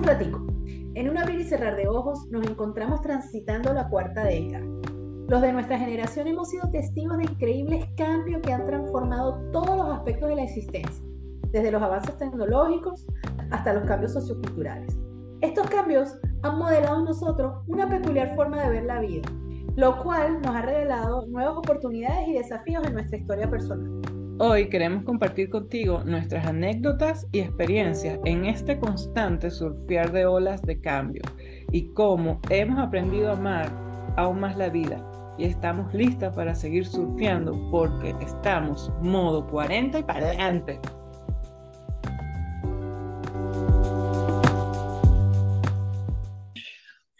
un 0.00 0.06
ratico. 0.06 0.46
En 0.94 1.10
un 1.10 1.18
abrir 1.18 1.40
y 1.40 1.44
cerrar 1.44 1.76
de 1.76 1.86
ojos 1.86 2.26
nos 2.30 2.46
encontramos 2.46 3.02
transitando 3.02 3.74
la 3.74 3.88
cuarta 3.88 4.24
década. 4.24 4.64
Los 5.28 5.42
de 5.42 5.52
nuestra 5.52 5.78
generación 5.78 6.26
hemos 6.26 6.48
sido 6.48 6.70
testigos 6.70 7.18
de 7.18 7.24
increíbles 7.24 7.84
cambios 7.96 8.40
que 8.40 8.52
han 8.52 8.64
transformado 8.66 9.34
todos 9.52 9.76
los 9.76 9.88
aspectos 9.90 10.30
de 10.30 10.36
la 10.36 10.44
existencia, 10.44 11.04
desde 11.52 11.70
los 11.70 11.82
avances 11.82 12.16
tecnológicos 12.16 13.06
hasta 13.50 13.74
los 13.74 13.84
cambios 13.84 14.14
socioculturales. 14.14 14.98
Estos 15.42 15.68
cambios 15.68 16.18
han 16.42 16.58
modelado 16.58 17.00
en 17.00 17.04
nosotros 17.04 17.62
una 17.66 17.86
peculiar 17.86 18.34
forma 18.34 18.62
de 18.62 18.70
ver 18.70 18.84
la 18.84 19.00
vida, 19.00 19.28
lo 19.76 20.02
cual 20.02 20.40
nos 20.40 20.56
ha 20.56 20.62
revelado 20.62 21.26
nuevas 21.26 21.58
oportunidades 21.58 22.26
y 22.26 22.32
desafíos 22.32 22.86
en 22.86 22.94
nuestra 22.94 23.18
historia 23.18 23.50
personal. 23.50 24.00
Hoy 24.42 24.70
queremos 24.70 25.04
compartir 25.04 25.50
contigo 25.50 26.02
nuestras 26.02 26.46
anécdotas 26.46 27.26
y 27.30 27.40
experiencias 27.40 28.18
en 28.24 28.46
este 28.46 28.80
constante 28.80 29.50
surfear 29.50 30.12
de 30.12 30.24
olas 30.24 30.62
de 30.62 30.80
cambio 30.80 31.20
y 31.70 31.92
cómo 31.92 32.40
hemos 32.48 32.78
aprendido 32.78 33.28
a 33.28 33.32
amar 33.32 33.70
aún 34.16 34.40
más 34.40 34.56
la 34.56 34.70
vida 34.70 35.04
y 35.36 35.44
estamos 35.44 35.92
listas 35.92 36.34
para 36.34 36.54
seguir 36.54 36.86
surfeando 36.86 37.52
porque 37.70 38.14
estamos 38.22 38.90
modo 39.02 39.46
40 39.46 39.98
y 39.98 40.02
para 40.04 40.28
adelante. 40.28 40.80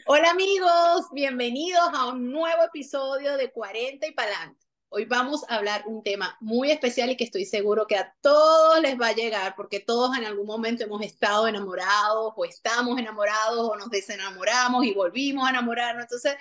Hola 0.06 0.30
amigos, 0.30 1.10
bienvenidos 1.12 1.90
a 1.92 2.06
un 2.08 2.32
nuevo 2.32 2.62
episodio 2.64 3.36
de 3.36 3.52
40 3.52 4.06
y 4.06 4.12
para 4.12 4.28
adelante. 4.30 4.59
Hoy 4.92 5.04
vamos 5.04 5.44
a 5.48 5.54
hablar 5.54 5.84
un 5.86 6.02
tema 6.02 6.36
muy 6.40 6.72
especial 6.72 7.10
y 7.10 7.16
que 7.16 7.22
estoy 7.22 7.44
seguro 7.44 7.86
que 7.86 7.94
a 7.94 8.12
todos 8.20 8.80
les 8.80 9.00
va 9.00 9.08
a 9.08 9.12
llegar, 9.14 9.54
porque 9.54 9.78
todos 9.78 10.18
en 10.18 10.24
algún 10.24 10.48
momento 10.48 10.82
hemos 10.82 11.00
estado 11.02 11.46
enamorados 11.46 12.32
o 12.34 12.44
estamos 12.44 12.98
enamorados 12.98 13.70
o 13.70 13.76
nos 13.76 13.88
desenamoramos 13.88 14.84
y 14.84 14.92
volvimos 14.92 15.46
a 15.46 15.50
enamorarnos. 15.50 16.02
Entonces, 16.02 16.34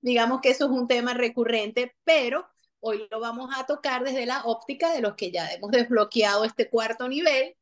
digamos 0.00 0.40
que 0.40 0.50
eso 0.50 0.64
es 0.64 0.72
un 0.72 0.88
tema 0.88 1.14
recurrente, 1.14 1.94
pero 2.02 2.44
hoy 2.80 3.06
lo 3.08 3.20
vamos 3.20 3.50
a 3.56 3.66
tocar 3.66 4.02
desde 4.02 4.26
la 4.26 4.42
óptica 4.46 4.92
de 4.92 5.00
los 5.00 5.14
que 5.14 5.30
ya 5.30 5.48
hemos 5.52 5.70
desbloqueado 5.70 6.44
este 6.44 6.68
cuarto 6.68 7.08
nivel 7.08 7.54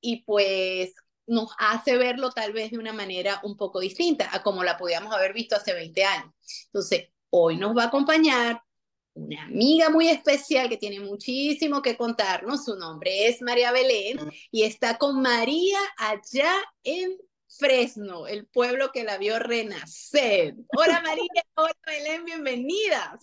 y 0.00 0.24
pues 0.24 0.92
nos 1.28 1.52
hace 1.56 1.96
verlo 1.96 2.32
tal 2.32 2.52
vez 2.52 2.72
de 2.72 2.78
una 2.78 2.92
manera 2.92 3.40
un 3.44 3.56
poco 3.56 3.78
distinta 3.78 4.28
a 4.32 4.42
como 4.42 4.64
la 4.64 4.76
podíamos 4.76 5.14
haber 5.14 5.32
visto 5.34 5.54
hace 5.54 5.72
20 5.72 6.04
años. 6.04 6.34
Entonces, 6.64 7.10
hoy 7.30 7.56
nos 7.56 7.76
va 7.76 7.84
a 7.84 7.86
acompañar 7.86 8.60
una 9.14 9.44
amiga 9.44 9.90
muy 9.90 10.08
especial 10.08 10.68
que 10.68 10.76
tiene 10.76 11.00
muchísimo 11.00 11.82
que 11.82 11.96
contarnos. 11.96 12.64
Su 12.64 12.76
nombre 12.76 13.26
es 13.26 13.42
María 13.42 13.72
Belén 13.72 14.18
y 14.50 14.62
está 14.62 14.96
con 14.98 15.20
María 15.20 15.78
allá 15.96 16.52
en 16.84 17.16
Fresno, 17.48 18.26
el 18.26 18.46
pueblo 18.46 18.92
que 18.92 19.04
la 19.04 19.16
vio 19.16 19.38
renacer. 19.38 20.54
Hola 20.76 21.00
María, 21.02 21.24
hola 21.54 21.74
Belén, 21.86 22.24
bienvenidas. 22.24 23.18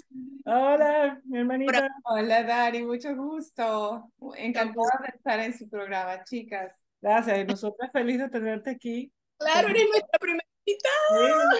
Hola, 0.45 1.22
mi 1.25 1.39
hermanita. 1.39 1.88
Hola 2.03 2.44
Dari, 2.44 2.83
mucho 2.83 3.16
gusto. 3.16 4.11
Encantada 4.36 4.99
de 5.03 5.16
estar 5.16 5.39
en 5.39 5.58
su 5.58 5.70
programa, 5.70 6.23
chicas. 6.23 6.73
Gracias, 7.02 7.39
y 7.39 7.45
nosotros 7.45 7.89
felices 7.94 8.31
de 8.31 8.39
tenerte 8.39 8.72
aquí. 8.72 9.11
Claro, 9.38 9.67
eres 9.67 9.88
nuestra 9.89 10.20
primera 10.20 10.47
invitada. 10.66 11.59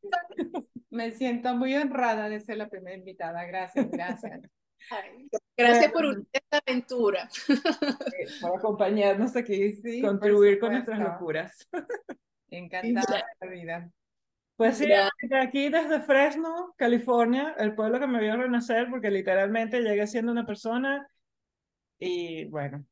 Me 0.90 1.10
siento 1.10 1.54
muy 1.54 1.74
honrada 1.74 2.28
de 2.28 2.40
ser 2.40 2.56
la 2.56 2.68
primera 2.68 2.96
invitada. 2.96 3.44
Gracias, 3.44 3.90
gracias. 3.90 4.40
gracias 5.56 5.92
por 5.92 6.04
esta 6.32 6.58
aventura. 6.66 7.28
Por 8.40 8.58
acompañarnos 8.58 9.36
aquí, 9.36 9.72
sí, 9.72 10.00
contribuir 10.00 10.58
con 10.58 10.72
nuestras 10.72 10.98
locuras. 10.98 11.68
Encantada 12.50 13.26
de 13.40 13.46
la 13.46 13.52
vida. 13.52 13.90
Pues 14.56 14.78
sí, 14.78 14.88
aquí 14.92 15.68
desde 15.68 16.00
Fresno, 16.00 16.74
California, 16.76 17.54
el 17.58 17.76
pueblo 17.76 18.00
que 18.00 18.08
me 18.08 18.20
vio 18.20 18.36
renacer, 18.36 18.88
porque 18.90 19.08
literalmente 19.08 19.82
llegué 19.82 20.04
siendo 20.08 20.32
una 20.32 20.44
persona 20.44 21.08
y 21.98 22.46
bueno, 22.46 22.84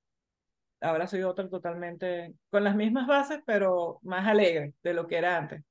ahora 0.81 1.09
soy 1.09 1.22
otra 1.22 1.48
totalmente 1.48 2.34
con 2.50 2.62
las 2.62 2.76
mismas 2.76 3.09
bases, 3.09 3.41
pero 3.44 3.98
más 4.03 4.26
alegre 4.28 4.75
de 4.82 4.94
lo 4.94 5.09
que 5.09 5.19
era 5.19 5.37
antes. 5.37 5.65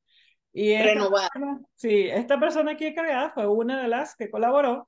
Y 0.58 0.78
Renovada. 0.78 1.30
Sí, 1.76 2.08
esta 2.08 2.40
persona 2.40 2.72
aquí 2.72 2.86
encargada 2.86 3.30
fue 3.32 3.46
una 3.46 3.82
de 3.82 3.90
las 3.90 4.16
que 4.16 4.32
colaboró 4.32 4.88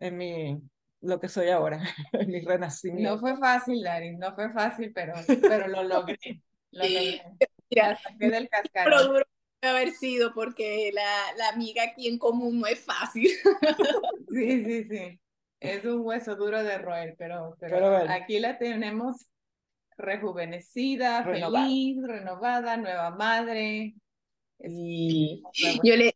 en 0.00 0.16
mi, 0.16 0.60
lo 1.02 1.20
que 1.20 1.28
soy 1.28 1.50
ahora, 1.50 1.80
en 2.12 2.30
mi 2.32 2.40
renacimiento. 2.40 3.12
No 3.12 3.18
fue 3.18 3.36
fácil, 3.36 3.80
Dari, 3.84 4.16
no 4.16 4.34
fue 4.34 4.52
fácil, 4.52 4.92
pero, 4.92 5.14
pero 5.42 5.68
lo 5.68 5.84
logré. 5.84 6.42
Lo 6.72 6.82
logré. 6.82 7.22
Ya, 7.70 7.96
saqué 7.96 8.28
del 8.28 8.48
cascarón. 8.48 8.92
Pero 8.92 9.12
duro 9.12 9.26
haber 9.62 9.92
sido 9.92 10.34
porque 10.34 10.90
la, 10.92 11.36
la 11.36 11.50
amiga 11.50 11.84
aquí 11.84 12.08
en 12.08 12.18
común 12.18 12.60
no 12.60 12.66
es 12.66 12.80
fácil. 12.80 13.30
Sí, 14.28 14.64
sí, 14.64 14.84
sí. 14.84 15.20
Es 15.60 15.84
un 15.84 16.00
hueso 16.00 16.34
duro 16.34 16.62
de 16.62 16.76
roer, 16.78 17.14
pero, 17.16 17.56
pero, 17.60 17.96
aquí 18.10 18.40
la 18.40 18.58
tenemos 18.58 19.28
rejuvenecida, 19.96 21.24
feliz, 21.24 22.02
renovada, 22.04 22.76
nueva 22.76 23.10
madre, 23.12 23.94
y 24.58 25.42
yo 25.84 25.96
le, 25.96 26.14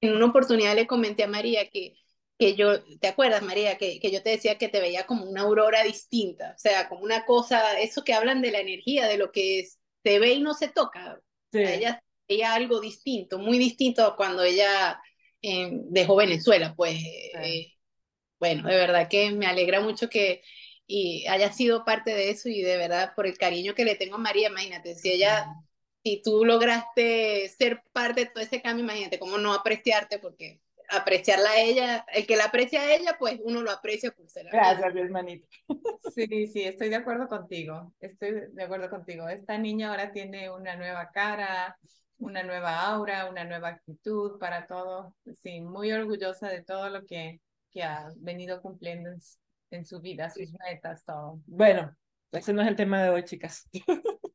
en 0.00 0.14
una 0.14 0.26
oportunidad 0.26 0.74
le 0.74 0.86
comenté 0.86 1.24
a 1.24 1.28
María 1.28 1.68
que, 1.70 1.94
que 2.38 2.54
yo, 2.54 2.82
¿te 3.00 3.08
acuerdas 3.08 3.42
María? 3.42 3.78
Que, 3.78 3.98
que 4.00 4.10
yo 4.10 4.22
te 4.22 4.30
decía 4.30 4.58
que 4.58 4.68
te 4.68 4.80
veía 4.80 5.06
como 5.06 5.24
una 5.24 5.42
aurora 5.42 5.82
distinta, 5.82 6.52
o 6.54 6.58
sea, 6.58 6.88
como 6.88 7.02
una 7.02 7.24
cosa, 7.24 7.80
eso 7.80 8.04
que 8.04 8.14
hablan 8.14 8.42
de 8.42 8.50
la 8.50 8.60
energía, 8.60 9.06
de 9.06 9.16
lo 9.16 9.32
que 9.32 9.60
es, 9.60 9.78
se 10.02 10.18
ve 10.18 10.34
y 10.34 10.40
no 10.40 10.54
se 10.54 10.68
toca. 10.68 11.20
Ella 11.52 12.02
veía 12.28 12.54
algo 12.54 12.80
distinto, 12.80 13.38
muy 13.38 13.58
distinto 13.58 14.04
a 14.04 14.16
cuando 14.16 14.42
ella 14.42 15.00
eh, 15.40 15.70
dejó 15.72 16.16
Venezuela, 16.16 16.74
pues. 16.76 16.96
Eh, 16.96 17.72
bueno, 18.38 18.68
de 18.68 18.76
verdad 18.76 19.08
que 19.08 19.30
me 19.30 19.46
alegra 19.46 19.80
mucho 19.80 20.10
que 20.10 20.42
y 20.86 21.26
haya 21.26 21.52
sido 21.52 21.84
parte 21.84 22.12
de 22.14 22.30
eso 22.30 22.48
y 22.48 22.62
de 22.62 22.76
verdad 22.76 23.12
por 23.16 23.26
el 23.26 23.38
cariño 23.38 23.74
que 23.74 23.84
le 23.84 23.96
tengo 23.96 24.16
a 24.16 24.18
María, 24.18 24.48
imagínate, 24.48 24.94
si 24.94 25.10
ella 25.10 25.46
si 26.06 26.22
tú 26.22 26.44
lograste 26.44 27.48
ser 27.48 27.82
parte 27.92 28.20
de 28.20 28.30
todo 28.30 28.40
ese 28.40 28.62
cambio, 28.62 28.84
imagínate 28.84 29.18
cómo 29.18 29.38
no 29.38 29.52
apreciarte, 29.52 30.20
porque 30.20 30.60
apreciarla 30.88 31.50
a 31.50 31.60
ella, 31.60 32.06
el 32.14 32.28
que 32.28 32.36
la 32.36 32.44
aprecia 32.44 32.80
a 32.80 32.94
ella, 32.94 33.16
pues 33.18 33.40
uno 33.42 33.60
lo 33.60 33.72
aprecia 33.72 34.12
por 34.12 34.30
ser 34.30 34.46
Gracias, 34.52 34.94
mi 34.94 35.00
hermanito. 35.00 35.48
Sí, 36.14 36.46
sí, 36.46 36.62
estoy 36.62 36.90
de 36.90 36.94
acuerdo 36.94 37.26
contigo, 37.26 37.92
estoy 37.98 38.44
de 38.52 38.62
acuerdo 38.62 38.88
contigo. 38.88 39.28
Esta 39.28 39.58
niña 39.58 39.90
ahora 39.90 40.12
tiene 40.12 40.48
una 40.48 40.76
nueva 40.76 41.10
cara, 41.10 41.76
una 42.18 42.44
nueva 42.44 42.82
aura, 42.82 43.28
una 43.28 43.42
nueva 43.42 43.70
actitud 43.70 44.38
para 44.38 44.68
todo. 44.68 45.12
Sí, 45.42 45.60
muy 45.60 45.90
orgullosa 45.90 46.48
de 46.48 46.62
todo 46.62 46.88
lo 46.88 47.04
que, 47.04 47.40
que 47.72 47.82
ha 47.82 48.12
venido 48.18 48.62
cumpliendo 48.62 49.10
en, 49.10 49.18
en 49.72 49.84
su 49.84 50.00
vida, 50.00 50.30
sus 50.30 50.52
metas, 50.52 51.04
todo. 51.04 51.40
Bueno, 51.46 51.96
ese 52.30 52.52
no 52.52 52.62
es 52.62 52.68
el 52.68 52.76
tema 52.76 53.02
de 53.02 53.10
hoy, 53.10 53.24
chicas. 53.24 53.68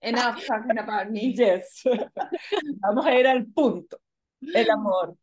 Enough 0.00 0.44
talking 0.46 0.78
about 0.78 1.10
me. 1.10 1.32
Yes. 1.32 1.82
Vamos 2.80 3.06
a 3.06 3.14
ir 3.14 3.26
al 3.26 3.46
punto. 3.46 4.00
El 4.40 4.70
amor. 4.70 5.16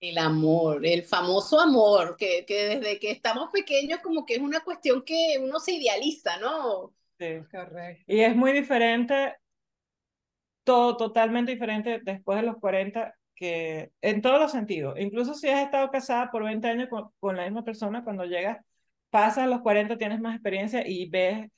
El 0.00 0.18
amor, 0.18 0.86
el 0.86 1.02
famoso 1.02 1.58
amor, 1.58 2.16
que, 2.16 2.44
que 2.46 2.76
desde 2.76 3.00
que 3.00 3.10
estamos 3.10 3.50
pequeños 3.52 3.98
como 4.00 4.24
que 4.24 4.34
es 4.34 4.40
una 4.40 4.60
cuestión 4.60 5.02
que 5.02 5.38
uno 5.40 5.58
se 5.58 5.72
idealiza, 5.72 6.36
¿no? 6.38 6.94
Sí, 7.18 7.40
correcto. 7.50 8.04
Y 8.06 8.20
es 8.20 8.36
muy 8.36 8.52
diferente, 8.52 9.34
todo 10.62 10.96
totalmente 10.96 11.50
diferente 11.50 12.00
después 12.04 12.38
de 12.38 12.46
los 12.46 12.58
40, 12.58 13.12
que 13.34 13.90
en 14.00 14.22
todos 14.22 14.38
los 14.40 14.52
sentidos. 14.52 14.94
Incluso 15.00 15.34
si 15.34 15.48
has 15.48 15.64
estado 15.64 15.90
casada 15.90 16.30
por 16.30 16.44
20 16.44 16.68
años 16.68 16.88
con, 16.88 17.10
con 17.18 17.36
la 17.36 17.42
misma 17.44 17.64
persona, 17.64 18.04
cuando 18.04 18.24
llegas, 18.24 18.58
pasas 19.10 19.48
los 19.48 19.62
40, 19.62 19.98
tienes 19.98 20.20
más 20.20 20.34
experiencia 20.34 20.86
y 20.86 21.08
ves 21.08 21.48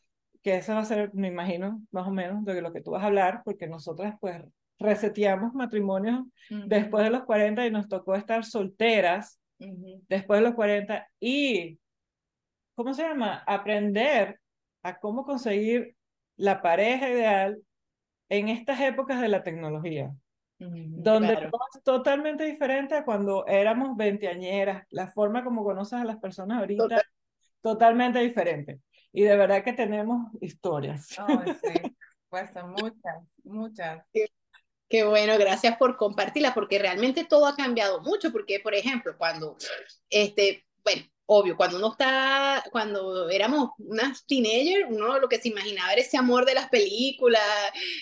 que 0.42 0.56
eso 0.56 0.74
va 0.74 0.80
a 0.80 0.84
ser, 0.84 1.12
me 1.14 1.28
imagino, 1.28 1.82
más 1.90 2.06
o 2.06 2.10
menos 2.10 2.44
de 2.44 2.62
lo 2.62 2.72
que 2.72 2.80
tú 2.80 2.92
vas 2.92 3.02
a 3.02 3.06
hablar, 3.06 3.42
porque 3.44 3.66
nosotras 3.66 4.14
pues 4.20 4.42
reseteamos 4.78 5.52
matrimonios 5.52 6.24
después 6.66 7.04
de 7.04 7.10
los 7.10 7.24
40 7.24 7.66
y 7.66 7.70
nos 7.70 7.88
tocó 7.88 8.14
estar 8.14 8.44
solteras 8.44 9.38
después 10.08 10.40
de 10.40 10.46
los 10.46 10.54
40 10.54 11.06
y, 11.20 11.78
¿cómo 12.74 12.94
se 12.94 13.02
llama? 13.02 13.44
Aprender 13.46 14.40
a 14.82 14.98
cómo 14.98 15.24
conseguir 15.24 15.94
la 16.36 16.62
pareja 16.62 17.10
ideal 17.10 17.58
en 18.30 18.48
estas 18.48 18.80
épocas 18.80 19.20
de 19.20 19.28
la 19.28 19.42
tecnología. 19.42 20.10
donde 20.58 21.36
todo 21.36 21.60
es 21.74 21.82
totalmente 21.82 22.44
diferente 22.44 22.94
a 22.94 23.04
cuando 23.04 23.46
éramos 23.46 23.96
veinteañeras, 23.96 24.86
la 24.90 25.08
forma 25.08 25.42
como 25.42 25.64
conoces 25.64 26.00
a 26.00 26.04
las 26.04 26.18
personas 26.18 26.58
ahorita, 26.58 27.02
totalmente 27.62 28.18
diferente. 28.20 28.80
Y 29.12 29.22
de 29.22 29.36
verdad 29.36 29.64
que 29.64 29.72
tenemos 29.72 30.32
historias. 30.40 31.18
Oh, 31.18 31.42
sí, 31.44 31.72
pues 32.28 32.50
muchas, 32.64 33.22
muchas. 33.44 34.04
Qué, 34.88 35.04
bueno, 35.04 35.38
gracias 35.38 35.76
por 35.76 35.96
compartirla, 35.96 36.52
porque 36.52 36.78
realmente 36.78 37.24
todo 37.24 37.46
ha 37.46 37.54
cambiado 37.54 38.00
mucho, 38.02 38.32
porque 38.32 38.58
por 38.60 38.74
ejemplo, 38.74 39.16
cuando, 39.16 39.56
este, 40.08 40.66
bueno, 40.82 41.02
obvio, 41.32 41.56
cuando 41.56 41.76
uno 41.78 41.92
está, 41.92 42.64
cuando 42.72 43.30
éramos 43.30 43.70
unas 43.78 44.26
teenagers, 44.26 44.88
uno 44.90 45.20
lo 45.20 45.28
que 45.28 45.40
se 45.40 45.48
imaginaba 45.48 45.92
era 45.92 46.02
ese 46.02 46.16
amor 46.16 46.44
de 46.44 46.54
las 46.54 46.68
películas, 46.68 47.40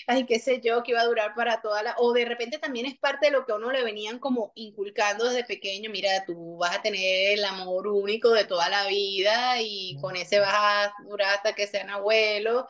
ay, 0.07 0.25
qué 0.25 0.39
sé 0.39 0.61
yo, 0.61 0.81
que 0.81 0.91
iba 0.91 1.01
a 1.01 1.05
durar 1.05 1.35
para 1.35 1.61
toda 1.61 1.83
la, 1.83 1.95
o 1.99 2.11
de 2.11 2.25
repente 2.25 2.57
también 2.57 2.87
es 2.87 2.97
parte 2.97 3.27
de 3.27 3.31
lo 3.33 3.45
que 3.45 3.51
a 3.51 3.55
uno 3.57 3.71
le 3.71 3.83
venían 3.83 4.17
como 4.17 4.51
inculcando 4.55 5.25
desde 5.25 5.43
pequeño, 5.43 5.91
mira, 5.91 6.25
tú 6.25 6.57
vas 6.57 6.77
a 6.77 6.81
tener 6.81 7.37
el 7.37 7.45
amor 7.45 7.87
único 7.87 8.31
de 8.31 8.45
toda 8.45 8.67
la 8.67 8.87
vida 8.87 9.61
y 9.61 9.95
con 10.01 10.15
ese 10.15 10.39
vas 10.39 10.55
a 10.55 10.93
durar 11.07 11.35
hasta 11.35 11.53
que 11.53 11.67
sean 11.67 11.91
abuelos. 11.91 12.65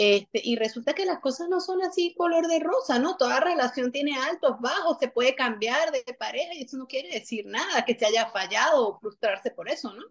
Este, 0.00 0.40
y 0.44 0.54
resulta 0.54 0.94
que 0.94 1.04
las 1.04 1.18
cosas 1.18 1.48
no 1.48 1.60
son 1.60 1.82
así 1.82 2.14
color 2.16 2.46
de 2.46 2.60
rosa, 2.60 3.00
¿no? 3.00 3.16
Toda 3.16 3.40
relación 3.40 3.90
tiene 3.90 4.16
altos, 4.16 4.60
bajos, 4.60 4.96
se 5.00 5.08
puede 5.08 5.34
cambiar 5.34 5.90
de 5.90 6.14
pareja 6.14 6.54
y 6.54 6.62
eso 6.62 6.76
no 6.76 6.86
quiere 6.86 7.08
decir 7.08 7.46
nada, 7.46 7.84
que 7.84 7.98
se 7.98 8.06
haya 8.06 8.30
fallado 8.30 8.86
o 8.86 9.00
frustrarse 9.00 9.50
por 9.50 9.68
eso, 9.68 9.92
¿no? 9.92 10.04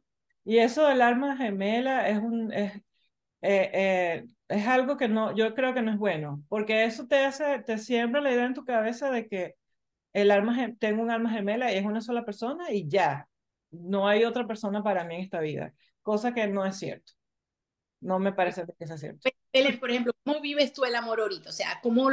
Y 0.43 0.57
eso 0.57 0.85
del 0.85 1.01
alma 1.01 1.37
gemela 1.37 2.09
es 2.09 2.17
un 2.19 2.51
es, 2.51 2.73
eh, 3.41 3.71
eh, 3.73 4.25
es 4.49 4.67
algo 4.67 4.97
que 4.97 5.07
no, 5.07 5.33
yo 5.33 5.55
creo 5.55 5.73
que 5.73 5.81
no 5.81 5.91
es 5.91 5.97
bueno, 5.97 6.43
porque 6.49 6.83
eso 6.83 7.07
te 7.07 7.23
hace, 7.23 7.59
te 7.59 7.77
siembra 7.77 8.19
la 8.19 8.33
idea 8.33 8.43
en 8.43 8.55
tu 8.55 8.65
cabeza 8.65 9.09
de 9.09 9.29
que 9.29 9.55
el 10.11 10.31
alma, 10.31 10.53
tengo 10.79 11.01
un 11.01 11.11
alma 11.11 11.29
gemela 11.29 11.71
y 11.71 11.77
es 11.77 11.85
una 11.85 12.01
sola 12.01 12.25
persona 12.25 12.73
y 12.73 12.89
ya, 12.89 13.29
no 13.71 14.05
hay 14.05 14.25
otra 14.25 14.45
persona 14.45 14.83
para 14.83 15.05
mí 15.05 15.15
en 15.15 15.21
esta 15.21 15.39
vida, 15.39 15.73
cosa 16.01 16.33
que 16.33 16.45
no 16.45 16.65
es 16.65 16.77
cierto. 16.77 17.13
No 18.01 18.19
me 18.19 18.33
parece 18.33 18.65
que 18.77 18.85
sea 18.85 18.97
cierto. 18.97 19.29
Belén, 19.53 19.79
por 19.79 19.89
ejemplo, 19.89 20.13
¿cómo 20.23 20.41
vives 20.41 20.73
tú 20.73 20.85
el 20.85 20.95
amor 20.95 21.19
ahorita? 21.19 21.49
O 21.49 21.53
sea, 21.53 21.79
¿cómo, 21.81 22.09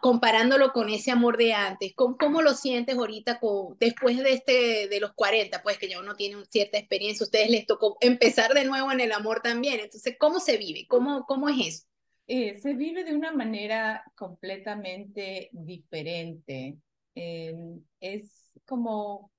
comparándolo 0.00 0.72
con 0.72 0.88
ese 0.88 1.10
amor 1.10 1.36
de 1.36 1.52
antes, 1.52 1.92
¿cómo, 1.94 2.16
cómo 2.16 2.42
lo 2.42 2.54
sientes 2.54 2.96
ahorita 2.96 3.38
después 3.78 4.18
de, 4.18 4.32
este, 4.32 4.88
de 4.88 5.00
los 5.00 5.12
40, 5.14 5.62
pues 5.62 5.78
que 5.78 5.88
ya 5.88 6.00
uno 6.00 6.14
tiene 6.14 6.42
cierta 6.50 6.78
experiencia, 6.78 7.24
a 7.24 7.26
ustedes 7.26 7.50
les 7.50 7.66
tocó 7.66 7.96
empezar 8.00 8.54
de 8.54 8.64
nuevo 8.64 8.90
en 8.90 9.00
el 9.00 9.12
amor 9.12 9.40
también, 9.40 9.80
entonces, 9.80 10.16
¿cómo 10.18 10.40
se 10.40 10.56
vive? 10.56 10.86
¿Cómo, 10.88 11.24
cómo 11.26 11.48
es 11.48 11.66
eso? 11.66 11.86
Eh, 12.26 12.58
se 12.58 12.72
vive 12.72 13.04
de 13.04 13.14
una 13.14 13.32
manera 13.32 14.02
completamente 14.14 15.50
diferente. 15.52 16.78
Eh, 17.14 17.54
es 18.00 18.52
como 18.66 19.30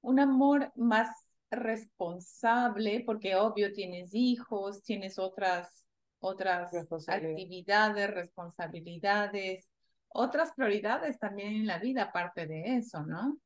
un 0.00 0.20
amor 0.20 0.72
más 0.76 1.08
responsable, 1.50 3.02
porque 3.04 3.34
obvio 3.34 3.72
tienes 3.72 4.14
hijos, 4.14 4.82
tienes 4.82 5.18
otras, 5.18 5.84
otras 6.20 6.72
actividades, 7.08 8.10
responsabilidades, 8.10 9.68
otras 10.08 10.52
prioridades 10.54 11.18
también 11.18 11.54
en 11.54 11.66
la 11.66 11.78
vida 11.78 12.04
aparte 12.04 12.46
de 12.46 12.76
eso, 12.76 13.04
¿no? 13.04 13.38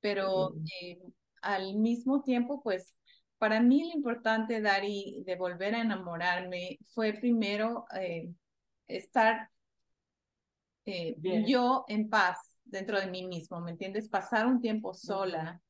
Pero 0.00 0.54
eh, 0.82 0.98
al 1.42 1.74
mismo 1.76 2.22
tiempo, 2.22 2.62
pues 2.62 2.94
para 3.38 3.60
mí 3.60 3.88
lo 3.88 3.96
importante, 3.96 4.60
Dari, 4.60 5.22
de 5.26 5.36
volver 5.36 5.74
a 5.74 5.82
enamorarme 5.82 6.78
fue 6.94 7.12
primero 7.14 7.86
eh, 8.00 8.30
estar 8.86 9.50
eh, 10.84 11.16
yo 11.46 11.84
en 11.88 12.08
paz 12.08 12.38
dentro 12.64 13.00
de 13.00 13.08
mí 13.08 13.26
mismo, 13.26 13.60
¿me 13.60 13.72
entiendes? 13.72 14.08
Pasar 14.08 14.46
un 14.46 14.60
tiempo 14.60 14.94
sola, 14.94 15.60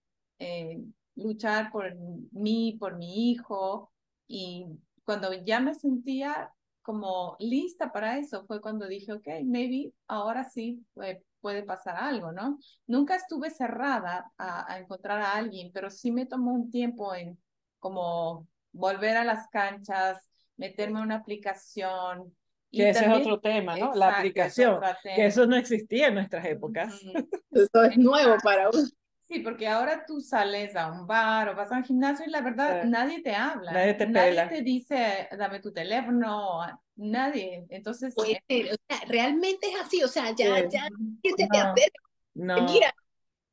luchar 1.15 1.71
por 1.73 1.95
mí, 2.33 2.77
por 2.79 2.97
mi 2.97 3.31
hijo. 3.31 3.91
Y 4.29 4.67
cuando 5.07 5.33
ya 5.33 5.61
me 5.61 5.75
sentía 5.75 6.53
como 6.83 7.37
lista 7.39 7.93
para 7.93 8.19
eso, 8.19 8.45
fue 8.47 8.61
cuando 8.61 8.87
dije, 8.87 9.13
ok, 9.13 9.27
maybe 9.45 9.93
ahora 10.09 10.45
sí 10.45 10.85
puede, 10.93 11.23
pasar 11.65 11.97
algo, 11.97 12.33
¿no? 12.33 12.59
Nunca 12.89 13.15
estuve 13.15 13.51
cerrada 13.51 14.33
a, 14.37 14.79
encontrar 14.81 15.21
a 15.21 15.35
alguien, 15.35 15.71
pero 15.73 15.91
sí 15.91 16.11
me 16.11 16.27
tomó 16.27 16.53
un 16.53 16.73
tiempo 16.73 17.15
en 17.15 17.39
como 17.79 18.49
volver 18.73 19.17
a 19.17 19.25
las 19.25 19.49
canchas, 19.49 20.19
meterme 20.57 20.99
en 20.99 21.05
una 21.05 21.17
aplicación, 21.17 22.35
que 22.73 22.91
ese 22.91 23.05
es 23.05 23.13
otro 23.13 23.39
tema, 23.39 23.77
¿no? 23.77 23.95
la 23.95 24.19
aplicación, 24.19 24.81
que 25.03 25.27
eso 25.27 25.47
no 25.47 25.55
existía 25.57 26.09
en 26.09 26.15
nuestras 26.15 26.45
épocas. 26.47 27.01
Eso 27.53 27.85
es 27.85 27.97
nuevo 27.97 28.37
para 28.43 28.71
uno. 28.71 28.83
Sí, 29.29 29.41
porque 29.41 29.67
ahora 29.67 30.05
tú 30.07 30.21
sales 30.21 30.77
a 30.77 30.93
un 30.93 31.05
bar 31.07 31.49
o 31.49 31.57
vas 31.57 31.73
a 31.73 31.79
un 31.79 31.85
gimnasio 31.85 32.25
y 32.27 32.31
la 32.31 32.43
verdad 32.43 32.85
nadie 32.85 33.23
te 33.23 33.35
habla. 33.35 33.73
Nadie 33.73 33.95
te 33.95 34.07
Nadie 34.07 34.47
te 34.47 34.63
dice, 34.63 35.29
dame 35.37 35.59
tu 35.59 35.73
teléfono, 35.73 36.61
nadie. 36.95 37.67
Entonces. 37.71 38.15
Oye, 38.17 38.41
o 38.49 38.77
sea, 38.89 39.05
realmente 39.09 39.69
es 39.69 39.81
así, 39.81 40.03
o 40.05 40.09
sea, 40.09 40.31
ya, 40.31 40.69
ya, 40.69 40.89
¿qué 41.23 41.31
se 41.37 41.49
te 41.49 41.59
hace? 41.59 41.91
No. 42.35 42.63
Mira, 42.67 42.95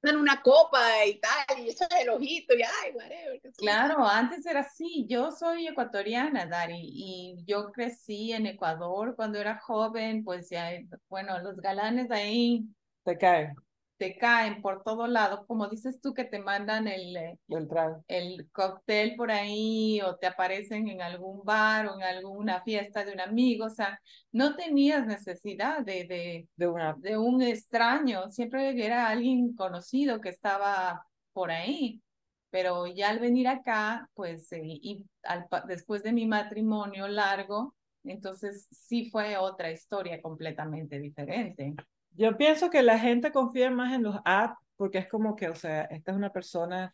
dan 0.03 0.17
una 0.17 0.43
copa 0.43 1.05
y 1.07 1.19
tal, 1.19 1.59
y 1.59 1.71
echas 1.71 1.89
el 1.99 2.09
ojito 2.09 2.53
y 2.55 2.61
ay, 2.61 2.91
whatever. 2.93 3.41
Claro, 3.57 4.05
antes 4.05 4.45
era 4.45 4.59
así. 4.59 5.07
Yo 5.09 5.31
soy 5.31 5.67
ecuatoriana, 5.67 6.45
Dari, 6.45 6.81
y 6.83 7.43
yo 7.47 7.71
crecí 7.71 8.31
en 8.31 8.45
Ecuador 8.45 9.15
cuando 9.15 9.39
era 9.39 9.57
joven, 9.57 10.23
pues 10.23 10.51
ya, 10.51 10.69
bueno, 11.09 11.39
los 11.39 11.57
galanes 11.57 12.11
ahí. 12.11 12.63
Te 13.03 13.17
caen 13.17 13.55
te 13.97 14.17
caen 14.17 14.61
por 14.61 14.83
todo 14.83 15.07
lado, 15.07 15.45
como 15.47 15.67
dices 15.69 16.01
tú 16.01 16.13
que 16.13 16.25
te 16.25 16.39
mandan 16.39 16.87
el, 16.87 17.15
eh, 17.15 17.39
el, 17.47 17.67
el 18.07 18.49
cóctel 18.51 19.15
por 19.15 19.31
ahí 19.31 20.01
o 20.01 20.15
te 20.17 20.27
aparecen 20.27 20.87
en 20.89 21.01
algún 21.01 21.43
bar 21.43 21.87
o 21.87 21.95
en 21.95 22.03
alguna 22.03 22.61
fiesta 22.63 23.05
de 23.05 23.13
un 23.13 23.21
amigo, 23.21 23.65
o 23.65 23.69
sea, 23.69 23.99
no 24.31 24.55
tenías 24.55 25.07
necesidad 25.07 25.81
de, 25.85 26.05
de, 26.05 26.47
de, 26.55 26.67
una... 26.67 26.93
de 26.97 27.17
un 27.17 27.41
extraño, 27.41 28.29
siempre 28.29 28.83
era 28.85 29.07
alguien 29.09 29.55
conocido 29.55 30.19
que 30.21 30.29
estaba 30.29 31.05
por 31.33 31.51
ahí. 31.51 32.01
Pero 32.49 32.85
ya 32.85 33.09
al 33.09 33.19
venir 33.19 33.47
acá, 33.47 34.07
pues, 34.13 34.51
eh, 34.51 34.61
y 34.63 35.05
al, 35.23 35.47
después 35.67 36.03
de 36.03 36.13
mi 36.13 36.27
matrimonio 36.27 37.07
largo, 37.07 37.73
entonces 38.03 38.67
sí 38.71 39.09
fue 39.09 39.37
otra 39.37 39.71
historia 39.71 40.21
completamente 40.21 40.99
diferente. 40.99 41.73
Yo 42.15 42.37
pienso 42.37 42.69
que 42.69 42.83
la 42.83 42.99
gente 42.99 43.31
confía 43.31 43.71
más 43.71 43.93
en 43.93 44.03
los 44.03 44.17
apps 44.25 44.57
porque 44.75 44.97
es 44.99 45.07
como 45.07 45.35
que, 45.35 45.49
o 45.49 45.55
sea, 45.55 45.83
esta 45.83 46.11
es 46.11 46.17
una 46.17 46.31
persona 46.31 46.93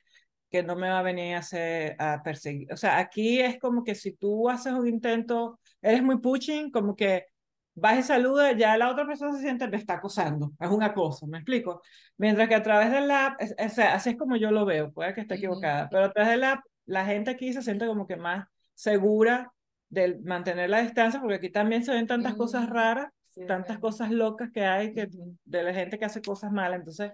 que 0.50 0.64
no 0.64 0.76
me 0.76 0.90
va 0.90 1.00
a 1.00 1.04
venir 1.04 1.36
a, 1.36 1.40
hacer, 1.40 1.96
a 2.00 2.22
perseguir. 2.24 2.72
O 2.74 2.78
sea, 2.78 2.98
aquí 3.00 3.40
es 3.40 3.60
como 3.60 3.84
que 3.84 3.96
si 3.96 4.14
tú 4.14 4.50
haces 4.50 4.74
un 4.74 4.88
intento, 4.88 5.60
eres 5.82 6.02
muy 6.04 6.20
pushing, 6.20 6.72
como 6.72 6.96
que 6.96 7.26
vas 7.76 8.00
y 8.00 8.04
saludas, 8.04 8.56
ya 8.58 8.78
la 8.78 8.92
otra 8.92 9.06
persona 9.06 9.34
se 9.34 9.42
siente, 9.42 9.68
me 9.68 9.78
está 9.78 9.96
acosando, 9.96 10.52
es 10.60 10.70
un 10.70 10.84
acoso, 10.84 11.28
¿me 11.28 11.38
explico? 11.38 11.82
Mientras 12.18 12.50
que 12.50 12.56
a 12.56 12.64
través 12.64 12.92
del 12.92 13.10
app, 13.10 13.40
o 13.42 13.70
sea, 13.70 13.94
así 13.96 14.12
es 14.12 14.18
como 14.18 14.36
yo 14.36 14.52
lo 14.52 14.66
veo, 14.66 14.92
puede 14.92 15.14
que 15.14 15.22
esté 15.22 15.36
equivocada, 15.36 15.88
pero 15.90 16.06
a 16.06 16.12
través 16.12 16.32
del 16.32 16.44
app, 16.44 16.60
la 16.86 17.06
gente 17.06 17.32
aquí 17.32 17.54
se 17.54 17.62
siente 17.62 17.88
como 17.88 18.08
que 18.08 18.18
más 18.18 18.48
segura 18.74 19.54
de 19.90 20.20
mantener 20.24 20.70
la 20.70 20.82
distancia, 20.82 21.22
porque 21.22 21.36
aquí 21.36 21.50
también 21.52 21.84
se 21.86 21.94
ven 21.94 22.08
tantas 22.08 22.36
cosas 22.36 22.70
raras 22.70 23.10
tantas 23.48 23.80
cosas 23.80 24.12
locas 24.12 24.52
que 24.52 24.66
hay 24.66 24.94
que, 24.94 25.08
de 25.46 25.64
la 25.64 25.74
gente 25.74 25.98
que 25.98 26.06
hace 26.06 26.22
cosas 26.22 26.52
malas. 26.52 26.80
Entonces, 26.80 27.12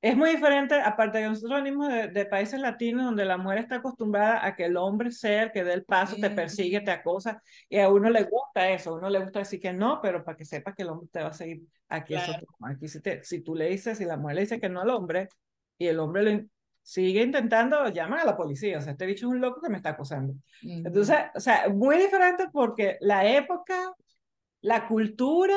es 0.00 0.16
muy 0.16 0.30
diferente, 0.30 0.76
aparte 0.76 1.18
de 1.18 1.24
que 1.24 1.30
nosotros 1.30 1.60
venimos 1.60 1.88
de, 1.88 2.26
países 2.26 2.60
latinos 2.60 3.04
donde 3.04 3.24
la 3.24 3.36
mujer 3.36 3.58
está 3.58 3.76
acostumbrada 3.76 4.46
a 4.46 4.54
que 4.54 4.66
el 4.66 4.76
hombre 4.76 5.10
sea 5.10 5.44
el 5.44 5.52
que 5.52 5.64
dé 5.64 5.72
el 5.72 5.84
paso, 5.84 6.14
te 6.20 6.30
persigue, 6.30 6.80
te 6.80 6.92
acosa, 6.92 7.42
y 7.68 7.78
a 7.78 7.88
uno 7.88 8.08
le 8.08 8.22
gusta 8.22 8.70
eso, 8.70 8.90
a 8.90 8.98
uno 8.98 9.10
le 9.10 9.18
gusta 9.18 9.40
decir 9.40 9.58
que 9.60 9.72
no, 9.72 10.00
pero 10.00 10.22
para 10.22 10.36
que 10.36 10.44
sepas 10.44 10.76
que 10.76 10.82
el 10.82 10.90
hombre 10.90 11.08
te 11.10 11.20
va 11.20 11.28
a 11.28 11.32
seguir 11.32 11.62
aquí. 11.88 12.14
aquí 12.14 12.86
si, 12.86 13.00
te, 13.00 13.24
si 13.24 13.40
tú 13.40 13.56
le 13.56 13.70
dices, 13.70 13.98
si 13.98 14.04
la 14.04 14.16
mujer 14.16 14.36
le 14.36 14.42
dice 14.42 14.60
que 14.60 14.68
no 14.68 14.82
al 14.82 14.90
hombre, 14.90 15.28
y 15.76 15.88
el 15.88 15.98
hombre 15.98 16.22
lo 16.22 16.44
sigue 16.80 17.22
intentando, 17.22 17.88
llaman 17.88 18.20
a 18.20 18.24
la 18.24 18.36
policía, 18.36 18.78
o 18.78 18.80
sea, 18.80 18.92
este 18.92 19.04
bicho 19.04 19.26
es 19.26 19.32
un 19.32 19.40
loco 19.40 19.60
que 19.60 19.68
me 19.68 19.78
está 19.78 19.90
acosando. 19.90 20.32
Entonces, 20.62 21.16
o 21.34 21.40
sea, 21.40 21.68
muy 21.68 21.98
diferente 21.98 22.46
porque 22.52 22.98
la 23.00 23.28
época 23.28 23.92
la 24.60 24.86
cultura, 24.86 25.56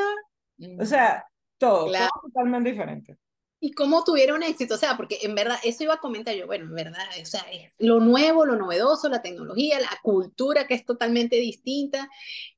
o 0.80 0.86
sea, 0.86 1.26
todo, 1.58 1.92
todo 1.92 2.10
totalmente 2.24 2.72
diferente. 2.72 3.18
¿Y 3.64 3.74
cómo 3.74 4.04
tuvieron 4.04 4.42
éxito? 4.42 4.74
O 4.74 4.78
sea, 4.78 4.98
porque 4.98 5.20
en 5.22 5.36
verdad, 5.36 5.58
eso 5.64 5.84
iba 5.84 5.94
a 5.94 6.00
comentar 6.00 6.34
yo, 6.34 6.48
bueno, 6.48 6.66
en 6.66 6.74
verdad, 6.74 7.06
o 7.22 7.26
sea, 7.26 7.42
es 7.52 7.72
lo 7.78 8.00
nuevo, 8.00 8.44
lo 8.44 8.56
novedoso, 8.56 9.08
la 9.08 9.22
tecnología, 9.22 9.80
la 9.80 10.00
cultura 10.02 10.66
que 10.66 10.74
es 10.74 10.84
totalmente 10.84 11.36
distinta, 11.36 12.10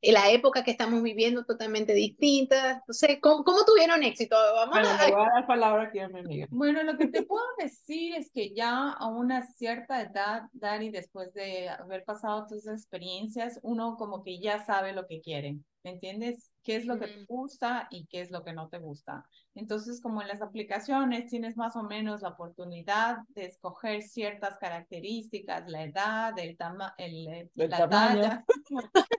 eh, 0.01 0.13
la 0.13 0.31
época 0.31 0.63
que 0.63 0.71
estamos 0.71 1.03
viviendo 1.03 1.43
totalmente 1.43 1.93
distinta. 1.93 2.81
Sé, 2.87 3.19
¿cómo, 3.19 3.43
cómo 3.43 3.65
tuvieron 3.65 4.01
éxito? 4.01 4.37
Vamos 4.55 4.75
bueno, 4.75 4.87
a... 4.87 5.11
voy 5.11 5.25
a 5.25 5.33
dar 5.33 5.45
palabra 5.45 5.83
aquí 5.89 5.99
a 5.99 6.07
mi 6.07 6.19
amiga. 6.21 6.47
Bueno, 6.49 6.83
lo 6.83 6.97
que 6.97 7.07
te 7.07 7.23
puedo 7.23 7.43
decir 7.57 8.15
es 8.15 8.31
que 8.31 8.53
ya 8.53 8.91
a 8.91 9.07
una 9.07 9.45
cierta 9.45 10.01
edad, 10.01 10.43
Dani, 10.53 10.89
después 10.89 11.33
de 11.33 11.67
haber 11.67 12.05
pasado 12.05 12.47
tus 12.47 12.65
experiencias, 12.65 13.59
uno 13.61 13.97
como 13.97 14.23
que 14.23 14.39
ya 14.39 14.63
sabe 14.65 14.93
lo 14.93 15.05
que 15.05 15.19
quiere. 15.19 15.57
¿Me 15.83 15.91
entiendes? 15.91 16.52
¿Qué 16.63 16.77
es 16.77 16.85
lo 16.85 16.97
que 16.97 17.07
te 17.07 17.25
gusta 17.25 17.87
y 17.91 18.05
qué 18.05 18.21
es 18.21 18.31
lo 18.31 18.43
que 18.43 18.53
no 18.53 18.69
te 18.69 18.79
gusta? 18.79 19.27
Entonces, 19.53 20.01
como 20.01 20.21
en 20.21 20.29
las 20.29 20.41
aplicaciones 20.41 21.27
tienes 21.27 21.57
más 21.57 21.75
o 21.75 21.83
menos 21.83 22.21
la 22.21 22.29
oportunidad 22.29 23.17
de 23.29 23.45
escoger 23.45 24.01
ciertas 24.01 24.57
características, 24.57 25.69
la 25.69 25.83
edad, 25.83 26.39
el, 26.39 26.55
tama 26.55 26.95
el, 26.97 27.27
eh, 27.27 27.51
la 27.55 27.77
tamaño. 27.77 28.45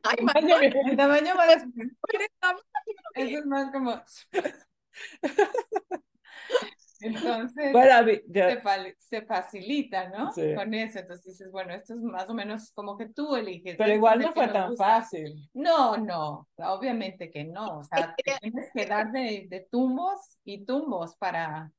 tamaño. 0.02 0.56
el 0.86 0.96
tamaño 0.96 1.34
para 1.34 1.54
Eso 3.14 3.38
es 3.38 3.46
más 3.46 3.70
como... 3.72 4.02
Entonces, 7.04 7.73
Bueno, 7.73 8.04
se, 8.06 8.96
se 8.99 9.23
facilita, 9.23 10.08
¿no? 10.08 10.32
Sí. 10.32 10.54
Con 10.54 10.73
eso. 10.75 10.99
Entonces 11.00 11.25
dices, 11.25 11.50
bueno, 11.50 11.75
esto 11.75 11.94
es 11.94 12.00
más 12.00 12.28
o 12.28 12.34
menos 12.34 12.73
como 12.73 12.96
que 12.96 13.06
tú 13.08 13.37
eliges. 13.37 13.76
pero 13.76 13.92
igual 13.92 14.20
no 14.20 14.32
fue 14.32 14.49
tan 14.49 14.70
gusta. 14.70 14.84
fácil. 14.84 15.49
No, 15.54 15.96
no, 15.96 16.49
obviamente 16.56 17.30
que 17.30 17.44
no. 17.44 17.78
O 17.78 17.84
sea, 17.84 18.14
te 18.16 18.32
tienes 18.40 18.70
que 18.73 18.87
dar 18.87 19.11
de, 19.12 19.46
de 19.49 19.66
tumbos 19.70 20.38
y 20.44 20.64
tumbos 20.64 21.16
para, 21.16 21.70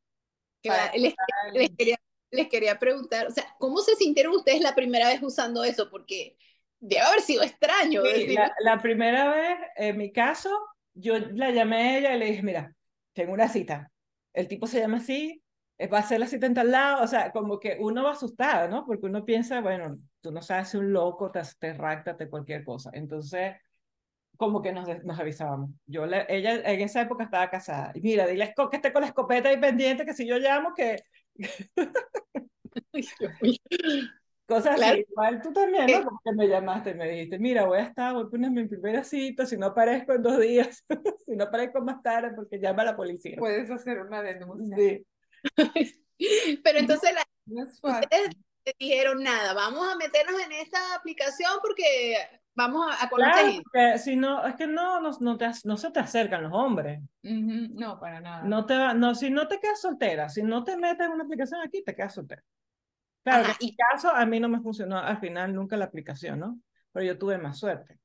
para 0.64 0.92
les, 0.94 1.14
les 1.54 1.70
quería, 1.76 1.98
les 2.32 2.48
quería 2.50 2.80
preguntar, 2.80 3.28
o 3.28 3.32
sea, 3.32 3.46
¿cómo 3.60 3.80
se 3.80 3.96
sintieron 3.96 4.36
ustedes 4.36 4.62
la 4.62 4.76
primera 4.76 5.08
vez 5.08 5.22
usando 5.24 5.64
eso? 5.64 5.90
Porque 5.90 6.38
debe 6.80 7.02
haber 7.02 7.22
sido 7.22 7.44
extraño. 7.44 8.02
Sí, 8.04 8.08
decir, 8.14 8.36
la, 8.36 8.52
la 8.60 8.78
primera 8.82 9.30
vez, 9.30 9.58
en 9.76 9.98
mi 9.98 10.12
caso, 10.12 10.50
yo 10.94 11.18
la 11.20 11.52
llamé 11.52 11.76
a 11.78 11.98
ella 11.98 12.16
y 12.16 12.20
le 12.20 12.26
dije, 12.26 12.44
mira, 12.44 12.76
tengo 13.14 13.34
una 13.34 13.48
cita. 13.48 13.92
El 14.36 14.48
tipo 14.48 14.68
se 14.68 14.80
llama 14.80 14.98
así, 14.98 15.44
eh, 15.78 15.88
va 15.88 15.98
a 16.00 16.02
hacer 16.02 16.20
la 16.20 16.28
cita 16.28 16.46
en 16.46 16.54
tal 16.54 16.72
lado, 16.72 17.04
o 17.04 17.08
sea, 17.08 17.32
como 17.32 17.60
que 17.60 17.78
uno 17.80 18.04
va 18.04 18.12
asustado, 18.12 18.70
¿no? 18.70 18.86
Porque 18.86 19.06
uno 19.08 19.26
piensa, 19.26 19.62
bueno, 19.62 19.98
tú 20.22 20.32
no 20.32 20.42
sabes 20.42 20.70
si 20.70 20.78
un 20.78 20.94
loco 20.94 21.32
te, 21.32 21.42
te 21.60 21.74
te 22.16 22.30
cualquier 22.30 22.64
cosa. 22.64 22.92
Entonces, 22.94 23.56
como 24.38 24.62
que 24.62 24.72
nos, 24.74 24.88
nos 25.04 25.20
avisábamos. 25.20 25.72
Yo 25.86 26.06
le, 26.06 26.26
ella 26.30 26.56
en 26.72 26.82
esa 26.82 27.02
época 27.02 27.24
estaba 27.26 27.50
casada. 27.50 27.92
Y 27.96 28.02
mira, 28.02 28.28
dile 28.28 28.54
que 28.70 28.78
esté 28.78 28.94
con 28.94 29.02
la 29.02 29.08
escopeta 29.08 29.50
ahí 29.50 29.58
pendiente, 29.60 30.06
que 30.06 30.14
si 30.14 30.28
yo 30.28 30.38
llamo, 30.40 30.74
que. 30.76 30.98
Cosas 34.48 34.76
Claro. 34.76 34.94
así, 34.94 35.06
igual 35.10 35.42
tú 35.42 35.52
también, 35.54 35.90
Eh. 35.90 36.00
¿no? 36.00 36.06
Como 36.06 36.22
que 36.24 36.32
me 36.34 36.48
llamaste 36.48 36.92
y 36.92 36.94
me 36.94 37.10
dijiste, 37.10 37.40
mira, 37.40 37.66
voy 37.66 37.80
a 37.80 37.84
estar, 37.84 38.14
voy 38.14 38.26
a 38.26 38.30
poner 38.30 38.52
mi 38.52 38.68
primera 38.68 39.04
cita, 39.04 39.46
si 39.46 39.58
no 39.58 39.68
aparezco 39.68 40.14
en 40.14 40.22
dos 40.22 40.40
días, 40.40 40.86
si 41.26 41.36
no 41.36 41.46
aparezco 41.46 41.82
más 41.82 42.02
tarde, 42.04 42.32
porque 42.36 42.60
llama 42.60 42.84
a 42.84 42.86
la 42.86 42.96
policía. 42.96 43.36
Puedes 43.40 43.70
hacer 43.72 44.00
una 44.02 44.22
denuncia. 44.22 44.78
Sí. 44.78 45.06
Pero 46.64 46.80
entonces 46.80 47.12
la, 47.14 47.24
No 47.46 47.64
ustedes 47.64 48.36
dijeron 48.80 49.24
nada, 49.24 49.54
vamos 49.54 49.88
a 49.92 49.96
meternos 49.98 50.40
en 50.42 50.52
esta 50.54 50.96
aplicación 50.96 51.52
porque 51.62 52.16
vamos 52.56 52.86
a, 52.90 53.04
a 53.04 53.10
conocer 53.10 53.62
Claro, 53.72 53.98
si 53.98 54.16
no, 54.16 54.46
es 54.46 54.56
que 54.56 54.66
no, 54.68 55.02
no, 55.02 55.12
no, 55.20 55.38
te, 55.38 55.48
no 55.66 55.78
se 55.78 55.92
te 55.92 56.00
acercan 56.00 56.44
los 56.44 56.54
hombres. 56.54 57.00
No, 57.24 58.00
para 58.00 58.22
nada. 58.22 58.44
No 58.44 58.66
te 58.66 58.78
va, 58.78 58.94
no, 58.94 59.14
si 59.14 59.30
no 59.30 59.48
te 59.48 59.60
quedas 59.60 59.82
soltera, 59.82 60.30
si 60.30 60.42
no 60.42 60.64
te 60.64 60.78
metes 60.78 61.06
en 61.06 61.14
una 61.14 61.24
aplicación 61.26 61.62
aquí, 61.62 61.84
te 61.84 61.96
quedas 61.96 62.14
soltera. 62.14 62.44
Claro, 63.26 63.44
Ajá, 63.44 63.58
en 63.60 63.66
mi 63.68 63.76
caso, 63.76 64.10
a 64.10 64.26
mí 64.26 64.40
no 64.40 64.48
me 64.48 64.62
funcionó 64.62 64.98
al 64.98 65.18
final 65.20 65.54
nunca 65.54 65.76
la 65.76 65.86
aplicación, 65.86 66.40
¿no? 66.40 66.60
Pero 66.94 67.06
yo 67.06 67.18
tuve 67.18 67.38
más 67.38 67.58
suerte. 67.60 68.00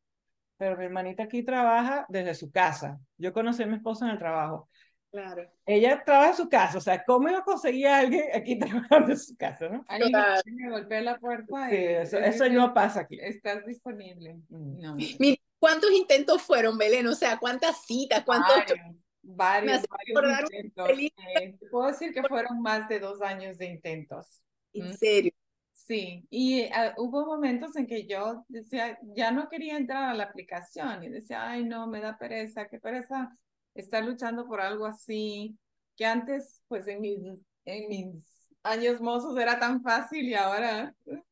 Pero 0.56 0.76
mi 0.76 0.84
hermanita 0.86 1.22
aquí 1.22 1.42
trabaja 1.44 2.06
desde 2.08 2.34
su 2.34 2.50
casa. 2.50 2.98
Yo 3.18 3.32
conocí 3.32 3.62
a 3.62 3.66
mi 3.66 3.76
esposa 3.76 4.06
en 4.06 4.12
el 4.12 4.18
trabajo. 4.18 4.68
Claro. 5.10 5.42
Ella 5.66 6.02
trabaja 6.04 6.30
en 6.30 6.36
su 6.36 6.48
casa, 6.48 6.78
o 6.78 6.80
sea, 6.80 7.04
¿cómo 7.04 7.28
iba 7.28 7.38
a 7.38 7.44
conseguir 7.44 7.86
a 7.88 7.98
alguien 7.98 8.24
aquí 8.34 8.58
trabajando 8.88 9.10
en 9.12 9.18
su 9.18 9.36
casa, 9.36 9.68
no? 9.68 9.84
Alguien 9.88 10.10
Claro. 10.12 10.42
me 10.46 10.70
golpea 10.70 11.00
la 11.02 11.18
puerta 11.18 11.68
Sí, 11.68 11.76
y 11.76 11.84
eso, 11.84 12.18
eso 12.18 12.48
no 12.48 12.72
pasa 12.74 13.00
aquí. 13.00 13.18
Estás 13.20 13.64
disponible. 13.66 14.34
Mm. 14.48 14.80
No. 14.80 14.96
Mira, 15.18 15.36
¿cuántos 15.58 15.90
intentos 15.92 16.42
fueron, 16.42 16.78
Belén? 16.78 17.06
O 17.08 17.14
sea, 17.14 17.38
¿cuántas 17.38 17.84
citas? 17.84 18.22
¿Cuántos? 18.24 18.54
Varios, 18.56 18.78
varios, 19.22 19.78
hace 19.78 19.86
varios 20.14 20.50
intentos. 20.52 20.88
eh, 20.90 21.56
te 21.60 21.66
puedo 21.68 21.88
decir 21.88 22.12
que 22.14 22.22
fueron 22.22 22.62
más 22.62 22.88
de 22.88 23.00
dos 23.00 23.20
años 23.20 23.58
de 23.58 23.66
intentos. 23.66 24.42
En 24.74 24.88
Mm. 24.88 24.96
serio. 24.98 25.32
Sí, 25.74 26.26
y 26.30 26.64
ah, 26.72 26.94
hubo 26.98 27.26
momentos 27.26 27.76
en 27.76 27.86
que 27.86 28.06
yo 28.06 28.44
decía, 28.48 28.98
ya 29.02 29.32
no 29.32 29.48
quería 29.48 29.76
entrar 29.76 30.04
a 30.10 30.14
la 30.14 30.24
aplicación 30.24 31.02
y 31.04 31.08
decía, 31.10 31.48
ay, 31.50 31.64
no, 31.64 31.86
me 31.88 32.00
da 32.00 32.18
pereza, 32.18 32.68
qué 32.68 32.78
pereza 32.80 33.36
estar 33.74 34.04
luchando 34.04 34.46
por 34.46 34.60
algo 34.60 34.86
así, 34.86 35.58
que 35.96 36.06
antes, 36.06 36.62
pues 36.68 36.86
en 36.88 37.00
mis, 37.02 37.18
en 37.64 37.88
mis 37.88 38.24
años 38.62 39.00
mozos 39.00 39.36
era 39.38 39.58
tan 39.58 39.82
fácil 39.82 40.28
y 40.28 40.34
ahora, 40.34 40.94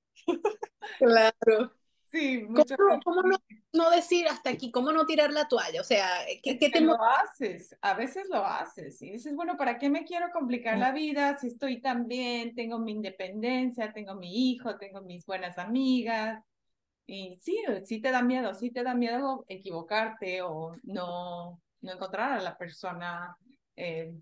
Claro. 0.99 1.78
Sí, 2.11 2.43
¿Cómo, 2.43 2.59
mucho 2.59 2.77
no- 2.79 3.01
cómo 3.05 3.23
no, 3.23 3.37
no 3.73 3.91
decir 3.91 4.27
hasta 4.29 4.51
aquí? 4.51 4.71
¿Cómo 4.71 4.93
no 4.93 5.07
tirar 5.07 5.33
la 5.33 5.47
toalla? 5.49 5.81
O 5.81 5.85
sea, 5.85 6.07
¿qué, 6.27 6.41
qué 6.43 6.59
que 6.59 6.71
te 6.71 6.81
lo 6.81 6.95
haces, 7.03 7.77
a 7.81 7.95
veces 7.95 8.27
lo 8.31 8.45
haces 8.45 9.01
y 9.03 9.13
dices, 9.13 9.35
bueno, 9.35 9.57
¿para 9.57 9.79
qué 9.79 9.91
me 9.91 10.05
quiero 10.05 10.31
complicar 10.33 10.79
la 10.79 10.93
vida 10.93 11.37
si 11.39 11.49
estoy 11.49 11.81
tan 11.81 12.07
bien, 12.09 12.55
tengo 12.55 12.79
mi 12.79 12.93
independencia, 12.93 13.93
tengo 13.93 14.15
mi 14.15 14.51
hijo, 14.53 14.77
tengo 14.77 15.01
mis 15.03 15.25
buenas 15.27 15.59
amigas? 15.59 16.43
Y 17.07 17.39
sí, 17.41 17.59
sí 17.85 18.01
te 18.01 18.11
da 18.11 18.23
miedo, 18.23 18.55
sí 18.55 18.71
te 18.71 18.83
da 18.83 18.95
miedo 18.95 19.45
equivocarte 19.49 20.43
o 20.43 20.77
no, 20.83 21.61
no 21.81 21.93
encontrar 21.93 22.33
a 22.33 22.43
la 22.43 22.57
persona 22.57 23.35
eh, 23.77 24.13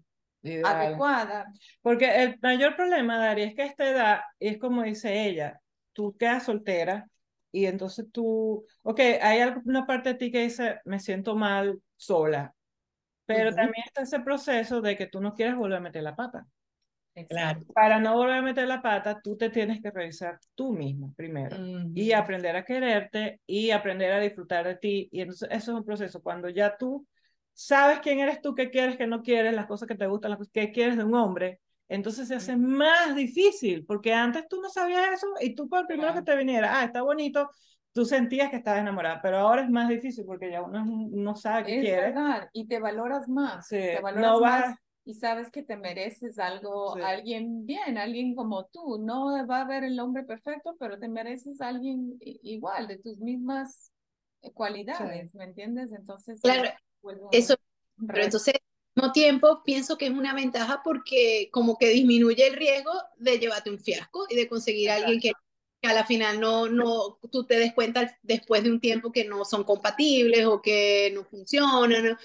adecuada. 0.65 1.53
Porque 1.83 2.23
el 2.23 2.39
mayor 2.41 2.77
problema, 2.77 3.19
Dari, 3.19 3.43
es 3.43 3.55
que 3.55 3.63
a 3.63 3.67
esta 3.67 3.89
edad, 3.91 4.21
es 4.39 4.59
como 4.59 4.83
dice 4.83 5.27
ella, 5.27 5.61
tú 5.93 6.17
quedas 6.17 6.45
soltera 6.45 7.09
y 7.57 7.67
entonces 7.67 8.07
tú, 8.13 8.67
ok, 8.83 9.01
hay 9.23 9.41
alguna 9.41 9.87
parte 9.87 10.11
de 10.11 10.15
ti 10.17 10.31
que 10.31 10.43
dice, 10.43 10.81
me 10.85 11.01
siento 11.01 11.35
mal 11.37 11.81
sola, 11.97 12.55
pero 13.27 13.51
Ujú. 13.51 13.57
también 13.57 13.85
está 13.87 14.03
ese 14.03 14.21
proceso 14.21 14.81
de 14.81 14.97
que 14.97 15.07
tú 15.07 15.21
no 15.21 15.35
quieres 15.35 15.57
volver 15.57 15.79
a 15.79 15.81
meter 15.81 16.03
la 16.03 16.17
pata. 16.17 16.47
Claro. 17.29 17.65
Para 17.75 17.99
no 17.99 18.15
volver 18.15 18.37
a 18.37 18.43
meter 18.43 18.69
la 18.69 18.83
pata, 18.83 19.21
tú 19.21 19.37
te 19.37 19.51
tienes 19.51 19.81
que 19.83 19.91
revisar 19.91 20.39
tú 20.55 20.73
misma 20.73 21.13
primero 21.17 21.57
y 21.93 22.13
Ujú. 22.13 22.13
aprender 22.13 22.57
a 22.57 22.65
quererte 22.65 23.41
y 23.47 23.71
aprender 23.71 24.13
a 24.13 24.21
disfrutar 24.21 24.67
de 24.67 24.77
ti. 24.77 25.09
Y 25.13 25.21
entonces 25.23 25.49
eso 25.51 25.73
es 25.73 25.79
un 25.79 25.85
proceso. 25.85 26.23
Cuando 26.23 26.49
ya 26.49 26.77
tú 26.77 27.07
sabes 27.53 28.01
quién 28.01 28.21
eres 28.21 28.41
tú, 28.43 28.55
qué 28.55 28.71
quieres, 28.71 28.97
qué 28.97 29.07
no 29.07 29.23
quieres, 29.23 29.55
las 29.55 29.67
cosas 29.67 29.89
que 29.89 29.95
te 29.97 30.07
gustan, 30.07 30.31
las 30.31 30.39
cosas 30.39 30.53
que 30.53 30.73
quieres 30.73 30.97
de 30.97 31.05
un 31.05 31.15
hombre, 31.15 31.61
entonces 31.89 32.29
se 32.29 32.35
hace 32.35 32.57
más 32.57 33.15
difícil, 33.15 33.85
porque 33.87 34.13
antes 34.13 34.47
tú 34.49 34.61
no 34.61 34.69
sabías 34.71 35.09
eso 35.13 35.27
y 35.41 35.55
tú 35.55 35.69
por 35.69 35.81
el 35.81 35.87
primero 35.87 36.15
que 36.15 36.23
te 36.23 36.37
viniera, 36.37 36.81
ah, 36.81 36.85
está 36.85 37.03
bonito, 37.03 37.49
tú 37.93 38.05
sentías 38.05 38.51
que 38.51 38.57
estabas 38.57 38.81
enamorada, 38.81 39.21
pero 39.23 39.39
ahora 39.39 39.63
es 39.63 39.71
más 39.71 39.89
difícil 39.89 40.25
porque 40.25 40.51
ya 40.51 40.63
uno 40.63 40.85
no 40.85 41.37
sabe 41.37 41.65
qué 41.67 41.77
Es 41.77 41.83
quiere. 41.83 42.03
verdad, 42.09 42.49
y 42.53 42.67
te 42.67 42.79
valoras 42.81 43.29
más, 43.29 43.67
Sí, 43.69 43.77
te 43.77 43.97
no 43.97 44.03
valoras 44.03 44.41
vas- 44.41 44.67
más 44.69 44.79
y 45.05 45.15
sabes 45.15 45.51
que 45.53 45.63
te 45.63 45.77
mereces 45.77 46.39
algo, 46.41 46.95
Sí. 46.97 47.01
alguien 47.03 47.65
bien, 47.65 47.97
alguien 47.97 48.35
como 48.35 48.65
tú. 48.67 48.99
No 48.99 49.47
va 49.47 49.59
a 49.59 49.61
haber 49.61 49.85
el 49.85 50.01
hombre 50.01 50.25
perfecto, 50.25 50.75
pero 50.81 50.99
te 50.99 51.09
mereces 51.09 51.61
alguien 51.61 52.19
igual, 52.21 52.89
de 52.89 52.99
tus 52.99 53.19
mismas 53.19 53.93
cualidades, 54.53 55.33
¿me 55.35 55.45
entiendes? 55.45 55.93
Entonces, 55.93 56.41
Claro, 56.43 56.69
Eso, 57.31 57.55
pero 58.07 58.23
entonces, 58.25 58.55
mismo 58.97 59.13
tiempo, 59.13 59.63
pienso 59.65 59.99
que 59.99 60.07
es 60.07 60.13
una 60.13 60.35
ventaja 60.35 60.81
porque 60.83 61.51
como 61.53 61.77
que 61.77 61.89
disminuye 61.91 62.47
el 62.47 62.55
riesgo 62.57 62.93
de 63.19 63.39
llevarte 63.39 63.71
un 63.71 63.79
fiasco 63.79 64.27
y 64.29 64.37
de 64.37 64.49
conseguir 64.49 64.91
a 64.91 64.97
alguien 64.97 65.21
que, 65.21 65.33
que 65.81 65.89
a 65.89 65.95
la 65.95 66.07
final 66.07 66.41
no, 66.41 66.69
no, 66.69 67.19
tú 67.31 67.45
te 67.45 67.59
des 67.59 67.75
cuenta 67.75 68.19
después 68.23 68.63
de 68.65 68.71
un 68.71 68.81
tiempo 68.81 69.13
que 69.13 69.25
no 69.25 69.45
son 69.45 69.65
compatibles 69.65 70.47
o 70.47 70.63
que 70.63 71.11
no 71.15 71.25
funcionan. 71.25 72.13
O 72.13 72.19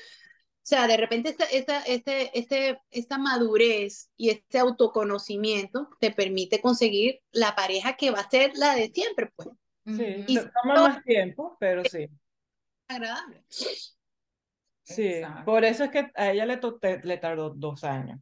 sea, 0.63 0.87
de 0.87 0.95
repente 0.95 1.29
esta, 1.29 1.45
esta, 1.45 1.81
este, 1.81 2.37
este, 2.37 2.79
esta 2.91 3.17
madurez 3.17 4.09
y 4.15 4.29
este 4.29 4.59
autoconocimiento 4.59 5.89
te 5.99 6.11
permite 6.11 6.61
conseguir 6.61 7.19
la 7.31 7.55
pareja 7.55 7.97
que 7.97 8.11
va 8.11 8.19
a 8.19 8.29
ser 8.29 8.51
la 8.55 8.75
de 8.75 8.91
siempre, 8.93 9.29
pues, 9.35 9.49
Sí. 9.83 10.23
Y- 10.27 10.37
toma 10.37 10.89
más 10.89 11.03
tiempo, 11.03 11.57
pero 11.59 11.83
sí. 11.83 12.07
agradable. 12.87 13.43
Sí, 14.83 15.03
Exacto. 15.03 15.43
por 15.45 15.63
eso 15.63 15.85
es 15.85 15.91
que 15.91 16.11
a 16.15 16.31
ella 16.31 16.45
le, 16.45 16.59
le 17.03 17.17
tardó 17.17 17.49
dos 17.51 17.83
años. 17.83 18.19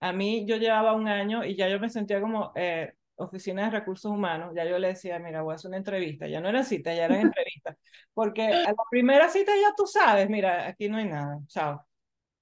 A 0.00 0.12
mí 0.12 0.46
yo 0.46 0.56
llevaba 0.58 0.94
un 0.94 1.08
año 1.08 1.44
y 1.44 1.56
ya 1.56 1.68
yo 1.68 1.80
me 1.80 1.90
sentía 1.90 2.20
como 2.20 2.52
eh, 2.56 2.94
oficina 3.16 3.64
de 3.66 3.70
recursos 3.70 4.10
humanos, 4.12 4.52
ya 4.56 4.64
yo 4.64 4.78
le 4.78 4.88
decía, 4.88 5.18
mira, 5.20 5.42
voy 5.42 5.52
a 5.52 5.56
hacer 5.56 5.68
una 5.70 5.78
entrevista, 5.78 6.28
ya 6.28 6.40
no 6.40 6.48
era 6.50 6.64
cita, 6.64 6.94
ya 6.94 7.06
eran 7.06 7.20
entrevistas, 7.22 7.76
porque 8.14 8.42
a 8.64 8.70
la 8.70 8.76
primera 8.90 9.28
cita 9.30 9.52
ya 9.56 9.74
tú 9.76 9.86
sabes, 9.86 10.28
mira, 10.30 10.68
aquí 10.68 10.88
no 10.88 10.98
hay 10.98 11.06
nada, 11.08 11.38
chao. 11.48 11.86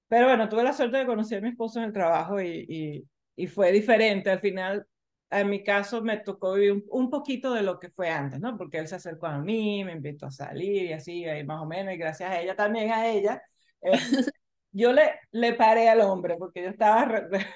Pero 0.07 0.27
bueno, 0.27 0.49
tuve 0.49 0.63
la 0.63 0.73
suerte 0.73 0.97
de 0.97 1.05
conocer 1.05 1.39
a 1.39 1.41
mi 1.41 1.49
esposo 1.49 1.79
en 1.79 1.85
el 1.85 1.93
trabajo 1.93 2.41
y, 2.41 2.65
y, 2.67 3.09
y 3.43 3.47
fue 3.47 3.71
diferente. 3.71 4.29
Al 4.29 4.39
final, 4.41 4.85
en 5.29 5.49
mi 5.49 5.63
caso, 5.63 6.01
me 6.01 6.17
tocó 6.17 6.53
vivir 6.53 6.73
un, 6.73 6.83
un 6.89 7.09
poquito 7.09 7.53
de 7.53 7.63
lo 7.63 7.79
que 7.79 7.89
fue 7.89 8.09
antes, 8.09 8.39
¿no? 8.41 8.57
Porque 8.57 8.77
él 8.79 8.87
se 8.87 8.95
acercó 8.95 9.27
a 9.27 9.39
mí, 9.39 9.83
me 9.85 9.93
invitó 9.93 10.25
a 10.27 10.31
salir 10.31 10.83
y 10.87 10.93
así, 10.93 11.23
ahí 11.25 11.45
más 11.45 11.61
o 11.61 11.65
menos, 11.65 11.93
y 11.93 11.97
gracias 11.97 12.29
a 12.31 12.41
ella, 12.41 12.55
también 12.55 12.91
a 12.91 13.07
ella, 13.07 13.41
eh, 13.81 13.99
yo 14.71 14.93
le, 14.93 15.19
le 15.31 15.53
paré 15.53 15.89
al 15.89 16.01
hombre 16.01 16.35
porque 16.37 16.63
yo 16.63 16.69
estaba... 16.69 17.05
re- 17.05 17.27
re- 17.29 17.47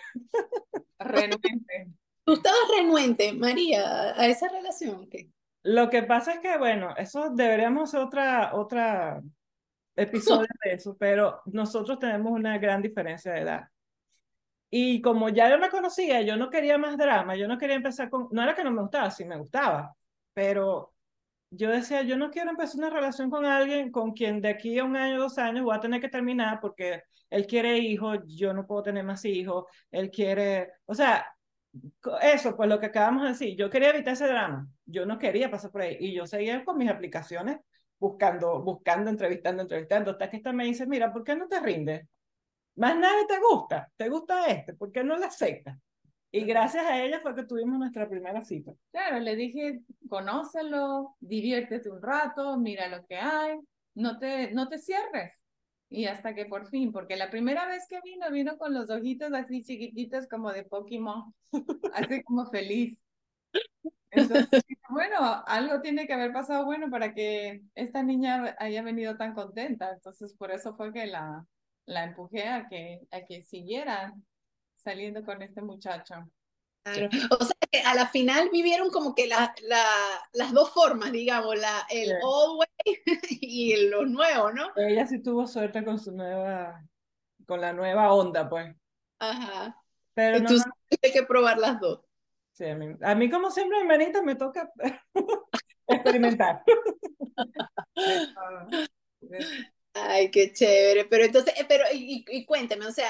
Renuente. 1.00 1.88
¿Tú 2.24 2.34
estabas 2.34 2.60
renuente, 2.76 3.34
María, 3.34 4.20
a 4.20 4.26
esa 4.28 4.48
relación? 4.48 5.08
¿Qué? 5.10 5.30
Lo 5.64 5.90
que 5.90 6.04
pasa 6.04 6.34
es 6.34 6.40
que, 6.40 6.58
bueno, 6.58 6.96
eso 6.98 7.30
deberíamos 7.30 7.90
hacer 7.90 8.00
otra, 8.06 8.56
otra 8.56 9.22
episodio 9.96 10.48
de 10.64 10.74
eso, 10.74 10.96
pero 11.00 11.42
nosotros 11.46 12.00
tenemos 12.00 12.32
una 12.32 12.58
gran 12.58 12.82
diferencia 12.82 13.34
de 13.34 13.42
edad. 13.42 13.68
Y 14.72 15.02
como 15.02 15.30
ya 15.30 15.50
yo 15.50 15.60
me 15.60 15.70
conocía, 15.70 16.22
yo 16.22 16.36
no 16.38 16.50
quería 16.50 16.78
más 16.78 16.98
drama, 16.98 17.36
yo 17.36 17.48
no 17.48 17.58
quería 17.58 17.76
empezar 17.76 18.10
con, 18.10 18.28
no 18.32 18.42
era 18.42 18.56
que 18.56 18.64
no 18.64 18.72
me 18.72 18.82
gustaba, 18.82 19.12
sí 19.12 19.24
me 19.24 19.38
gustaba, 19.38 19.96
pero 20.34 20.95
yo 21.50 21.70
decía, 21.70 22.02
yo 22.04 22.18
no 22.18 22.32
quiero 22.32 22.50
empezar 22.50 22.78
una 22.80 22.90
relación 22.90 23.30
con 23.30 23.46
alguien 23.46 23.92
con 23.92 24.14
quien 24.14 24.42
de 24.42 24.50
aquí 24.50 24.78
a 24.80 24.84
un 24.84 24.96
año, 24.98 25.20
dos 25.20 25.38
años 25.38 25.64
voy 25.64 25.76
a 25.76 25.80
tener 25.80 26.02
que 26.02 26.10
terminar 26.10 26.60
porque 26.62 27.04
él 27.30 27.48
quiere 27.48 27.78
hijos, 27.78 28.20
yo 28.28 28.54
no 28.54 28.66
puedo 28.68 28.84
tener 28.84 29.04
más 29.04 29.24
hijos, 29.26 29.66
él 29.92 30.12
quiere, 30.12 30.72
o 30.86 30.94
sea, 30.94 31.26
eso, 32.22 32.56
pues 32.56 32.70
lo 32.70 32.80
que 32.80 32.88
acabamos 32.88 33.24
de 33.24 33.30
decir, 33.30 33.58
yo 33.58 33.70
quería 33.70 33.90
evitar 33.90 34.14
ese 34.14 34.28
drama, 34.28 34.68
yo 34.86 35.06
no 35.06 35.18
quería 35.20 35.50
pasar 35.52 35.72
por 35.72 35.82
ahí 35.82 35.98
y 36.00 36.14
yo 36.14 36.26
seguía 36.26 36.64
con 36.64 36.78
mis 36.78 36.90
aplicaciones 36.90 37.60
buscando, 38.00 38.62
buscando, 38.62 39.10
entrevistando, 39.10 39.62
entrevistando, 39.64 40.12
hasta 40.12 40.30
que 40.30 40.38
esta 40.38 40.54
me 40.54 40.66
dice, 40.66 40.86
mira, 40.86 41.12
¿por 41.12 41.24
qué 41.24 41.36
no 41.36 41.48
te 41.48 41.60
rindes? 41.60 42.08
Más 42.76 42.98
nadie 42.98 43.26
te 43.28 43.40
gusta, 43.40 43.92
te 43.96 44.10
gusta 44.10 44.48
este, 44.48 44.74
¿por 44.74 44.92
qué 44.92 45.04
no 45.04 45.18
le 45.18 45.26
aceptas? 45.26 45.78
Y 46.36 46.44
gracias 46.44 46.86
a 46.86 47.02
ella 47.02 47.22
fue 47.22 47.34
que 47.34 47.46
tuvimos 47.46 47.80
nuestra 47.80 48.10
primera 48.10 48.44
cita. 48.44 48.74
Claro, 48.92 49.20
le 49.22 49.38
dije, 49.38 49.80
conócelo, 50.10 51.16
diviértete 51.22 51.90
un 51.90 52.02
rato, 52.02 52.58
mira 52.58 52.90
lo 52.90 53.06
que 53.06 53.16
hay, 53.16 53.58
no 53.94 54.20
te, 54.20 54.52
no 54.52 54.68
te 54.68 54.78
cierres. 54.78 55.32
Y 55.90 56.08
hasta 56.08 56.36
que 56.36 56.46
por 56.46 56.68
fin, 56.68 56.92
porque 56.92 57.16
la 57.16 57.30
primera 57.30 57.66
vez 57.68 57.88
que 57.88 58.02
vino, 58.04 58.30
vino 58.32 58.58
con 58.58 58.74
los 58.74 58.90
ojitos 58.90 59.32
así 59.32 59.64
chiquititos 59.64 60.28
como 60.28 60.52
de 60.52 60.66
Pokémon, 60.66 61.34
así 61.94 62.22
como 62.24 62.46
feliz. 62.48 62.98
Entonces, 64.12 64.62
bueno, 64.90 65.42
algo 65.48 65.80
tiene 65.80 66.06
que 66.06 66.14
haber 66.16 66.34
pasado 66.34 66.66
bueno 66.66 66.90
para 66.90 67.14
que 67.14 67.62
esta 67.76 68.04
niña 68.04 68.58
haya 68.60 68.82
venido 68.82 69.16
tan 69.16 69.34
contenta. 69.34 69.94
Entonces, 69.94 70.34
por 70.34 70.52
eso 70.52 70.76
fue 70.76 70.92
que 70.92 71.08
la, 71.08 71.46
la 71.86 72.04
empujé 72.04 72.50
a 72.50 72.68
que, 72.68 73.08
a 73.12 73.22
que 73.22 73.42
siguiera 73.42 74.14
saliendo 74.86 75.26
con 75.26 75.42
este 75.42 75.62
muchacho. 75.62 76.16
Claro. 76.84 77.10
O 77.40 77.44
sea 77.44 77.56
que 77.72 77.80
a 77.82 77.96
la 77.96 78.08
final 78.10 78.50
vivieron 78.52 78.92
como 78.92 79.16
que 79.16 79.28
la, 79.28 79.54
la, 79.64 79.84
las 80.34 80.54
dos 80.54 80.70
formas, 80.72 81.12
digamos, 81.12 81.58
la, 81.58 81.86
el 81.90 82.10
Sí. 82.10 82.20
old 82.22 82.60
way 82.60 82.68
y 83.42 83.76
lo 83.90 84.06
nuevo, 84.06 84.52
¿no? 84.52 84.72
Ella 84.76 85.08
sí 85.08 85.22
tuvo 85.24 85.48
suerte 85.48 85.84
con 85.84 85.98
su 86.00 86.12
nueva, 86.12 86.84
con 87.48 87.62
la 87.62 87.74
nueva 87.74 88.14
onda, 88.14 88.50
pues. 88.50 88.76
Ajá. 89.20 89.76
Pero 90.14 90.40
no, 90.40 90.52
no, 90.52 90.64
hay 91.04 91.12
que 91.12 91.24
probar 91.24 91.58
las 91.58 91.80
dos. 91.80 92.02
sí, 92.54 92.66
a, 92.66 92.76
mí, 92.76 92.96
a 93.02 93.16
mí 93.16 93.30
como 93.30 93.52
siempre, 93.52 93.80
hermanita, 93.80 94.22
me 94.22 94.36
toca 94.36 94.72
experimentar. 95.88 96.64
Ay, 99.94 100.30
qué 100.32 100.52
chévere. 100.54 101.06
Pero 101.06 101.24
entonces, 101.26 101.54
eh, 101.58 101.66
pero 101.68 101.86
y, 101.94 102.26
y 102.28 102.46
cuéntame, 102.46 102.86
o 102.86 102.92
sea, 102.92 103.10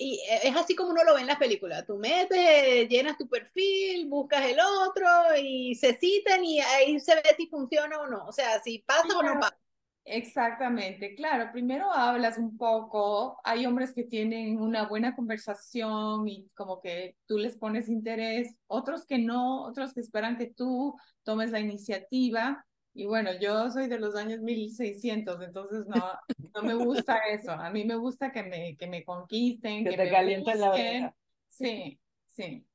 y 0.00 0.14
eh, 0.30 0.40
es 0.44 0.56
así 0.56 0.74
como 0.74 0.90
uno 0.92 1.04
lo 1.04 1.14
ve 1.14 1.20
en 1.22 1.26
las 1.26 1.38
películas. 1.38 1.86
Tú 1.86 1.96
metes, 1.98 2.88
llenas 2.88 3.18
tu 3.18 3.28
perfil, 3.28 4.08
buscas 4.08 4.46
el 4.46 4.58
otro 4.60 5.06
y 5.42 5.74
se 5.74 5.94
citan 5.98 6.44
y 6.44 6.60
ahí 6.60 6.98
se 7.00 7.14
ve 7.16 7.22
si 7.36 7.46
funciona 7.48 8.00
o 8.00 8.06
no. 8.08 8.26
O 8.26 8.32
sea, 8.32 8.60
si 8.60 8.80
pasa 8.80 9.18
o 9.18 9.22
no 9.22 9.32
Claro. 9.32 9.40
pasa. 9.40 9.56
Exactamente, 10.04 11.14
claro, 11.14 11.52
primero 11.52 11.92
hablas 11.92 12.38
un 12.38 12.56
poco, 12.56 13.38
hay 13.44 13.66
hombres 13.66 13.92
que 13.94 14.02
tienen 14.04 14.58
una 14.60 14.88
buena 14.88 15.14
conversación 15.14 16.26
y 16.26 16.48
como 16.54 16.80
que 16.80 17.16
tú 17.26 17.38
les 17.38 17.56
pones 17.56 17.88
interés, 17.88 18.56
otros 18.66 19.06
que 19.06 19.18
no, 19.18 19.62
otros 19.64 19.92
que 19.94 20.00
esperan 20.00 20.38
que 20.38 20.46
tú 20.48 20.96
tomes 21.22 21.50
la 21.52 21.60
iniciativa 21.60 22.66
y 22.94 23.06
bueno, 23.06 23.30
yo 23.40 23.70
soy 23.70 23.88
de 23.88 23.98
los 23.98 24.16
años 24.16 24.40
1600, 24.40 25.40
entonces 25.42 25.86
no, 25.86 26.12
no 26.54 26.62
me 26.62 26.74
gusta 26.74 27.18
eso, 27.30 27.52
a 27.52 27.70
mí 27.70 27.84
me 27.84 27.96
gusta 27.96 28.32
que 28.32 28.42
me, 28.42 28.76
que 28.76 28.86
me 28.86 29.04
conquisten, 29.04 29.84
Que 29.84 29.90
que 29.90 29.96
te 29.96 30.04
me 30.04 30.10
calienten 30.10 30.60
la 30.60 30.70
oreja. 30.70 31.14
sí, 31.48 32.00
sí, 32.28 32.66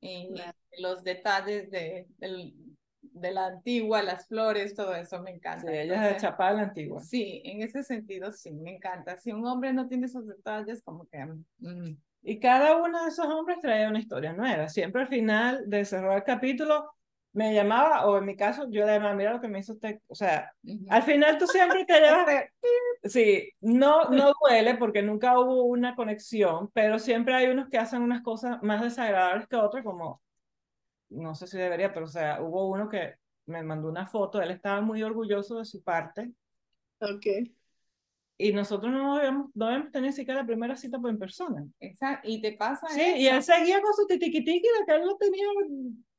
y 0.00 0.28
Claro. 0.34 0.52
los 0.78 1.02
detalles 1.04 1.70
de, 1.70 2.06
del- 2.18 2.54
de 3.00 3.30
la 3.32 3.46
antigua, 3.46 4.02
las 4.02 4.26
flores, 4.26 4.74
todo 4.74 4.94
eso 4.94 5.20
me 5.22 5.32
encanta. 5.32 5.70
Sí, 5.70 5.76
ella 5.76 6.08
es 6.08 6.14
de 6.14 6.20
Chapada 6.20 6.52
la 6.52 6.62
Antigua. 6.62 7.00
Sí, 7.00 7.42
en 7.44 7.62
ese 7.62 7.82
sentido 7.82 8.32
sí, 8.32 8.52
me 8.52 8.76
encanta. 8.76 9.18
Si 9.18 9.32
un 9.32 9.46
hombre 9.46 9.72
no 9.72 9.88
tiene 9.88 10.06
esos 10.06 10.26
detalles, 10.26 10.82
como 10.82 11.06
que... 11.06 11.18
mm, 11.58 11.96
Y 12.22 12.38
cada 12.38 12.76
uno 12.76 13.02
de 13.02 13.08
esos 13.08 13.26
hombres 13.26 13.58
traía 13.60 13.88
una 13.88 13.98
historia 13.98 14.32
nueva. 14.32 14.68
Siempre 14.68 15.02
al 15.02 15.08
final 15.08 15.64
de 15.68 15.84
cerrar 15.84 16.18
el 16.18 16.24
capítulo 16.24 16.90
me 17.32 17.54
llamaba, 17.54 18.06
o 18.06 18.18
en 18.18 18.26
mi 18.26 18.36
caso, 18.36 18.68
yo 18.70 18.84
le 18.86 18.92
llamaba, 18.94 19.14
mira 19.14 19.32
lo 19.32 19.40
que 19.40 19.48
me 19.48 19.58
hizo 19.60 19.72
usted. 19.74 20.00
O 20.08 20.14
sea, 20.14 20.52
ujú. 20.64 20.86
al 20.90 21.02
final 21.02 21.38
tú 21.38 21.46
siempre 21.46 21.84
te 21.86 22.00
llevas 22.00 22.26
de... 22.26 22.50
Sí, 23.08 23.50
no, 23.60 24.04
no 24.10 24.32
duele 24.40 24.76
porque 24.76 25.02
nunca 25.02 25.38
hubo 25.38 25.64
una 25.64 25.94
conexión, 25.96 26.70
pero 26.72 26.98
siempre 26.98 27.34
hay 27.34 27.46
unos 27.48 27.68
que 27.68 27.78
hacen 27.78 28.02
unas 28.02 28.22
cosas 28.22 28.62
más 28.62 28.82
desagradables 28.82 29.48
que 29.48 29.56
otras, 29.56 29.82
como, 29.84 30.22
no 31.10 31.34
sé 31.34 31.46
si 31.46 31.58
debería, 31.58 31.92
pero 31.92 32.06
o 32.06 32.08
sea, 32.08 32.40
hubo 32.42 32.68
uno 32.68 32.88
que 32.88 33.14
me 33.46 33.62
mandó 33.62 33.88
una 33.88 34.06
foto, 34.06 34.40
él 34.40 34.50
estaba 34.50 34.80
muy 34.80 35.02
orgulloso 35.02 35.58
de 35.58 35.64
su 35.64 35.82
parte, 35.82 36.32
Ok. 37.00 37.26
y 38.38 38.52
nosotros 38.52 38.92
no 38.92 39.16
habíamos, 39.16 39.50
no 39.54 39.66
habíamos 39.66 39.92
tenido 39.92 40.10
ni 40.10 40.16
siquiera 40.16 40.40
la 40.40 40.46
primera 40.46 40.76
cita 40.76 40.98
por 40.98 41.10
en 41.10 41.18
persona. 41.18 41.64
Exacto, 41.80 42.28
y 42.28 42.40
te 42.40 42.52
pasa 42.52 42.88
Sí, 42.88 43.00
y 43.16 43.26
eso. 43.26 43.36
él 43.36 43.42
seguía 43.42 43.80
con 43.80 43.94
su 43.94 44.06
titiquitiqui 44.06 44.66
de 44.66 44.84
que 44.86 44.94
él 44.94 45.06
lo 45.06 45.16
tenía, 45.16 45.46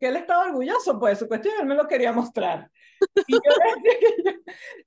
que 0.03 0.09
él 0.09 0.17
estaba 0.17 0.43
orgulloso, 0.47 0.99
pues 0.99 1.17
su 1.17 1.29
cuestión, 1.29 1.53
él 1.61 1.65
me 1.65 1.75
lo 1.75 1.87
quería 1.87 2.11
mostrar. 2.11 2.69
Y 3.25 3.31
yo 3.35 3.39
le 3.39 3.81
decía 3.89 3.99
que 4.01 4.23
yo, 4.25 4.31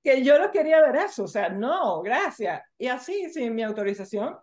que 0.02 0.22
yo 0.22 0.38
no 0.38 0.50
quería 0.50 0.82
ver 0.82 0.96
eso, 0.96 1.24
o 1.24 1.26
sea, 1.26 1.48
no, 1.48 2.02
gracias. 2.02 2.60
Y 2.76 2.88
así, 2.88 3.30
sin 3.30 3.54
mi 3.54 3.62
autorización, 3.62 4.36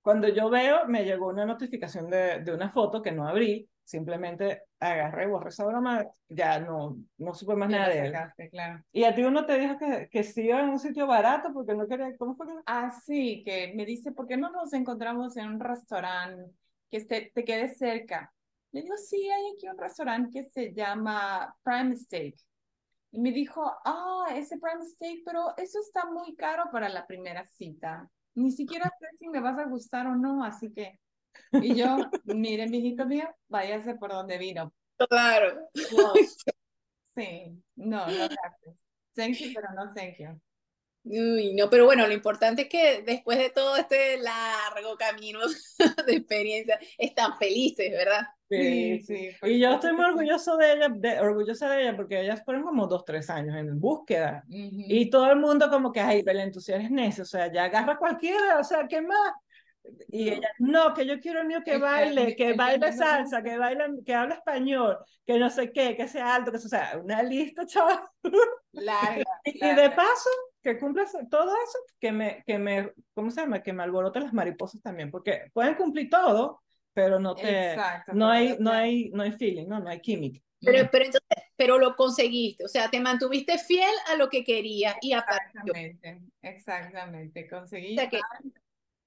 cuando 0.00 0.28
yo 0.28 0.48
veo, 0.48 0.86
me 0.86 1.04
llegó 1.04 1.26
una 1.30 1.44
notificación 1.44 2.08
de, 2.08 2.42
de 2.44 2.54
una 2.54 2.70
foto 2.70 3.02
que 3.02 3.10
no 3.10 3.26
abrí, 3.26 3.68
simplemente 3.82 4.62
agarré, 4.78 5.26
borré 5.26 5.48
esa 5.48 5.64
broma, 5.64 6.06
ya 6.28 6.60
no, 6.60 6.96
no 7.18 7.34
supe 7.34 7.56
más 7.56 7.68
Ya 7.68 7.78
nada 7.78 7.88
lo 7.88 7.94
de 7.94 8.06
él. 8.06 8.50
claro. 8.52 8.84
Y 8.92 9.02
a 9.02 9.12
ti 9.12 9.24
uno 9.24 9.44
te 9.44 9.58
dijo 9.58 9.76
que, 9.78 10.08
que 10.12 10.22
sí 10.22 10.42
iba 10.42 10.60
en 10.60 10.68
un 10.68 10.78
sitio 10.78 11.08
barato 11.08 11.52
porque 11.52 11.74
no 11.74 11.88
quería, 11.88 12.16
¿cómo 12.16 12.36
fue? 12.36 12.46
Así 12.66 13.42
que 13.44 13.72
me 13.74 13.84
dice, 13.84 14.12
¿por 14.12 14.28
qué 14.28 14.36
no 14.36 14.52
nos 14.52 14.72
encontramos 14.74 15.36
en 15.36 15.48
un 15.48 15.58
restaurante 15.58 16.52
que 16.88 16.98
esté, 16.98 17.32
te 17.34 17.44
quede 17.44 17.68
cerca? 17.74 18.32
Le 18.72 18.82
digo, 18.82 18.96
sí, 18.96 19.28
hay 19.30 19.52
aquí 19.54 19.68
un 19.68 19.78
restaurante 19.78 20.30
que 20.30 20.48
se 20.50 20.72
llama 20.72 21.54
Prime 21.62 21.96
Steak. 21.96 22.36
Y 23.12 23.20
me 23.20 23.32
dijo, 23.32 23.62
ah, 23.84 24.26
ese 24.34 24.58
Prime 24.58 24.86
Steak, 24.86 25.22
pero 25.24 25.56
eso 25.56 25.80
está 25.80 26.06
muy 26.06 26.36
caro 26.36 26.64
para 26.70 26.88
la 26.88 27.06
primera 27.06 27.44
cita. 27.44 28.08
Ni 28.34 28.52
siquiera 28.52 28.84
sé 29.00 29.06
si 29.18 29.28
me 29.28 29.40
vas 29.40 29.58
a 29.58 29.66
gustar 29.66 30.06
o 30.06 30.16
no, 30.16 30.44
así 30.44 30.72
que... 30.72 30.98
Y 31.52 31.74
yo, 31.76 31.96
mire, 32.24 32.68
mijito 32.68 33.06
mío, 33.06 33.28
váyase 33.48 33.94
por 33.94 34.10
donde 34.10 34.38
vino. 34.38 34.72
Claro. 35.08 35.68
No, 35.96 36.12
sí, 37.16 37.62
no, 37.76 38.06
no 38.06 38.06
gracias. 38.06 38.76
Thank 39.14 39.36
you, 39.38 39.52
pero 39.54 39.72
no 39.74 39.92
thank 39.92 40.18
you. 40.18 40.40
Uy, 41.02 41.54
no, 41.54 41.70
pero 41.70 41.86
bueno, 41.86 42.06
lo 42.06 42.12
importante 42.12 42.62
es 42.62 42.68
que 42.68 43.02
después 43.02 43.38
de 43.38 43.50
todo 43.50 43.76
este 43.76 44.18
largo 44.18 44.96
camino 44.96 45.40
de 46.06 46.12
experiencia, 46.14 46.78
están 46.98 47.36
felices, 47.38 47.90
¿verdad? 47.90 48.22
Sí, 48.48 49.00
sí. 49.02 49.30
Y 49.42 49.60
yo 49.60 49.72
estoy 49.74 49.92
muy 49.92 50.04
orgulloso 50.04 50.56
de 50.56 50.72
ella, 50.72 50.88
de, 50.88 51.20
orgullosa 51.20 51.68
de 51.68 51.82
ella 51.82 51.96
porque 51.96 52.20
ellas 52.20 52.42
fueron 52.44 52.64
como 52.64 52.86
dos, 52.86 53.04
tres 53.04 53.30
años 53.30 53.56
en 53.56 53.78
búsqueda. 53.78 54.44
Ujú. 54.48 54.84
Y 54.88 55.08
todo 55.08 55.30
el 55.30 55.38
mundo 55.38 55.70
como 55.70 55.92
que, 55.92 56.00
ay, 56.00 56.22
Belén, 56.22 56.50
tú 56.50 56.60
sí 56.60 56.72
eres 56.72 56.90
necio, 56.90 57.22
o 57.22 57.26
sea, 57.26 57.50
ya 57.52 57.64
agarra 57.64 57.96
cualquiera, 57.96 58.58
o 58.58 58.64
sea, 58.64 58.86
¿qué 58.88 59.00
más? 59.00 59.32
Y 60.10 60.26
No. 60.26 60.32
ella, 60.32 60.48
no, 60.58 60.94
que 60.94 61.06
yo 61.06 61.20
quiero 61.20 61.40
el 61.40 61.46
mío 61.46 61.60
que 61.64 61.78
baile, 61.78 62.34
que 62.36 62.52
baile 62.54 62.92
salsa, 62.92 63.42
que 63.42 63.56
baile, 63.56 63.84
que 64.04 64.14
hable 64.14 64.34
español, 64.34 64.98
que 65.24 65.38
no 65.38 65.48
sé 65.48 65.72
qué, 65.72 65.96
que 65.96 66.08
sea 66.08 66.34
alto, 66.34 66.52
que 66.52 66.58
sea, 66.58 66.66
o 66.66 66.70
sea, 66.70 66.98
una 67.02 67.22
lista, 67.22 67.64
chaval. 67.66 68.00
Larga, 68.72 69.24
Y, 69.44 69.64
y 69.64 69.74
de 69.74 69.90
paso, 69.90 70.28
que 70.62 70.78
cumplas 70.78 71.12
todo 71.30 71.50
eso, 71.54 71.78
que 71.98 72.12
me, 72.12 72.42
que 72.46 72.58
me, 72.58 72.92
¿cómo 73.14 73.30
se 73.30 73.40
llama? 73.40 73.62
Que 73.62 73.72
me 73.72 73.82
alborote 73.82 74.20
las 74.20 74.32
mariposas 74.32 74.82
también, 74.82 75.10
porque 75.10 75.50
pueden 75.52 75.74
cumplir 75.74 76.10
todo, 76.10 76.62
pero 76.92 77.18
no 77.18 77.34
te, 77.34 77.72
Exacto. 77.72 78.12
no 78.14 78.28
hay, 78.28 78.56
no 78.58 78.70
hay, 78.70 79.10
no 79.10 79.22
hay 79.22 79.32
feeling, 79.32 79.66
no, 79.66 79.80
no 79.80 79.88
hay 79.88 80.00
química. 80.00 80.40
Pero, 80.62 80.88
pero 80.92 81.06
entonces, 81.06 81.44
pero 81.56 81.78
lo 81.78 81.96
conseguiste, 81.96 82.64
o 82.64 82.68
sea, 82.68 82.90
te 82.90 83.00
mantuviste 83.00 83.56
fiel 83.58 83.94
a 84.08 84.16
lo 84.16 84.28
que 84.28 84.44
querías 84.44 84.96
y 85.00 85.14
apareció. 85.14 85.60
Exactamente, 85.72 86.20
exactamente. 86.42 87.48
Conseguí 87.48 87.94
O 87.94 88.00
sea 88.00 88.10
que- 88.10 88.20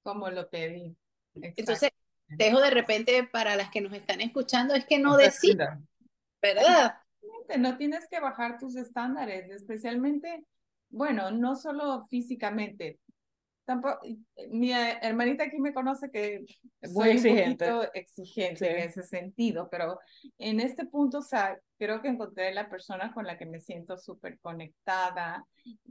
como 0.01 0.29
lo 0.29 0.49
pedí. 0.49 0.95
Entonces, 1.35 1.91
dejo 2.27 2.59
de 2.59 2.71
repente 2.71 3.23
para 3.23 3.55
las 3.55 3.69
que 3.69 3.81
nos 3.81 3.93
están 3.93 4.21
escuchando, 4.21 4.73
es 4.73 4.85
que 4.85 4.97
no 4.97 5.17
rindas. 5.17 5.79
¿verdad? 6.41 6.97
No 7.57 7.77
tienes 7.77 8.07
que 8.09 8.19
bajar 8.19 8.57
tus 8.57 8.75
estándares, 8.75 9.49
especialmente, 9.49 10.43
bueno, 10.93 11.31
no 11.31 11.55
solo 11.55 12.05
físicamente. 12.09 12.99
Tampoco, 13.65 13.99
mi 14.51 14.73
eh, 14.73 14.97
hermanita 15.01 15.45
aquí 15.45 15.57
me 15.57 15.73
conoce 15.73 16.11
que 16.11 16.43
Muy 16.81 17.17
soy 17.17 17.31
un 17.33 17.39
exigente. 17.39 17.65
poquito 17.65 17.93
exigente 17.93 18.57
Sí. 18.59 18.65
en 18.65 18.77
ese 18.77 19.03
sentido, 19.03 19.69
pero 19.71 19.99
en 20.37 20.59
este 20.59 20.85
punto, 20.85 21.19
o 21.19 21.21
sea, 21.21 21.57
creo 21.77 22.01
que 22.01 22.09
encontré 22.09 22.53
la 22.53 22.69
persona 22.69 23.13
con 23.13 23.25
la 23.25 23.37
que 23.37 23.45
me 23.45 23.61
siento 23.61 23.97
súper 23.97 24.37
conectada, 24.41 25.45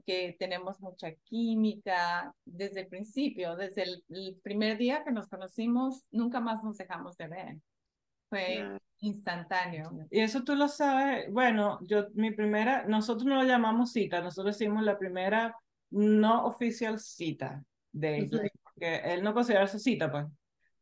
que 0.05 0.37
tenemos 0.39 0.81
mucha 0.81 1.13
química 1.25 2.35
desde 2.45 2.81
el 2.83 2.89
principio, 2.89 3.57
desde 3.57 3.85
el, 3.85 4.05
el 4.11 4.39
primer 4.43 4.77
día 4.77 5.03
que 5.03 5.11
nos 5.13 5.29
conocimos, 5.29 6.05
nunca 6.11 6.41
más 6.41 6.63
nos 6.63 6.77
dejamos 6.77 7.17
de 7.17 7.29
ver. 7.29 7.57
Fue 8.33 8.79
instantáneo. 9.01 9.91
Y 10.11 10.21
eso 10.21 10.43
tú 10.43 10.55
lo 10.55 10.67
sabes, 10.69 11.31
bueno, 11.31 11.79
yo, 11.83 12.07
mi 12.15 12.31
primera, 12.31 12.87
nosotros 12.87 13.27
no 13.27 13.35
lo 13.35 13.45
llamamos 13.45 13.93
cita, 13.93 14.23
nosotros 14.23 14.57
hicimos 14.57 14.83
la 14.83 14.99
primera 14.99 15.55
no 15.91 16.47
oficial 16.47 16.99
cita 16.99 17.63
de 17.93 18.21
él, 18.21 18.31
porque 18.63 19.03
él 19.05 19.23
no 19.23 19.35
considera 19.35 19.67
su 19.67 19.79
cita, 19.79 20.11
pues. 20.11 20.25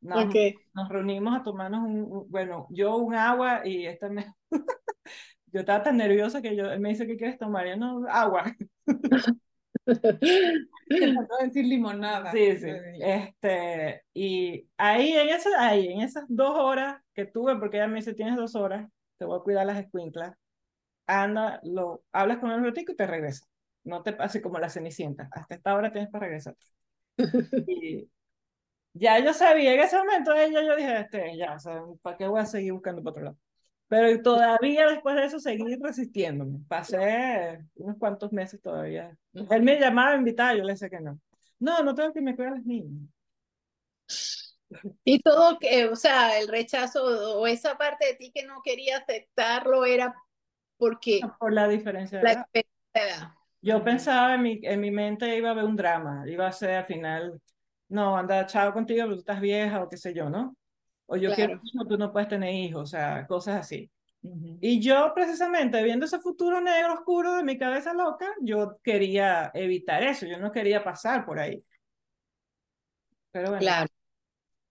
Nos, 0.00 0.32
nos 0.72 0.88
reunimos 0.88 1.38
a 1.38 1.42
tomarnos 1.42 1.82
un, 1.82 2.30
bueno, 2.30 2.68
yo 2.70 2.96
un 2.96 3.14
agua 3.14 3.66
y 3.66 3.84
esta 3.84 4.08
me... 4.08 4.32
yo 5.52 5.60
estaba 5.60 5.82
tan 5.82 5.96
nerviosa 5.96 6.40
que 6.40 6.54
yo, 6.54 6.70
él 6.70 6.78
me 6.78 6.90
dice, 6.90 7.06
¿qué 7.08 7.16
quieres 7.16 7.36
tomar? 7.36 7.66
Yo 7.66 7.76
no, 7.76 8.06
agua. 8.08 8.44
decir 11.42 11.64
limonada. 11.64 12.32
Sí, 12.32 12.56
sí. 12.58 12.68
Este, 13.00 14.02
y 14.12 14.68
ahí 14.76 15.12
en, 15.12 15.28
ese, 15.28 15.48
ahí, 15.58 15.88
en 15.88 16.00
esas 16.00 16.24
dos 16.28 16.56
horas 16.56 17.00
que 17.14 17.26
tuve, 17.26 17.56
porque 17.56 17.76
ella 17.76 17.86
me 17.86 17.96
dice, 17.96 18.14
tienes 18.14 18.36
dos 18.36 18.54
horas, 18.54 18.88
te 19.18 19.24
voy 19.24 19.38
a 19.38 19.42
cuidar 19.42 19.66
las 19.66 19.78
escuinclas, 19.78 20.34
anda, 21.06 21.60
lo, 21.64 22.02
hablas 22.12 22.38
con 22.38 22.50
el 22.50 22.62
rotico 22.62 22.92
y 22.92 22.96
te 22.96 23.06
regresas. 23.06 23.48
No 23.84 24.02
te 24.02 24.12
pase 24.12 24.42
como 24.42 24.58
la 24.58 24.68
cenicienta. 24.68 25.28
Hasta 25.32 25.54
esta 25.54 25.74
hora 25.74 25.92
tienes 25.92 26.10
para 26.10 26.26
regresar. 26.26 26.54
y 27.68 28.08
ya 28.94 29.18
yo 29.20 29.32
sabía 29.34 29.74
en 29.74 29.80
ese 29.80 29.96
momento, 29.98 30.34
ella, 30.34 30.62
yo 30.62 30.76
dije, 30.76 31.00
este, 31.00 31.36
ya, 31.36 31.54
o 31.54 31.60
sea, 31.60 31.82
¿para 32.02 32.16
qué 32.16 32.26
voy 32.26 32.40
a 32.40 32.46
seguir 32.46 32.72
buscando 32.72 33.02
por 33.02 33.12
otro 33.12 33.24
lado? 33.24 33.38
Pero 33.90 34.22
todavía 34.22 34.86
después 34.86 35.16
de 35.16 35.24
eso 35.24 35.40
seguí 35.40 35.74
resistiéndome. 35.74 36.60
Pasé 36.68 37.58
unos 37.74 37.96
cuantos 37.98 38.32
meses 38.32 38.62
todavía. 38.62 39.18
Él 39.32 39.62
me 39.64 39.80
llamaba 39.80 40.12
a 40.12 40.16
invitar, 40.16 40.56
yo 40.56 40.62
le 40.62 40.74
decía 40.74 40.88
que 40.88 41.00
no. 41.00 41.18
No, 41.58 41.82
no 41.82 41.92
tengo 41.92 42.12
que 42.12 42.20
me 42.20 42.36
cuidar 42.36 42.52
las 42.52 42.64
niñas. 42.64 43.10
Y 45.02 45.18
todo, 45.18 45.58
que, 45.58 45.86
o 45.86 45.96
sea, 45.96 46.38
el 46.38 46.46
rechazo 46.46 47.02
o 47.40 47.44
esa 47.48 47.76
parte 47.76 48.06
de 48.06 48.14
ti 48.14 48.30
que 48.32 48.44
no 48.46 48.62
quería 48.62 48.98
aceptarlo 48.98 49.84
era 49.84 50.14
porque... 50.76 51.18
Por 51.40 51.52
la 51.52 51.66
diferencia 51.66 52.20
de 52.20 52.44
edad. 52.94 53.32
Yo 53.60 53.82
pensaba 53.82 54.36
en 54.36 54.42
mi, 54.42 54.60
en 54.62 54.80
mi 54.80 54.92
mente 54.92 55.36
iba 55.36 55.48
a 55.48 55.52
haber 55.52 55.64
un 55.64 55.74
drama, 55.74 56.22
iba 56.28 56.46
a 56.46 56.52
ser 56.52 56.76
al 56.76 56.86
final, 56.86 57.42
no, 57.88 58.16
anda, 58.16 58.46
chao 58.46 58.72
contigo, 58.72 59.02
pero 59.02 59.14
tú 59.14 59.18
estás 59.18 59.40
vieja 59.40 59.82
o 59.82 59.88
qué 59.88 59.96
sé 59.96 60.14
yo, 60.14 60.30
¿no? 60.30 60.54
O 61.10 61.16
yo 61.16 61.34
quiero 61.34 61.60
quiero 61.60 61.86
tú 61.88 61.98
no 61.98 62.12
puedes 62.12 62.28
tener 62.28 62.54
hijos, 62.54 62.82
o 62.82 62.86
sea, 62.86 63.26
cosas 63.26 63.56
así. 63.56 63.90
Y 64.60 64.80
yo 64.80 65.12
precisamente 65.14 65.82
viendo 65.82 66.06
ese 66.06 66.20
futuro 66.20 66.60
negro 66.60 66.94
oscuro 66.94 67.34
de 67.34 67.42
mi 67.42 67.58
cabeza 67.58 67.92
loca, 67.92 68.28
yo 68.40 68.78
quería 68.82 69.50
evitar 69.54 70.02
eso, 70.04 70.26
yo 70.26 70.38
no 70.38 70.52
quería 70.52 70.84
pasar 70.84 71.24
por 71.24 71.40
ahí. 71.40 71.64
Pero 73.32 73.48
bueno. 73.48 73.60
Claro. 73.60 73.88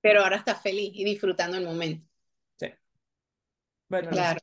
Pero 0.02 0.22
ahora 0.22 0.38
estás 0.38 0.62
feliz 0.62 0.92
y 0.94 1.04
disfrutando 1.04 1.58
el 1.58 1.66
momento. 1.66 2.08
Sí. 2.58 2.68
Bueno, 3.90 4.10
claro. 4.10 4.40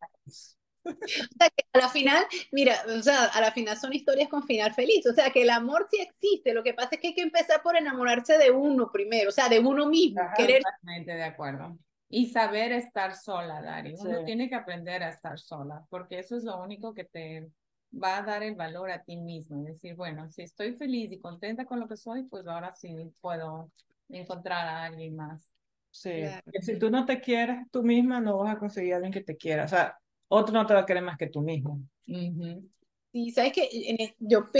O 0.84 0.90
sea, 0.90 1.50
que 1.50 1.64
a 1.72 1.78
la 1.78 1.88
final, 1.88 2.26
mira, 2.52 2.76
o 2.86 3.02
sea, 3.02 3.24
a 3.24 3.40
la 3.40 3.52
final 3.52 3.76
son 3.76 3.92
historias 3.92 4.28
con 4.28 4.42
final 4.42 4.74
feliz. 4.74 5.06
O 5.06 5.14
sea, 5.14 5.30
que 5.30 5.42
el 5.42 5.50
amor 5.50 5.88
sí 5.90 6.00
existe. 6.00 6.52
Lo 6.52 6.62
que 6.62 6.74
pasa 6.74 6.90
es 6.92 7.00
que 7.00 7.08
hay 7.08 7.14
que 7.14 7.22
empezar 7.22 7.62
por 7.62 7.76
enamorarse 7.76 8.36
de 8.36 8.50
uno 8.50 8.90
primero, 8.92 9.30
o 9.30 9.32
sea, 9.32 9.48
de 9.48 9.60
uno 9.60 9.86
mismo. 9.86 10.20
querer... 10.36 10.62
de 11.04 11.24
acuerdo. 11.24 11.78
Y 12.08 12.26
saber 12.30 12.72
estar 12.72 13.14
sola, 13.16 13.60
Dari. 13.60 13.94
Uno 13.98 14.24
tiene 14.24 14.48
que 14.48 14.54
aprender 14.54 15.02
a 15.02 15.08
estar 15.08 15.38
sola, 15.38 15.84
porque 15.90 16.18
eso 16.20 16.36
es 16.36 16.44
lo 16.44 16.62
único 16.62 16.94
que 16.94 17.04
te 17.04 17.48
va 17.92 18.18
a 18.18 18.22
dar 18.22 18.42
el 18.42 18.54
valor 18.54 18.90
a 18.90 19.02
ti 19.02 19.16
mismo. 19.16 19.60
Es 19.60 19.74
decir, 19.74 19.96
bueno, 19.96 20.30
si 20.30 20.42
estoy 20.42 20.74
feliz 20.74 21.10
y 21.12 21.18
contenta 21.18 21.64
con 21.64 21.80
lo 21.80 21.88
que 21.88 21.96
soy, 21.96 22.24
pues 22.24 22.46
ahora 22.46 22.74
sí 22.74 22.94
puedo 23.20 23.70
encontrar 24.08 24.66
a 24.66 24.84
alguien 24.84 25.16
más. 25.16 25.50
Sí, 25.90 26.24
si 26.60 26.78
tú 26.78 26.90
no 26.90 27.06
te 27.06 27.20
quieres 27.20 27.70
tú 27.70 27.82
misma, 27.82 28.20
no 28.20 28.38
vas 28.38 28.54
a 28.54 28.58
conseguir 28.58 28.92
a 28.92 28.96
alguien 28.96 29.12
que 29.12 29.24
te 29.24 29.36
quiera. 29.36 29.64
O 29.64 29.68
sea, 29.68 29.98
otro 30.28 30.52
no 30.52 30.66
te 30.66 30.74
va 30.74 30.80
a 30.80 30.86
querer 30.86 31.02
más 31.02 31.16
que 31.16 31.28
tú 31.28 31.40
mismo. 31.40 31.80
Sí, 32.04 33.30
sabes 33.30 33.52
que 33.52 34.14
yo 34.18 34.50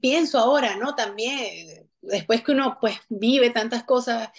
pienso 0.00 0.38
ahora, 0.38 0.76
¿no? 0.76 0.94
También, 0.94 1.88
después 2.00 2.42
que 2.42 2.52
uno 2.52 2.78
pues 2.80 2.98
vive 3.10 3.50
tantas 3.50 3.84
cosas, 3.84 4.30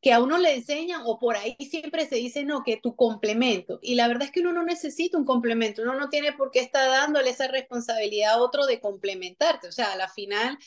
que 0.00 0.12
a 0.12 0.20
uno 0.20 0.38
le 0.38 0.54
enseñan 0.54 1.02
o 1.04 1.18
por 1.18 1.36
ahí 1.36 1.56
siempre 1.58 2.06
se 2.06 2.16
dice, 2.16 2.44
no, 2.44 2.62
que 2.62 2.76
tu 2.76 2.94
complemento. 2.94 3.78
Y 3.82 3.94
la 3.94 4.08
verdad 4.08 4.24
es 4.24 4.30
que 4.30 4.40
uno 4.40 4.52
no 4.52 4.62
necesita 4.62 5.18
un 5.18 5.24
complemento, 5.24 5.82
uno 5.82 5.94
no 5.94 6.08
tiene 6.08 6.32
por 6.32 6.50
qué 6.50 6.60
estar 6.60 6.88
dándole 6.88 7.30
esa 7.30 7.48
responsabilidad 7.48 8.34
a 8.34 8.42
otro 8.42 8.66
de 8.66 8.80
complementarte. 8.80 9.68
O 9.68 9.72
sea, 9.72 9.92
a 9.92 9.96
la 9.96 10.08
final 10.08 10.58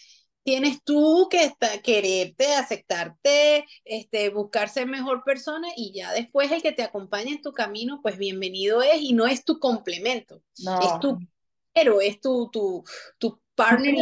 tienes 0.44 0.84
tú 0.84 1.28
que 1.30 1.54
quererte, 1.84 2.54
aceptarte, 2.56 3.66
este, 3.86 4.30
buscar 4.30 4.68
ser 4.70 4.88
mejor 4.88 5.24
persona 5.24 5.68
y 5.76 5.94
ya 5.94 6.12
después 6.12 6.52
el 6.52 6.62
que 6.62 6.72
te 6.72 6.84
acompañe 6.84 7.32
en 7.32 7.42
tu 7.42 7.54
camino, 7.54 8.00
pues 8.02 8.18
bienvenido 8.18 8.82
es 8.82 9.02
y 9.02 9.14
no 9.14 9.28
es 9.28 9.46
tu 9.46 9.60
complemento, 9.60 10.42
es 10.58 11.00
tu 11.00 11.20
pero 11.72 12.02
es 12.02 12.20
tu, 12.20 12.50
tu, 12.52 12.84
tu 13.20 13.40
partner. 13.56 13.96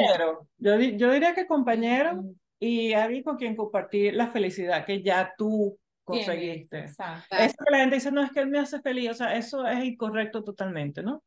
Yo, 0.57 0.79
yo 0.79 1.11
diría 1.11 1.35
que 1.35 1.45
compañero 1.45 2.23
y 2.59 2.93
alguien 2.93 3.23
con 3.23 3.37
quien 3.37 3.55
compartir 3.55 4.13
la 4.13 4.27
felicidad 4.27 4.85
que 4.85 5.01
ya 5.01 5.33
tú 5.37 5.77
conseguiste. 6.03 6.85
Eso 6.85 6.95
que 7.29 7.71
la 7.71 7.79
gente 7.79 7.95
dice, 7.95 8.11
no, 8.11 8.23
es 8.23 8.31
que 8.31 8.39
él 8.39 8.47
me 8.47 8.59
hace 8.59 8.81
feliz, 8.81 9.11
o 9.11 9.13
sea, 9.13 9.35
eso 9.35 9.65
es 9.67 9.83
incorrecto 9.83 10.43
totalmente, 10.43 11.03
¿no? 11.03 11.23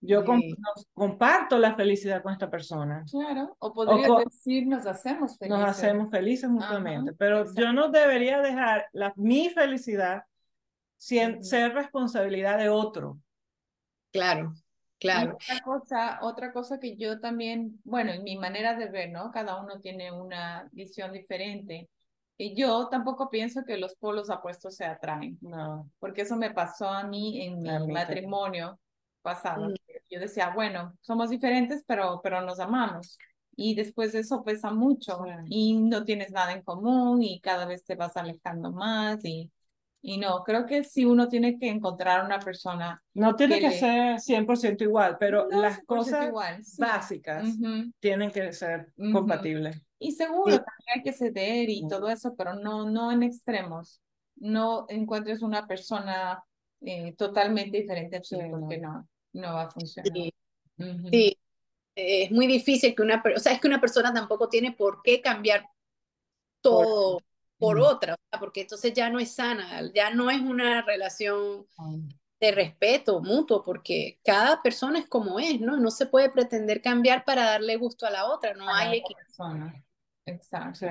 Yo 0.00 0.22
comparto 0.92 1.56
la 1.56 1.74
felicidad 1.74 2.22
con 2.22 2.32
esta 2.32 2.50
persona. 2.50 3.04
Claro, 3.10 3.56
o 3.58 3.72
podrías 3.72 4.10
decir, 4.24 4.66
nos 4.66 4.84
hacemos 4.86 5.38
felices. 5.38 5.58
Nos 5.58 5.70
hacemos 5.70 6.10
felices 6.10 6.50
mutuamente, 6.50 7.14
pero 7.14 7.46
yo 7.54 7.72
no 7.72 7.88
debería 7.88 8.42
dejar 8.42 8.86
la, 8.92 9.14
mi 9.16 9.48
felicidad 9.48 10.24
sin, 10.98 11.42
ser 11.42 11.72
responsabilidad 11.72 12.58
de 12.58 12.68
otro. 12.68 13.18
Claro. 14.12 14.52
Claro. 15.04 15.34
otra 15.34 15.60
cosa, 15.60 16.18
otra 16.22 16.52
cosa 16.52 16.80
que 16.80 16.96
yo 16.96 17.20
también, 17.20 17.80
bueno, 17.84 18.12
en 18.12 18.24
mi 18.24 18.36
manera 18.36 18.74
de 18.74 18.88
ver, 18.88 19.10
¿no? 19.10 19.30
Cada 19.30 19.60
uno 19.62 19.80
tiene 19.80 20.10
una 20.10 20.68
visión 20.72 21.12
diferente. 21.12 21.88
Y 22.36 22.56
yo 22.56 22.88
tampoco 22.88 23.30
pienso 23.30 23.64
que 23.64 23.76
los 23.76 23.94
polos 23.94 24.28
apuestos 24.30 24.74
se 24.74 24.84
atraen, 24.84 25.38
no, 25.40 25.88
porque 26.00 26.22
eso 26.22 26.36
me 26.36 26.50
pasó 26.50 26.88
a 26.88 27.04
mí 27.04 27.42
en 27.42 27.62
mi 27.62 27.92
matrimonio 27.92 28.80
pasado. 29.22 29.68
Mm. 29.68 29.74
Yo 30.10 30.20
decía, 30.20 30.52
bueno, 30.54 30.94
somos 31.00 31.30
diferentes, 31.30 31.84
pero, 31.86 32.20
pero 32.22 32.40
nos 32.40 32.58
amamos. 32.58 33.18
Y 33.56 33.74
después 33.76 34.14
eso 34.14 34.42
pesa 34.42 34.72
mucho 34.72 35.24
y 35.46 35.76
no 35.76 36.04
tienes 36.04 36.32
nada 36.32 36.52
en 36.52 36.62
común 36.62 37.22
y 37.22 37.40
cada 37.40 37.66
vez 37.66 37.84
te 37.84 37.94
vas 37.94 38.16
alejando 38.16 38.72
más 38.72 39.24
y 39.24 39.50
y 40.06 40.18
no, 40.18 40.44
creo 40.44 40.66
que 40.66 40.84
si 40.84 41.06
uno 41.06 41.30
tiene 41.30 41.58
que 41.58 41.66
encontrar 41.66 42.26
una 42.26 42.38
persona. 42.38 43.02
No 43.14 43.34
tiene 43.36 43.58
que, 43.58 43.70
ser 43.70 44.18
100% 44.18 44.82
igual, 44.82 45.16
pero 45.18 45.48
las 45.48 45.82
cosas 45.84 46.30
básicas 46.76 47.48
tienen 48.00 48.30
que 48.30 48.52
ser 48.52 48.92
compatibles. 49.14 49.80
Y 49.98 50.12
seguro 50.12 50.56
también 50.56 50.96
hay 50.96 51.02
que 51.02 51.14
ceder 51.14 51.70
y 51.70 51.88
todo 51.88 52.10
eso, 52.10 52.34
pero 52.36 52.52
no, 52.52 52.84
no 52.90 53.12
en 53.12 53.22
extremos. 53.22 54.02
No 54.36 54.84
encuentres 54.90 55.40
una 55.40 55.66
persona 55.66 56.44
eh, 56.82 57.14
totalmente 57.16 57.78
diferente 57.78 58.18
a 58.18 58.20
ti, 58.20 58.36
porque 58.50 58.76
no. 58.76 59.08
no, 59.32 59.54
va 59.54 59.62
a 59.62 59.70
funcionar. 59.70 60.12
Sí. 61.10 61.38
es 61.94 62.30
muy 62.30 62.46
difícil 62.46 62.94
que 62.94 63.02
una, 63.02 63.22
o 63.34 63.40
sea, 63.40 63.54
es 63.54 63.60
que 63.60 63.68
una 63.68 63.80
persona 63.80 64.12
tampoco 64.12 64.50
tiene 64.50 64.72
por 64.72 65.00
qué 65.02 65.22
cambiar 65.22 65.66
todo 66.60 67.22
por 67.58 67.78
otra, 67.78 68.16
porque 68.38 68.62
entonces 68.62 68.92
ya 68.92 69.10
no 69.10 69.18
es 69.18 69.34
sana, 69.34 69.82
ya 69.94 70.10
no 70.10 70.30
es 70.30 70.40
una 70.40 70.82
relación 70.82 71.66
de 72.40 72.52
respeto 72.52 73.20
mutuo, 73.20 73.62
porque 73.62 74.18
cada 74.24 74.60
persona 74.62 74.98
es 74.98 75.08
como 75.08 75.38
es, 75.38 75.60
¿no? 75.60 75.76
No 75.76 75.90
se 75.90 76.06
puede 76.06 76.30
pretender 76.30 76.82
cambiar 76.82 77.24
para 77.24 77.44
darle 77.44 77.76
gusto 77.76 78.06
a 78.06 78.10
la 78.10 78.26
otra, 78.26 78.54
no 78.54 78.68
hay 78.68 78.98
equilibrio. 78.98 79.82
Exacto. 80.26 80.86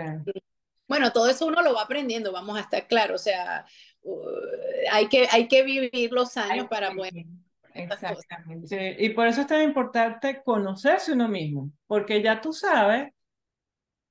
Bueno, 0.87 1.11
todo 1.11 1.29
eso 1.29 1.45
uno 1.45 1.61
lo 1.61 1.73
va 1.73 1.83
aprendiendo, 1.83 2.31
vamos 2.31 2.57
a 2.57 2.61
estar 2.61 2.87
claros, 2.87 3.21
o 3.21 3.23
sea, 3.23 3.65
uh, 4.03 4.21
hay, 4.91 5.07
que, 5.07 5.27
hay 5.31 5.47
que 5.47 5.63
vivir 5.63 6.11
los 6.11 6.37
años 6.37 6.67
para 6.67 6.93
poder... 6.93 7.13
Exactamente. 7.75 8.97
y 8.99 9.09
por 9.09 9.25
eso 9.25 9.41
es 9.41 9.47
tan 9.47 9.63
importante 9.63 10.43
conocerse 10.43 11.13
uno 11.13 11.27
mismo, 11.27 11.71
porque 11.87 12.21
ya 12.21 12.39
tú 12.39 12.53
sabes 12.53 13.11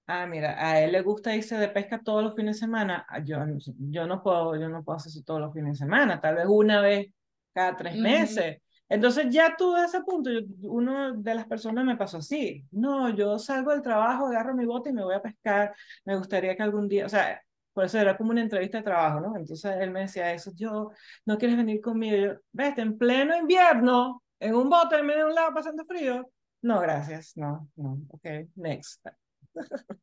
ah, 0.06 0.26
mira, 0.26 0.56
a 0.58 0.80
él 0.80 0.92
le 0.92 1.02
gusta 1.02 1.34
irse 1.34 1.56
de 1.56 1.68
pesca 1.68 2.00
todos 2.02 2.22
los 2.22 2.34
fines 2.34 2.56
de 2.56 2.60
semana, 2.60 3.06
ah, 3.08 3.20
yo, 3.20 3.38
yo, 3.78 4.06
no, 4.06 4.22
puedo, 4.22 4.56
yo 4.56 4.68
no 4.68 4.82
puedo 4.82 4.96
hacer 4.96 5.10
eso 5.10 5.22
todos 5.24 5.40
los 5.40 5.52
fines 5.52 5.72
de 5.72 5.84
semana, 5.84 6.20
tal 6.20 6.36
vez 6.36 6.46
una 6.48 6.80
vez 6.80 7.08
cada 7.52 7.76
tres 7.76 7.96
meses. 7.96 8.58
Entonces 8.88 9.26
ya 9.30 9.56
tú 9.56 9.74
a 9.74 9.86
ese 9.86 10.02
punto, 10.02 10.30
uno 10.64 11.14
de 11.14 11.34
las 11.34 11.46
personas 11.46 11.84
me 11.84 11.96
pasó 11.96 12.18
así, 12.18 12.66
no, 12.72 13.08
yo 13.14 13.38
salgo 13.38 13.70
del 13.72 13.80
trabajo, 13.80 14.26
agarro 14.26 14.54
mi 14.54 14.66
bote 14.66 14.90
y 14.90 14.92
me 14.92 15.02
voy 15.02 15.14
a 15.14 15.22
pescar, 15.22 15.74
me 16.04 16.16
gustaría 16.16 16.54
que 16.54 16.62
algún 16.62 16.88
día, 16.88 17.06
o 17.06 17.08
sea, 17.08 17.40
por 17.72 17.84
eso 17.84 17.98
era 17.98 18.16
como 18.18 18.32
una 18.32 18.42
entrevista 18.42 18.78
de 18.78 18.84
trabajo, 18.84 19.20
¿no? 19.20 19.36
Entonces 19.36 19.76
él 19.80 19.90
me 19.90 20.00
decía 20.00 20.32
eso, 20.34 20.52
yo, 20.54 20.90
¿no 21.24 21.38
quieres 21.38 21.56
venir 21.56 21.80
conmigo? 21.80 22.16
Yo, 22.16 22.40
vete, 22.52 22.82
en 22.82 22.98
pleno 22.98 23.34
invierno, 23.34 24.22
en 24.38 24.54
un 24.54 24.68
bote 24.68 24.96
en 24.96 25.06
medio 25.06 25.20
de 25.20 25.30
un 25.30 25.34
lado 25.34 25.54
pasando 25.54 25.84
frío. 25.86 26.28
No, 26.60 26.80
gracias, 26.80 27.32
no, 27.36 27.68
no, 27.76 27.98
ok, 28.10 28.26
next. 28.56 29.06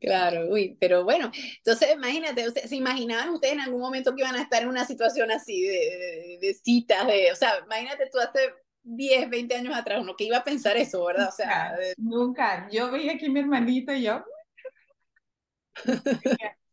Claro, 0.00 0.48
uy, 0.50 0.76
pero 0.80 1.04
bueno, 1.04 1.30
entonces 1.58 1.94
imagínate, 1.94 2.50
¿se 2.66 2.76
imaginaban 2.76 3.30
ustedes 3.30 3.54
en 3.54 3.60
algún 3.60 3.80
momento 3.80 4.14
que 4.14 4.22
iban 4.22 4.34
a 4.36 4.42
estar 4.42 4.62
en 4.62 4.68
una 4.68 4.84
situación 4.86 5.30
así 5.30 5.62
de, 5.62 5.68
de, 5.74 6.38
de 6.40 6.54
citas, 6.54 7.06
de, 7.06 7.32
o 7.32 7.36
sea, 7.36 7.58
imagínate 7.64 8.08
tú 8.10 8.18
hace 8.18 8.38
10, 8.82 9.28
20 9.28 9.54
años 9.56 9.74
atrás, 9.76 10.00
uno 10.00 10.16
que 10.16 10.24
iba 10.24 10.38
a 10.38 10.44
pensar 10.44 10.76
eso, 10.76 11.04
¿verdad? 11.04 11.28
O 11.28 11.32
sea, 11.32 11.72
nunca, 11.96 12.60
nunca. 12.60 12.68
Yo 12.70 12.90
veía 12.90 13.12
aquí 13.12 13.28
mi 13.28 13.40
hermanito 13.40 13.92
y 13.92 14.02
yo. 14.04 14.24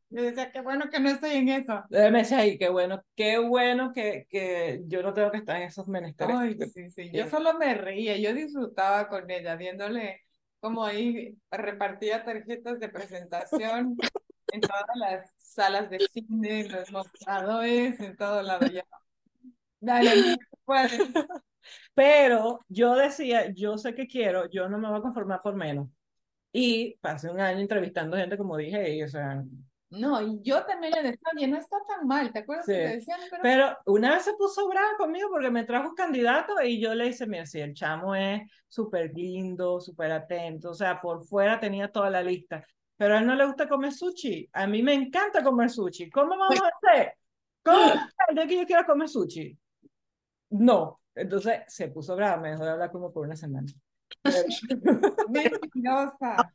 Yo 0.09 0.21
decía, 0.21 0.51
qué 0.51 0.61
bueno 0.61 0.89
que 0.91 0.99
no 0.99 1.09
estoy 1.09 1.31
en 1.31 1.49
eso. 1.49 1.83
Me 1.89 2.11
decía, 2.11 2.39
ay, 2.39 2.57
qué 2.59 2.69
bueno, 2.69 3.03
qué 3.15 3.39
bueno 3.39 3.91
que, 3.93 4.27
que 4.29 4.81
yo 4.85 5.01
no 5.01 5.11
tengo 5.13 5.31
que 5.31 5.37
estar 5.37 5.57
en 5.57 5.63
esos 5.63 5.87
menesteres. 5.87 6.35
Ay, 6.37 6.55
sí, 6.71 6.89
sí. 6.91 7.09
Yo 7.11 7.27
solo 7.27 7.57
me 7.57 7.73
reía, 7.73 8.15
yo 8.17 8.31
disfrutaba 8.33 9.09
con 9.09 9.29
ella, 9.31 9.55
viéndole 9.55 10.21
como 10.63 10.85
ahí 10.85 11.37
repartía 11.51 12.23
tarjetas 12.23 12.79
de 12.79 12.87
presentación 12.87 13.97
en 14.53 14.61
todas 14.61 14.85
las 14.95 15.29
salas 15.35 15.89
de 15.89 15.99
cine, 15.99 16.61
en 16.61 16.71
los 16.71 16.89
mostradores, 16.89 17.99
en 17.99 18.15
todo 18.15 18.41
lado. 18.41 18.65
Ya. 18.67 18.85
Dale, 19.81 20.37
puedes. 20.63 21.01
Pero 21.93 22.61
yo 22.69 22.95
decía, 22.95 23.51
yo 23.51 23.77
sé 23.77 23.93
que 23.93 24.07
quiero, 24.07 24.49
yo 24.49 24.69
no 24.69 24.77
me 24.79 24.87
voy 24.87 24.99
a 24.99 25.01
conformar 25.01 25.41
por 25.41 25.53
menos. 25.53 25.89
Y 26.53 26.95
pasé 27.01 27.29
un 27.29 27.41
año 27.41 27.59
entrevistando 27.59 28.15
gente, 28.15 28.37
como 28.37 28.55
dije, 28.55 28.95
y, 28.95 29.03
o 29.03 29.09
sea, 29.09 29.43
No, 29.99 30.21
y 30.21 30.39
yo 30.41 30.65
también 30.65 30.93
le 30.93 31.03
decía, 31.03 31.27
oye, 31.35 31.47
no 31.47 31.57
está 31.57 31.77
tan 31.87 32.07
mal, 32.07 32.31
¿te 32.31 32.39
acuerdas 32.39 32.65
que 32.65 32.73
te 32.73 32.95
decían? 32.95 33.19
Pero, 33.29 33.41
Pero 33.43 33.77
una 33.85 34.15
vez 34.15 34.23
se 34.23 34.33
puso 34.33 34.67
brava 34.67 34.97
conmigo 34.97 35.29
porque 35.29 35.51
me 35.51 35.63
trajo 35.63 35.89
un 35.89 35.95
candidato 35.95 36.61
y 36.61 36.81
yo 36.81 36.95
le 36.95 37.07
hice, 37.07 37.27
mira, 37.27 37.45
si 37.45 37.59
el 37.59 37.73
chamo 37.73 38.15
es 38.15 38.41
súper 38.67 39.11
lindo, 39.13 39.79
súper 39.79 40.11
atento, 40.11 40.71
o 40.71 40.73
sea, 40.73 40.99
por 40.99 41.23
fuera 41.23 41.59
tenía 41.59 41.91
toda 41.91 42.09
la 42.09 42.23
lista, 42.23 42.65
pero 42.97 43.15
a 43.15 43.19
él 43.19 43.27
no 43.27 43.35
le 43.35 43.45
gusta 43.45 43.67
comer 43.67 43.91
sushi. 43.91 44.49
A 44.53 44.65
mí 44.65 44.81
me 44.81 44.93
encanta 44.93 45.43
comer 45.43 45.69
sushi. 45.69 46.09
¿Cómo 46.09 46.37
vamos 46.37 46.59
a 46.61 46.91
hacer? 46.91 47.13
¿Cómo 47.63 47.77
vamos 47.77 47.97
a 47.97 48.23
hacer 48.23 48.35
de 48.35 48.47
que 48.47 48.57
yo 48.61 48.65
quiera 48.65 48.85
comer 48.85 49.09
sushi? 49.09 49.57
No. 50.51 50.99
Entonces 51.15 51.61
se 51.67 51.89
puso 51.89 52.15
brava, 52.15 52.41
me 52.41 52.51
dejó 52.51 52.63
de 52.63 52.71
hablar 52.71 52.91
como 52.91 53.11
por 53.11 53.25
una 53.25 53.35
semana. 53.35 53.67
mentirosa. 55.29 56.53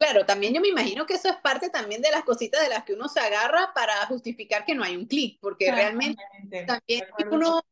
Claro, 0.00 0.26
también 0.26 0.54
yo 0.54 0.62
me 0.62 0.68
imagino 0.68 1.06
que 1.06 1.14
eso 1.14 1.28
es 1.30 1.36
parte 1.38 1.70
también 1.70 2.02
de 2.02 2.10
las 2.12 2.24
cositas 2.24 2.62
de 2.62 2.70
las 2.70 2.84
que 2.84 2.94
uno 2.94 3.08
se 3.08 3.20
agarra 3.20 3.72
para 3.74 4.06
justificar 4.08 4.64
que 4.66 4.74
no 4.76 4.84
hay 4.84 4.96
un 4.96 5.06
clic, 5.06 5.38
porque 5.40 5.72
realmente 5.72 6.22
también 6.66 7.02
uno- 7.30 7.62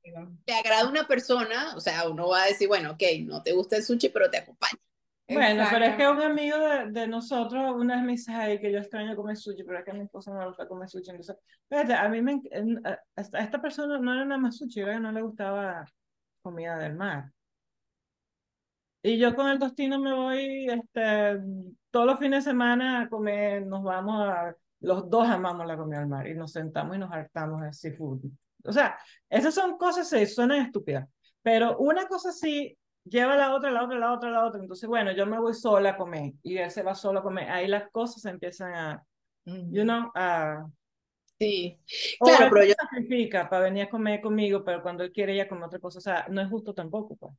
le 0.47 0.55
agrada 0.55 0.83
a 0.85 0.89
una 0.91 1.07
persona, 1.09 1.75
o 1.77 1.81
sea, 1.81 2.09
uno 2.09 2.29
va 2.31 2.45
a 2.45 2.47
decir, 2.49 2.69
bueno, 2.69 2.93
ok, 2.93 3.03
no 3.27 3.43
te 3.43 3.53
gusta 3.53 3.77
el 3.77 3.85
sushi, 3.85 4.11
pero 4.11 4.31
te 4.31 4.39
acompaña. 4.39 4.81
Bueno, 5.29 5.67
pero 5.71 5.85
es 5.87 5.97
que 5.97 6.09
un 6.09 6.21
amigo 6.23 6.59
de, 6.59 6.91
de 6.93 7.09
nosotros 7.09 7.75
una 7.77 7.97
vez 7.97 8.05
me 8.05 8.13
dice, 8.13 8.33
ay, 8.33 8.61
que 8.61 8.73
yo 8.73 8.79
extraño 8.79 9.17
comer 9.17 9.37
sushi, 9.37 9.65
pero 9.65 9.79
es 9.81 9.85
que 9.87 9.93
a 9.93 9.95
mi 9.95 10.03
esposa 10.05 10.33
no 10.33 10.41
le 10.41 10.49
gusta 10.49 10.69
comer 10.69 10.89
sushi. 10.91 11.11
Entonces, 11.11 11.37
fíjate, 11.69 11.95
a 11.95 12.09
mí 12.09 12.23
me, 12.23 12.43
a, 12.85 12.99
a 13.17 13.41
esta 13.43 13.61
persona 13.63 13.99
no 14.01 14.13
era 14.15 14.25
nada 14.25 14.41
más 14.41 14.57
sushi, 14.59 14.81
era 14.81 14.95
que 14.95 15.01
no 15.01 15.13
le 15.13 15.23
gustaba 15.23 15.85
comida 16.43 16.79
del 16.79 16.95
mar. 16.97 17.33
Y 19.03 19.19
yo 19.19 19.35
con 19.35 19.49
el 19.49 19.59
tostino 19.59 19.99
me 19.99 20.13
voy, 20.13 20.67
este, 20.69 21.39
todos 21.91 22.07
los 22.07 22.19
fines 22.19 22.45
de 22.45 22.51
semana 22.51 23.03
a 23.03 23.09
comer, 23.09 23.65
nos 23.67 23.83
vamos 23.83 24.29
a, 24.29 24.55
los 24.81 25.09
dos 25.09 25.29
amamos 25.29 25.67
la 25.67 25.77
comida 25.77 26.01
del 26.01 26.09
mar 26.09 26.27
y 26.27 26.35
nos 26.35 26.53
sentamos 26.53 26.97
y 26.97 26.99
nos 26.99 27.13
hartamos 27.13 27.63
de 27.63 27.73
seafood. 27.73 28.21
O 28.65 28.73
sea, 28.73 28.99
esas 29.31 29.55
son 29.55 29.79
cosas 29.79 30.11
que 30.11 30.27
suenan 30.27 30.63
estúpidas, 30.67 31.09
pero 31.43 31.79
una 31.79 32.07
cosa 32.07 32.33
sí 32.33 32.77
lleva 33.05 33.35
a 33.35 33.37
la 33.37 33.55
otra, 33.55 33.71
la 33.71 33.85
otra, 33.85 33.99
la 33.99 34.13
otra, 34.13 34.31
la 34.31 34.45
otra. 34.45 34.61
Entonces, 34.61 34.89
bueno, 34.89 35.13
yo 35.13 35.27
me 35.27 35.39
voy 35.39 35.55
sola 35.55 35.91
a 35.91 35.97
comer 35.97 36.33
y 36.43 36.59
él 36.59 36.71
se 36.71 36.83
va 36.83 36.95
solo 36.95 37.21
a 37.21 37.23
comer. 37.23 37.49
Ahí 37.51 37.69
las 37.69 37.91
cosas 37.91 38.25
empiezan 38.25 38.75
a, 38.75 39.03
you 39.45 39.83
know, 39.85 40.11
a... 40.15 40.67
Sí, 41.39 41.79
Claro, 42.19 42.51
pero 42.53 42.65
yo- 42.67 42.75
sacrifica 42.75 43.49
para 43.49 43.65
venir 43.65 43.85
a 43.85 43.89
comer 43.91 44.21
conmigo, 44.21 44.65
pero 44.65 44.83
cuando 44.83 45.05
él 45.05 45.13
quiere 45.13 45.35
ella 45.35 45.49
comer 45.49 45.65
otra 45.65 45.79
cosa, 45.79 45.99
o 45.99 46.03
sea, 46.03 46.27
no 46.29 46.41
es 46.41 46.49
justo 46.49 46.75
tampoco, 46.75 47.17
pues. 47.17 47.33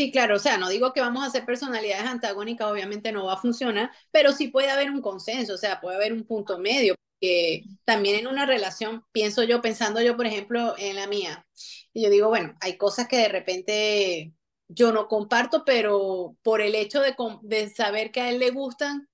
Sí, 0.00 0.10
claro, 0.10 0.36
o 0.36 0.38
sea, 0.38 0.56
no 0.56 0.70
digo 0.70 0.92
que 0.94 1.00
vamos 1.02 1.22
a 1.22 1.26
hacer 1.26 1.44
personalidades 1.44 2.06
antagónicas, 2.06 2.68
obviamente 2.68 3.12
no 3.12 3.26
va 3.26 3.34
a 3.34 3.36
funcionar, 3.36 3.90
pero 4.10 4.32
sí 4.32 4.48
puede 4.48 4.70
haber 4.70 4.90
un 4.90 5.02
consenso, 5.02 5.54
o 5.54 5.58
sea, 5.58 5.78
puede 5.80 5.96
haber 5.96 6.14
un 6.14 6.24
punto 6.24 6.58
medio, 6.58 6.94
que 7.20 7.64
también 7.84 8.16
en 8.16 8.26
una 8.26 8.46
relación, 8.46 9.04
pienso 9.12 9.42
yo, 9.44 9.60
pensando 9.60 10.00
yo, 10.00 10.16
por 10.16 10.26
ejemplo, 10.26 10.74
en 10.78 10.96
la 10.96 11.06
mía, 11.06 11.46
y 11.92 12.02
yo 12.02 12.08
digo, 12.10 12.28
bueno, 12.28 12.56
hay 12.60 12.78
cosas 12.78 13.08
que 13.08 13.18
de 13.18 13.28
repente 13.28 14.32
yo 14.68 14.90
no 14.92 15.06
comparto, 15.06 15.64
pero 15.66 16.34
por 16.42 16.62
el 16.62 16.74
hecho 16.74 17.02
de 17.02 17.68
saber 17.68 18.10
que 18.10 18.22
a 18.22 18.30
él 18.30 18.38
le 18.38 18.50
gustan, 18.52 19.06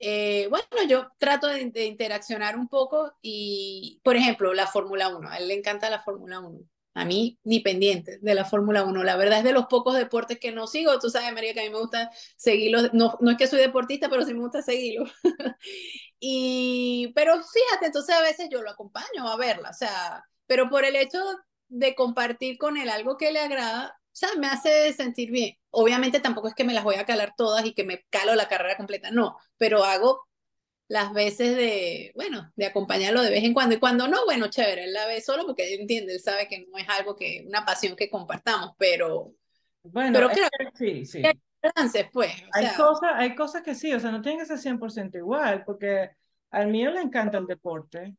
eh, 0.00 0.48
bueno, 0.48 0.66
yo 0.88 1.10
trato 1.18 1.48
de, 1.48 1.70
de 1.70 1.86
interaccionar 1.86 2.56
un 2.58 2.68
poco 2.68 3.12
y, 3.22 4.00
por 4.04 4.16
ejemplo, 4.16 4.54
la 4.54 4.66
Fórmula 4.66 5.08
1, 5.16 5.30
a 5.30 5.38
él 5.38 5.48
le 5.48 5.54
encanta 5.54 5.90
la 5.90 6.02
Fórmula 6.02 6.40
1. 6.40 6.60
A 6.94 7.04
mí 7.04 7.38
ni 7.44 7.60
pendiente 7.60 8.18
de 8.20 8.34
la 8.34 8.44
Fórmula 8.44 8.84
1. 8.84 9.02
La 9.02 9.16
verdad 9.16 9.38
es 9.38 9.44
de 9.44 9.52
los 9.52 9.66
pocos 9.66 9.96
deportes 9.96 10.38
que 10.38 10.52
no 10.52 10.66
sigo. 10.66 10.98
Tú 10.98 11.08
sabes, 11.08 11.32
María, 11.32 11.54
que 11.54 11.60
a 11.60 11.64
mí 11.64 11.70
me 11.70 11.78
gusta 11.78 12.10
seguirlos. 12.36 12.90
No, 12.92 13.16
no 13.20 13.30
es 13.30 13.38
que 13.38 13.46
soy 13.46 13.60
deportista, 13.60 14.08
pero 14.10 14.24
sí 14.24 14.34
me 14.34 14.40
gusta 14.40 14.62
seguirlos. 14.62 15.10
y, 16.20 17.12
pero 17.14 17.34
fíjate, 17.34 17.86
entonces 17.86 18.14
a 18.14 18.22
veces 18.22 18.48
yo 18.50 18.62
lo 18.62 18.70
acompaño 18.70 19.26
a 19.26 19.36
verla. 19.36 19.70
O 19.70 19.74
sea, 19.74 20.24
pero 20.46 20.68
por 20.68 20.84
el 20.84 20.96
hecho 20.96 21.18
de 21.68 21.94
compartir 21.94 22.58
con 22.58 22.76
él 22.76 22.90
algo 22.90 23.16
que 23.16 23.32
le 23.32 23.40
agrada, 23.40 23.96
o 24.12 24.14
sea, 24.14 24.28
me 24.38 24.46
hace 24.46 24.92
sentir 24.92 25.30
bien. 25.30 25.56
Obviamente 25.70 26.20
tampoco 26.20 26.48
es 26.48 26.54
que 26.54 26.64
me 26.64 26.74
las 26.74 26.84
voy 26.84 26.96
a 26.96 27.06
calar 27.06 27.32
todas 27.36 27.64
y 27.64 27.72
que 27.72 27.84
me 27.84 28.04
calo 28.10 28.34
la 28.34 28.48
carrera 28.48 28.76
completa, 28.76 29.10
no, 29.10 29.38
pero 29.56 29.84
hago 29.84 30.28
las 30.88 31.12
veces 31.14 31.56
de, 31.56 32.12
bueno, 32.14 32.52
de 32.56 32.66
acompañarlo 32.66 33.22
de 33.22 33.30
vez 33.30 33.44
en 33.44 33.54
cuando. 33.54 33.74
Y 33.74 33.78
cuando 33.78 34.08
no, 34.08 34.24
bueno, 34.26 34.48
chévere, 34.48 34.84
él 34.84 34.92
la 34.92 35.06
ve 35.06 35.20
solo 35.20 35.46
porque 35.46 35.72
él 35.74 35.80
entiende, 35.80 36.14
él 36.14 36.20
sabe 36.20 36.48
que 36.48 36.66
no 36.70 36.78
es 36.78 36.88
algo 36.88 37.16
que, 37.16 37.44
una 37.46 37.64
pasión 37.64 37.96
que 37.96 38.10
compartamos, 38.10 38.72
pero 38.78 39.34
Bueno, 39.82 40.12
Pero 40.12 40.30
claro, 40.30 40.50
que 40.58 40.66
sí, 40.74 41.04
sí. 41.06 41.22
balance, 41.62 42.10
pues, 42.12 42.32
o 42.42 42.46
Hay 42.52 42.66
sea, 42.66 42.76
cosas, 42.76 43.10
hay 43.16 43.34
cosas 43.34 43.62
que 43.62 43.74
sí, 43.74 43.92
o 43.92 44.00
sea, 44.00 44.10
no 44.10 44.22
tiene 44.22 44.38
que 44.38 44.46
ser 44.46 44.58
100% 44.58 45.18
igual, 45.18 45.64
porque 45.64 46.10
al 46.50 46.68
mío 46.68 46.90
le 46.90 47.00
encanta 47.00 47.38
el 47.38 47.46
deporte, 47.46 48.16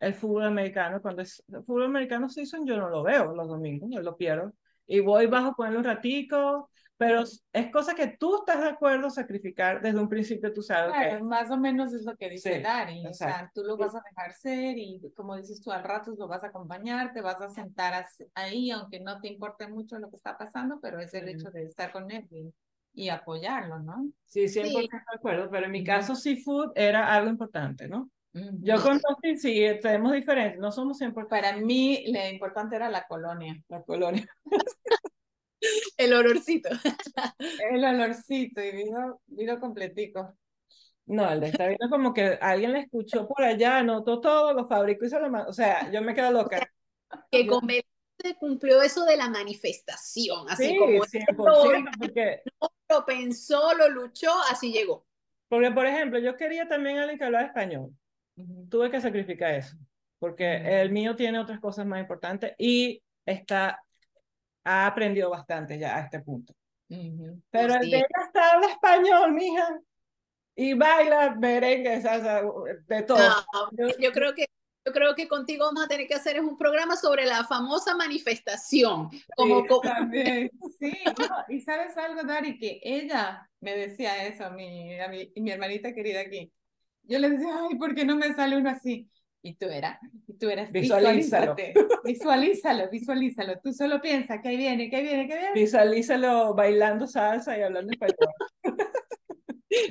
el 0.00 0.14
fútbol 0.14 0.44
americano. 0.46 1.02
Cuando 1.02 1.22
es 1.22 1.42
el 1.48 1.62
fútbol 1.64 1.84
americano 1.84 2.28
season, 2.28 2.66
yo 2.66 2.76
no 2.78 2.88
lo 2.90 3.02
veo 3.02 3.34
los 3.34 3.48
domingos, 3.48 3.90
yo 3.92 4.00
lo 4.02 4.16
pierdo. 4.16 4.52
Y 4.86 5.00
voy 5.00 5.26
bajo 5.26 5.54
con 5.54 5.68
él 5.68 5.76
un 5.76 5.84
ratico, 5.84 6.69
pero 7.00 7.22
es 7.22 7.72
cosa 7.72 7.94
que 7.94 8.08
tú 8.18 8.36
estás 8.36 8.60
de 8.60 8.68
acuerdo 8.68 9.06
a 9.06 9.10
sacrificar 9.10 9.80
desde 9.80 9.98
un 9.98 10.08
principio, 10.10 10.52
tú 10.52 10.60
sabes 10.60 10.92
Claro, 10.92 11.16
que 11.16 11.24
más 11.24 11.50
o 11.50 11.56
menos 11.56 11.94
es 11.94 12.04
lo 12.04 12.14
que 12.14 12.28
dice 12.28 12.56
Sí, 12.56 12.62
Dari. 12.62 13.06
O 13.06 13.14
sea, 13.14 13.50
tú 13.54 13.64
lo 13.64 13.78
vas 13.78 13.94
a 13.94 14.02
dejar 14.06 14.34
ser 14.34 14.76
y 14.76 15.00
como 15.16 15.34
dices 15.34 15.62
tú, 15.62 15.72
al 15.72 15.82
rato 15.82 16.12
lo 16.18 16.28
vas 16.28 16.44
a 16.44 16.48
acompañar, 16.48 17.14
te 17.14 17.22
vas 17.22 17.40
a 17.40 17.48
sentar 17.48 18.04
ahí, 18.34 18.70
aunque 18.70 19.00
no 19.00 19.18
te 19.18 19.28
importe 19.28 19.66
mucho 19.66 19.98
lo 19.98 20.10
que 20.10 20.16
está 20.16 20.36
pasando, 20.36 20.78
pero 20.82 21.00
es 21.00 21.14
el 21.14 21.26
Ujú. 21.26 21.38
hecho 21.38 21.50
de 21.50 21.64
estar 21.64 21.90
con 21.90 22.10
él 22.10 22.28
y, 22.92 23.08
apoyarlo, 23.08 23.78
¿no? 23.78 24.10
sí, 24.26 24.46
100% 24.46 24.96
de 25.10 25.16
acuerdo, 25.16 25.48
pero 25.50 25.64
en 25.64 25.72
mi 25.72 25.82
caso 25.82 26.14
seafood 26.14 26.72
era 26.74 27.14
algo 27.14 27.30
importante, 27.30 27.88
¿no? 27.88 28.10
Yo 28.32 28.80
con 28.82 29.00
Tosti 29.00 29.38
sí, 29.38 29.66
tenemos 29.80 30.12
diferentes, 30.12 30.60
no 30.60 30.70
somos 30.70 30.98
100% 30.98 31.30
Para 31.30 31.56
mí, 31.56 32.04
lo 32.12 32.28
importante 32.28 32.76
era 32.76 32.90
la 32.90 33.06
colonia, 33.06 33.56
la 33.68 33.82
colonia. 33.82 34.26
el 35.96 36.12
olorcito. 36.12 36.68
el 37.70 37.84
olorcito 37.84 38.62
y 38.62 38.72
vino, 38.72 39.20
vino 39.26 39.60
completico. 39.60 40.34
No, 41.06 41.30
el 41.30 41.40
de 41.40 41.48
esta 41.48 41.66
vida 41.66 41.88
como 41.90 42.14
que 42.14 42.38
alguien 42.40 42.72
le 42.72 42.80
escuchó 42.80 43.26
por 43.26 43.42
allá, 43.42 43.78
anotó 43.78 44.20
todo, 44.20 44.52
lo 44.52 44.68
fabricó 44.68 45.06
y 45.06 45.10
se 45.10 45.18
lo 45.18 45.28
mandó. 45.28 45.50
O 45.50 45.52
sea, 45.52 45.90
yo 45.90 46.02
me 46.02 46.14
quedo 46.14 46.30
loca. 46.30 46.60
Que 47.30 47.46
con 47.46 47.66
se 48.22 48.34
cumplió 48.36 48.82
eso 48.82 49.04
de 49.04 49.16
la 49.16 49.28
manifestación, 49.28 50.48
así 50.48 50.68
Sí, 50.68 50.76
como 50.76 51.04
100%, 51.04 51.90
porque, 51.98 52.42
lo 52.88 53.04
pensó, 53.04 53.74
lo 53.74 53.88
luchó, 53.88 54.30
así 54.50 54.72
llegó. 54.72 55.06
porque, 55.48 55.70
por 55.70 55.86
ejemplo, 55.86 56.18
yo 56.18 56.36
quería 56.36 56.68
también 56.68 56.98
alguien 56.98 57.18
que 57.18 57.24
hablara 57.24 57.46
español. 57.46 57.94
Tuve 58.68 58.90
que 58.90 59.00
sacrificar 59.00 59.54
eso, 59.54 59.76
porque 60.18 60.80
el 60.82 60.90
mío 60.90 61.16
tiene 61.16 61.38
otras 61.38 61.60
cosas 61.60 61.86
más 61.86 62.00
importantes 62.00 62.54
y 62.58 63.02
está, 63.24 63.82
ha 64.64 64.86
aprendido 64.86 65.30
bastante 65.30 65.78
ya 65.78 65.96
a 65.96 66.00
este 66.00 66.20
punto. 66.20 66.54
Ujú. 66.88 67.40
Pero 67.50 67.74
el 67.74 67.90
de 67.90 67.96
ella 67.98 68.06
está 68.26 68.52
habla 68.52 68.66
español, 68.68 69.32
mija, 69.32 69.80
y 70.56 70.74
baila 70.74 71.34
merengue, 71.36 72.00
salsa, 72.02 72.42
de 72.86 73.02
todo. 73.02 73.18
No, 73.18 73.90
Yo- 73.98 74.12
creo 74.12 74.34
que 74.34 74.46
yo 74.86 74.92
creo 74.94 75.14
que 75.14 75.28
contigo 75.28 75.66
vamos 75.66 75.84
a 75.84 75.88
tener 75.88 76.06
que 76.08 76.14
hacer 76.14 76.36
es 76.36 76.42
un 76.42 76.56
programa 76.56 76.96
sobre 76.96 77.26
la 77.26 77.44
famosa 77.44 77.94
manifestación, 77.94 79.10
como, 79.36 79.60
Sí. 79.60 79.66
como- 79.68 79.80
También, 79.82 80.50
sí, 80.80 80.92
no, 81.18 81.26
y 81.48 81.60
sabes 81.60 81.96
algo, 81.98 82.22
Dari, 82.22 82.58
que 82.58 82.80
ella 82.82 83.46
me 83.60 83.76
decía 83.76 84.24
eso 84.26 84.46
a 84.46 84.50
mi, 84.50 84.98
a 84.98 85.06
mi, 85.08 85.30
mi 85.36 85.50
hermanita 85.50 85.92
querida 85.92 86.20
aquí. 86.20 86.50
Yo 87.02 87.18
le 87.18 87.28
decía, 87.30 87.54
ay, 87.68 87.76
¿por 87.76 87.94
qué 87.94 88.04
no 88.06 88.16
me 88.16 88.32
sale 88.34 88.56
uno 88.56 88.70
así? 88.70 89.08
Y 89.42 89.54
tú 89.54 89.66
eras, 89.66 89.98
y 90.26 90.34
tú 90.34 90.50
eras, 90.50 90.70
Visualízalo. 90.70 91.56
visualízalo, 92.04 92.90
visualízalo. 92.90 93.58
Tú 93.62 93.72
solo 93.72 94.00
piensa 94.00 94.42
que 94.42 94.48
ahí 94.50 94.56
viene, 94.56 94.90
que 94.90 94.96
ahí 94.96 95.02
viene, 95.02 95.26
que 95.26 95.32
ahí 95.32 95.38
viene. 95.40 95.60
Visualízalo 95.60 96.54
bailando 96.54 97.06
salsa 97.06 97.58
y 97.58 97.62
hablando 97.62 97.92
español. 97.92 98.16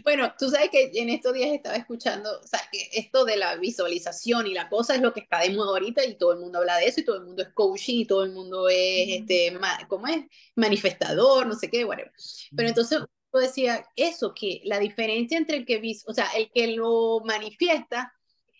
Bueno, 0.03 0.33
tú 0.38 0.49
sabes 0.49 0.69
que 0.69 0.91
en 0.93 1.09
estos 1.09 1.33
días 1.33 1.51
estaba 1.51 1.77
escuchando, 1.77 2.29
o 2.43 2.45
sea, 2.45 2.59
que 2.69 2.89
esto 2.93 3.23
de 3.23 3.38
la 3.38 3.55
visualización 3.55 4.45
y 4.47 4.53
la 4.53 4.67
cosa 4.67 4.93
es 4.93 5.01
lo 5.01 5.13
que 5.13 5.21
está 5.21 5.39
de 5.39 5.51
moda 5.51 5.69
ahorita 5.69 6.05
y 6.05 6.17
todo 6.17 6.33
el 6.33 6.39
mundo 6.39 6.59
habla 6.59 6.77
de 6.77 6.88
eso 6.88 6.99
y 6.99 7.05
todo 7.05 7.17
el 7.17 7.25
mundo 7.25 7.43
es 7.43 7.49
coaching 7.53 7.99
y 8.01 8.05
todo 8.05 8.25
el 8.25 8.33
mundo 8.33 8.67
es, 8.67 9.21
este, 9.21 9.57
¿cómo 9.88 10.07
es? 10.07 10.25
Manifestador, 10.55 11.47
no 11.47 11.55
sé 11.55 11.69
qué, 11.69 11.85
whatever. 11.85 12.12
Pero 12.55 12.67
entonces 12.67 12.99
yo 13.33 13.39
decía 13.39 13.85
eso, 13.95 14.33
que 14.33 14.62
la 14.65 14.79
diferencia 14.79 15.38
entre 15.38 15.57
el 15.57 15.65
que, 15.65 15.81
o 16.05 16.13
sea, 16.13 16.27
el 16.35 16.51
que 16.51 16.67
lo 16.67 17.21
manifiesta 17.23 18.13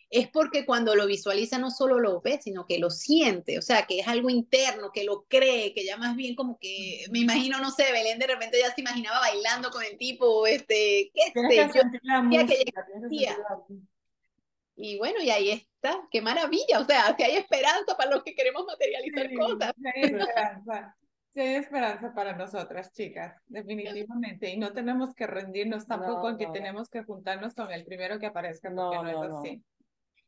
es 0.10 0.28
porque 0.28 0.66
cuando 0.66 0.96
lo 0.96 1.06
visualiza 1.06 1.60
no 1.60 1.70
solo 1.70 2.00
lo 2.00 2.20
ve, 2.22 2.40
sino 2.42 2.66
que 2.66 2.80
lo 2.80 2.90
siente, 2.90 3.60
o 3.60 3.62
sea, 3.62 3.86
que 3.86 4.00
es 4.00 4.08
algo 4.08 4.30
interno, 4.30 4.92
que 4.92 5.04
lo 5.04 5.26
cree, 5.28 5.74
que 5.74 5.86
ya 5.86 5.98
más 5.98 6.16
bien 6.16 6.36
como 6.36 6.58
que, 6.58 7.06
me 7.12 7.20
imagino, 7.20 7.60
no 7.60 7.70
sé, 7.70 7.92
Belén 7.92 8.18
de 8.18 8.28
repente 8.28 8.60
ya 8.60 8.74
se 8.74 8.82
imaginaba 8.82 9.20
bailando 9.20 9.70
con 9.70 9.84
el 9.84 9.98
tipo, 9.98 10.48
este, 10.48 11.12
qué 11.14 11.32
sé 11.34 11.70
yo, 11.76 11.82
que 12.48 12.66
y 14.82 14.98
bueno, 14.98 15.22
y 15.22 15.30
ahí 15.30 15.52
está, 15.52 16.08
qué 16.10 16.22
maravilla, 16.22 16.80
o 16.80 16.86
sea, 16.86 17.14
si 17.16 17.24
hay 17.24 17.36
esperanza 17.36 17.98
para 17.98 18.12
los 18.12 18.24
que 18.24 18.34
queremos 18.34 18.66
materializar 18.66 19.30
cosas. 19.34 19.74
hay 19.94 20.04
esperanza. 20.04 20.96
Sí, 21.34 21.42
hay 21.42 21.56
esperanza 21.56 22.14
para 22.14 22.36
nosotras, 22.36 22.92
chicas, 22.94 23.36
definitivamente. 23.48 24.50
Y 24.50 24.58
no 24.58 24.72
tenemos 24.72 25.14
que 25.14 25.28
rendirnos 25.28 25.86
tampoco 25.86 26.30
en 26.30 26.38
que 26.38 26.48
tenemos 26.48 26.90
que 26.90 27.04
juntarnos 27.04 27.54
con 27.54 27.72
el 27.72 27.84
primero 27.84 28.20
que 28.20 28.28
aparezca, 28.28 28.70
porque 28.74 28.96
no, 28.96 29.04
no 29.04 29.10
es 29.10 29.32
así. 29.32 29.64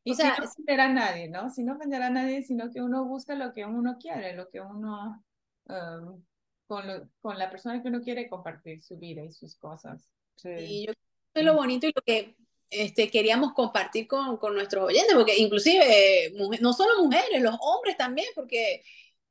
Y 0.03 0.11
o 0.11 0.15
sea, 0.15 0.35
sin 0.35 0.45
ofender 0.45 0.81
a 0.81 0.89
nadie, 0.89 1.27
¿no? 1.29 1.49
Sin 1.49 1.69
ofender 1.69 2.01
a 2.01 2.09
nadie, 2.09 2.43
sino 2.43 2.71
que 2.71 2.81
uno 2.81 3.05
busca 3.05 3.35
lo 3.35 3.53
que 3.53 3.65
uno 3.65 3.97
quiere, 3.99 4.35
lo 4.35 4.49
que 4.49 4.59
uno, 4.59 5.23
um, 5.65 6.23
con, 6.67 6.87
lo, 6.87 7.09
con 7.21 7.37
la 7.37 7.49
persona 7.49 7.81
que 7.81 7.89
uno 7.89 8.01
quiere 8.01 8.27
compartir 8.27 8.81
su 8.81 8.97
vida 8.97 9.23
y 9.23 9.31
sus 9.31 9.55
cosas. 9.57 10.11
Sí. 10.35 10.49
Y 10.49 10.87
yo 10.87 10.93
creo 11.33 11.45
lo 11.45 11.55
bonito 11.55 11.87
y 11.87 11.93
lo 11.95 12.01
que 12.01 12.35
este, 12.71 13.11
queríamos 13.11 13.53
compartir 13.53 14.07
con, 14.07 14.37
con 14.37 14.55
nuestros 14.55 14.85
oyentes, 14.85 15.13
porque 15.13 15.37
inclusive 15.37 16.33
no 16.61 16.73
solo 16.73 17.03
mujeres, 17.03 17.41
los 17.41 17.57
hombres 17.59 17.97
también, 17.97 18.27
porque 18.33 18.81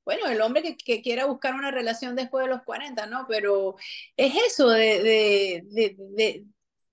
bueno, 0.04 0.26
el 0.26 0.40
hombre 0.40 0.62
que, 0.62 0.76
que, 0.76 1.02
quiera 1.02 1.26
buscar 1.26 1.54
una 1.54 1.70
relación 1.70 2.16
después 2.16 2.44
de 2.44 2.50
los 2.50 2.62
40, 2.62 3.06
¿no? 3.06 3.26
Pero 3.28 3.76
es 4.16 4.34
eso 4.46 4.68
de, 4.68 5.02
de, 5.02 5.96
de, 5.98 6.44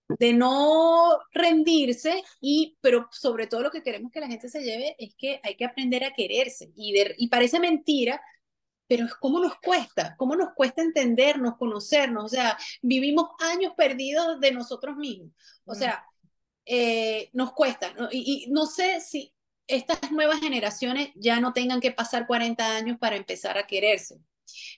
de 0.10 0.34
no 0.34 1.20
rendirse 1.32 2.24
y 2.40 2.78
pero 2.82 3.08
sobre 3.12 3.48
todo 3.48 3.62
lo 3.62 3.72
que 3.72 3.84
queremos 3.84 4.12
que 4.12 4.22
la 4.22 4.28
gente 4.28 4.50
se 4.50 4.64
lleve 4.64 4.96
es 5.00 5.16
que 5.18 5.40
hay 5.44 5.56
que 5.56 5.66
aprender 5.66 6.04
a 6.04 6.14
quererse 6.14 6.72
y, 6.76 6.94
y 7.18 7.28
parece 7.28 7.60
mentira 7.60 8.22
pero 8.88 9.06
es 9.06 9.14
cómo 9.16 9.40
nos 9.40 9.56
cuesta, 9.60 10.16
cómo 10.18 10.36
nos 10.36 10.54
cuesta 10.56 10.82
entendernos, 10.82 11.58
conocernos, 11.58 12.24
o 12.24 12.30
sea, 12.30 12.58
vivimos 12.82 13.30
años 13.40 13.74
perdidos 13.76 14.40
de 14.40 14.52
nosotros 14.52 14.96
mismos, 14.96 15.32
o 15.66 15.76
sea, 15.76 16.06
eh, 16.66 17.30
nos 17.34 17.52
cuesta, 17.54 17.94
Y, 18.12 18.46
y, 18.46 18.52
no 18.52 18.66
sé 18.66 19.02
si 19.02 19.34
estas 19.68 20.12
nuevas 20.12 20.40
generaciones 20.40 21.12
ya 21.16 21.42
no 21.42 21.52
tengan 21.52 21.82
que 21.82 21.92
pasar 21.92 22.28
40 22.28 22.78
años 22.78 22.98
para 22.98 23.18
empezar 23.18 23.58
a 23.58 23.68
quererse, 23.68 24.20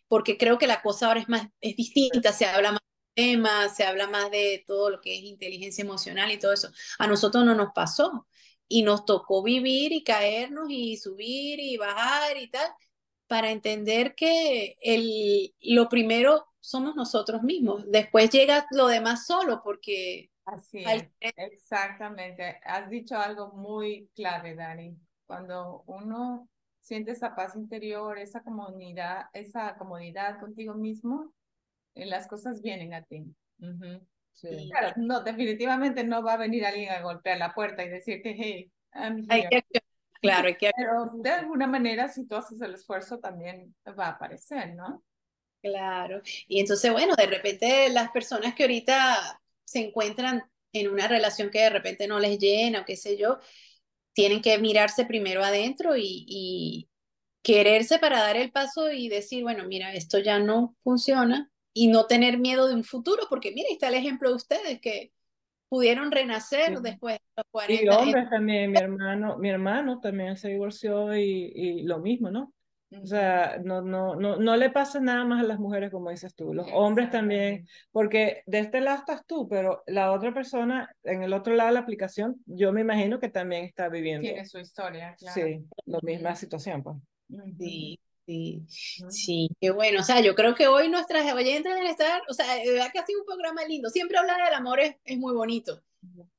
porque 0.08 0.38
creo 0.38 0.58
que 0.58 0.68
la 0.68 0.82
cosa 0.82 1.08
ahora 1.08 1.20
es 1.20 1.30
más, 1.30 1.48
es 1.62 1.76
distinta, 1.76 2.34
se 2.34 2.46
habla 2.46 2.72
más 2.72 2.82
se 3.16 3.84
habla 3.84 4.08
más 4.08 4.32
de 4.32 4.64
todo 4.66 4.90
lo 4.90 5.02
que 5.02 5.18
es 5.18 5.24
inteligencia 5.24 5.84
emocional 5.84 6.32
y 6.32 6.40
todo 6.40 6.54
eso. 6.54 6.70
A 7.00 7.08
nosotros 7.08 7.46
no 7.46 7.56
nos 7.56 7.74
pasó 7.74 8.28
y 8.68 8.84
nos 8.84 9.06
tocó 9.06 9.44
vivir 9.44 9.92
y 9.92 10.04
caernos 10.04 10.68
y 10.70 10.96
subir 10.98 11.60
y 11.60 11.78
bajar 11.78 12.38
y 12.38 12.50
tal 12.50 12.70
para 13.28 13.52
entender 13.52 14.16
que 14.16 14.78
el, 14.82 15.54
lo 15.62 15.90
primero 15.90 16.48
somos 16.60 16.96
nosotros 16.96 17.44
mismos. 17.44 17.84
Después 17.88 18.30
llega 18.30 18.66
lo 18.72 18.88
demás 18.88 19.26
solo 19.26 19.62
porque... 19.64 20.32
Así 20.46 20.84
es, 20.84 21.08
exactamente. 21.20 22.60
Has 22.64 22.90
dicho 22.90 23.16
algo 23.16 23.52
muy 23.52 24.10
clave, 24.16 24.56
Dani. 24.56 24.98
Cuando 25.28 25.84
uno 25.86 26.50
siente 26.80 27.12
esa 27.12 27.36
paz 27.36 27.56
interior, 27.56 28.18
esa 28.18 28.42
comunidad, 28.42 29.26
esa 29.34 29.78
comodidad 29.78 30.40
contigo 30.40 30.74
mismo, 30.74 31.32
las 31.96 32.28
cosas 32.28 32.62
vienen 32.62 32.94
a 32.94 33.04
ti. 33.04 33.26
Claro, 34.42 34.94
no, 34.98 35.22
definitivamente 35.22 36.04
no 36.04 36.24
va 36.24 36.34
a 36.34 36.38
venir 36.38 36.66
alguien 36.66 36.92
a 36.92 37.02
golpear 37.02 37.38
la 37.38 37.54
puerta 37.54 37.84
y 37.84 37.90
decirte, 37.90 38.36
hey, 38.38 38.72
hay 38.92 39.48
que 39.50 39.82
Claro, 40.22 40.48
hay 40.48 40.56
que 40.56 40.72
Pero 40.76 41.12
de 41.16 41.30
alguna 41.30 41.68
manera, 41.68 42.10
si 42.10 42.26
tú 42.26 42.36
haces 42.36 42.62
el 42.62 42.74
esfuerzo, 42.74 43.20
también 43.20 43.74
va 43.98 44.08
a 44.08 44.12
aparecer, 44.12 44.76
¿no? 44.76 45.04
Claro. 45.62 46.22
Y 46.48 46.60
entonces, 46.60 46.92
bueno, 46.92 47.16
de 47.16 47.26
repente 47.26 47.90
las 47.90 48.12
personas 48.12 48.54
que 48.56 48.64
ahorita 48.64 49.42
se 49.66 49.80
encuentran 49.80 50.44
en 50.74 50.90
una 50.90 51.08
relación 51.08 51.50
que 51.50 51.60
de 51.60 51.70
repente 51.70 52.08
no 52.08 52.20
les 52.20 52.38
llena 52.38 52.82
o 52.82 52.86
qué 52.86 52.96
sé 52.96 53.18
yo, 53.18 53.40
tienen 54.14 54.42
que 54.42 54.58
mirarse 54.58 55.06
primero 55.06 55.44
adentro 55.44 55.96
y, 55.98 56.26
y 56.28 56.90
quererse 57.42 58.00
para 58.00 58.20
dar 58.20 58.38
el 58.38 58.52
paso 58.52 58.92
y 58.92 59.10
decir, 59.10 59.44
bueno, 59.44 59.66
mira, 59.66 59.94
esto 59.94 60.20
ya 60.20 60.40
no 60.40 60.76
funciona, 60.84 61.50
y 61.74 61.88
no 61.88 62.06
tener 62.06 62.38
miedo 62.38 62.68
de 62.68 62.76
un 62.76 62.84
futuro, 62.84 63.24
porque 63.30 63.52
mira, 63.52 63.70
está 63.72 63.88
el 63.90 63.96
ejemplo 63.96 64.30
de 64.30 64.36
ustedes 64.36 64.80
que 64.82 65.12
pudieron 65.70 66.12
renacer 66.12 66.80
después 66.82 67.16
de 67.16 67.22
los 67.38 67.46
40. 67.52 67.84
Y 67.84 67.88
hombres 67.90 68.30
también, 68.30 68.72
mi 68.72 68.80
hermano, 68.80 69.38
mi 69.38 69.50
hermano 69.50 70.00
también 70.00 70.36
se 70.36 70.50
divorció 70.50 71.16
y, 71.16 71.52
y 71.56 71.84
lo 71.84 72.00
mismo, 72.00 72.32
¿no? 72.32 72.54
O 72.92 73.06
sea, 73.06 73.60
no, 73.64 73.84
no, 73.84 74.16
no, 74.16 74.38
no 74.38 74.56
le 74.56 74.72
pasa 74.72 75.00
nada 75.00 75.24
más 75.24 75.44
a 75.44 75.48
las 75.48 75.60
mujeres 75.60 75.92
como 75.92 76.10
dices 76.10 76.34
tú, 76.34 76.56
los 76.56 76.68
hombres 76.74 77.12
también, 77.12 77.68
porque 77.92 78.42
de 78.48 78.60
este 78.60 78.82
lado 78.82 78.98
estás 78.98 79.28
tú, 79.28 79.48
pero 79.48 79.84
la 79.86 80.12
otra 80.12 80.34
persona, 80.34 80.90
en 81.04 81.22
el 81.22 81.34
otro 81.34 81.54
lado 81.54 81.68
de 81.68 81.76
la 81.76 81.82
aplicación, 81.82 82.42
yo 82.48 82.74
me 82.74 82.82
imagino 82.82 83.20
que 83.20 83.30
también 83.30 83.66
está 83.66 83.90
viviendo. 83.90 84.28
Tiene 84.28 84.44
su 84.46 84.58
historia, 84.58 85.16
claro. 85.20 85.40
Sí, 85.40 85.64
la 85.86 86.00
misma 86.02 86.36
situación, 86.36 86.82
pues. 86.82 86.98
Sí, 87.60 88.00
Sí, 88.30 88.64
sí, 89.10 89.50
qué 89.60 89.72
bueno. 89.72 90.02
O 90.02 90.04
sea, 90.04 90.22
yo 90.22 90.36
creo 90.36 90.54
que 90.54 90.68
hoy 90.68 90.88
nuestras 90.88 91.34
oyentes 91.34 91.74
deben 91.74 91.88
estar, 91.88 92.22
o 92.30 92.34
sea, 92.34 92.58
de 92.58 92.72
verdad 92.74 92.92
que 92.94 93.00
ha 93.00 93.06
sido 93.06 93.22
un 93.22 93.26
programa 93.26 93.66
lindo. 93.66 93.90
Siempre 93.90 94.20
hablar 94.20 94.44
del 94.44 94.54
amor 94.54 94.80
es, 94.80 94.96
es 95.04 95.18
muy 95.18 95.34
bonito. 95.34 95.82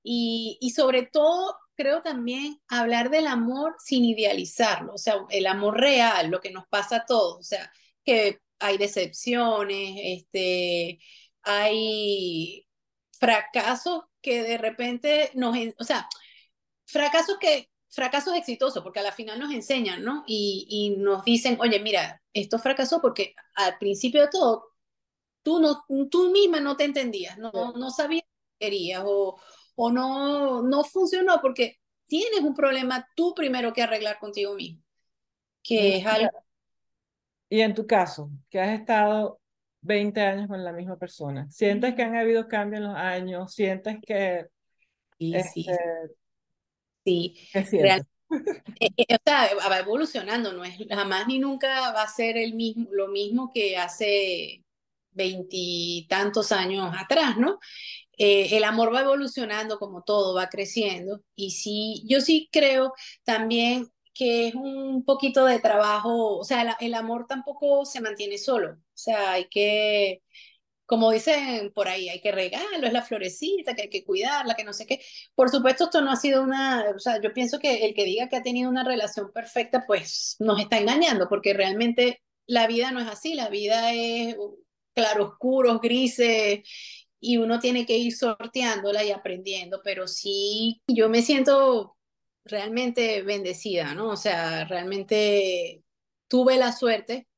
Y, 0.05 0.57
y, 0.61 0.71
sobre 0.71 1.03
todo, 1.03 1.57
creo 1.75 2.01
también 2.01 2.61
hablar 2.69 3.11
del 3.11 3.27
amor 3.27 3.75
sin 3.85 4.05
idealizarlo, 4.05 4.95
o 4.95 4.99
sea, 4.99 5.17
el 5.31 5.47
amor 5.47 5.81
real, 5.81 6.31
lo 6.31 6.41
que 6.41 6.53
nos 6.53 6.67
pasa 6.69 6.99
a 6.99 7.07
todos. 7.07 7.41
O 7.41 7.43
sea, 7.43 7.73
que 8.05 8.39
hay 8.61 8.79
decepciones, 8.79 10.01
este, 10.03 11.01
hay 11.43 12.69
fracasos 13.19 14.05
que 14.23 14.43
de 14.45 14.59
repente 14.59 15.33
nos, 15.35 15.57
o 15.79 15.85
sea, 15.85 16.09
fracasos 16.87 17.37
que 17.41 17.70
fracasos 17.91 18.35
exitosos, 18.37 18.83
porque 18.83 19.01
a 19.01 19.03
la 19.03 19.13
final 19.13 19.39
nos 19.39 19.53
enseñan, 19.53 20.05
¿no? 20.05 20.23
Y, 20.27 20.67
y, 20.69 20.97
nos 20.97 21.25
dicen, 21.25 21.59
oye, 21.61 21.81
mira, 21.81 22.23
esto 22.33 22.59
fracasó 22.59 23.01
porque 23.01 23.35
al 23.55 23.77
principio 23.79 24.23
de 24.23 24.29
todo, 24.29 24.73
tú, 25.43 25.61
no, 25.61 25.85
tú 26.09 26.31
misma 26.31 26.61
no 26.61 26.77
te 26.77 26.85
entendías, 26.85 27.37
no, 27.37 27.51
no 27.53 27.91
sabías 27.91 28.23
qué 28.59 28.67
querías 28.67 29.03
o, 29.05 29.41
o 29.75 29.91
no, 29.91 30.63
no 30.63 30.85
funcionó 30.85 31.41
porque 31.43 31.81
tienes 32.07 32.41
un 32.41 32.55
problema 32.55 33.09
tú 33.17 33.35
primero 33.35 33.73
que 33.73 33.83
arreglar 33.83 34.19
contigo 34.19 34.55
mismo, 34.55 34.83
que 35.63 35.99
es 35.99 36.07
algo... 36.07 36.31
Y 37.49 37.61
en 37.63 37.75
tu 37.75 37.85
caso, 37.85 38.31
que 38.49 38.61
has 38.61 38.79
estado 38.79 39.41
20 39.81 40.21
años 40.21 40.47
con 40.47 40.63
la 40.63 40.73
misma 40.73 40.97
persona, 40.97 41.51
¿sientes 41.51 41.97
que 41.97 42.03
han 42.03 42.15
habido 42.15 42.47
cambios 42.47 42.83
en 42.83 42.89
los 42.89 42.97
años? 42.97 43.53
¿Sientes 43.53 43.99
que... 44.07 44.47
Sí. 45.19 45.35
Este, 45.35 45.63
Sí, 45.63 45.67
realmente, 47.05 48.11
eh, 48.81 48.91
eh, 48.97 49.15
o 49.15 49.19
sea, 49.25 49.51
va 49.69 49.79
evolucionando, 49.79 50.53
no 50.53 50.65
es 50.65 50.77
jamás 50.89 51.27
ni 51.27 51.39
nunca 51.39 51.93
va 51.93 52.03
a 52.03 52.09
ser 52.09 52.37
el 52.37 52.55
mismo, 52.55 52.89
lo 52.93 53.09
mismo 53.09 53.51
que 53.53 53.77
hace 53.77 54.65
veintitantos 55.13 56.53
años 56.53 56.93
atrás, 56.97 57.37
¿no? 57.37 57.59
Eh, 58.19 58.57
el 58.57 58.65
amor 58.65 58.95
va 58.95 59.01
evolucionando 59.01 59.79
como 59.79 60.03
todo, 60.03 60.35
va 60.35 60.49
creciendo. 60.49 61.23
Y 61.35 61.53
sí, 61.53 62.05
yo 62.07 62.21
sí 62.21 62.49
creo 62.53 62.93
también 63.25 63.89
que 64.15 64.49
es 64.49 64.55
un 64.55 65.05
poquito 65.05 65.45
de 65.47 65.61
trabajo, 65.61 66.39
o 66.39 66.45
sea, 66.45 66.77
el 66.81 66.95
amor 66.95 67.27
tampoco 67.27 67.87
se 67.87 68.01
mantiene 68.01 68.39
solo, 68.39 68.73
o 68.73 68.79
sea, 68.95 69.33
hay 69.33 69.49
que 69.49 70.23
como 70.91 71.13
dicen 71.13 71.71
por 71.73 71.87
ahí, 71.87 72.09
hay 72.09 72.21
que 72.21 72.33
regarlo, 72.33 72.85
es 72.85 72.93
la 72.93 73.03
florecita, 73.03 73.77
que 73.77 73.83
hay 73.83 73.89
que 73.91 74.03
cuidarla, 74.05 74.57
que 74.57 74.65
no 74.65 74.73
sé 74.73 74.87
qué. 74.87 75.01
Por 75.37 75.49
supuesto, 75.49 75.85
esto 75.85 76.01
no 76.01 76.11
ha 76.11 76.17
sido 76.17 76.43
una, 76.43 76.85
o 76.97 76.99
sea, 76.99 77.21
yo 77.23 77.33
pienso 77.33 77.61
que 77.61 77.87
el 77.87 77.95
que 77.95 78.05
diga 78.05 78.29
que 78.29 78.35
ha 78.35 78.43
tenido 78.43 78.69
una 78.69 78.83
relación 78.83 79.31
perfecta, 79.33 79.85
pues 79.87 80.35
nos 80.41 80.59
está 80.59 80.79
engañando, 80.79 81.29
porque 81.29 81.55
realmente 81.55 82.23
la 82.49 82.67
vida 82.67 82.91
no 82.91 82.99
es 82.99 83.07
así, 83.07 83.35
la 83.35 83.49
vida 83.49 83.93
es 83.93 84.37
claroscuros, 84.93 85.81
grises, 85.81 86.63
y 87.21 87.37
uno 87.37 87.61
tiene 87.61 87.87
que 87.87 87.97
ir 87.97 88.13
sorteándola 88.13 89.05
y 89.05 89.13
aprendiendo, 89.13 89.83
pero 89.85 90.09
sí, 90.09 90.83
yo 90.89 91.09
me 91.09 91.23
siento 91.23 91.97
realmente 92.45 93.23
bendecida, 93.23 93.95
¿no? 93.95 94.09
O 94.09 94.17
sea, 94.17 94.65
realmente 94.65 95.85
tuve 96.27 96.57
la 96.57 96.73
suerte 96.73 97.29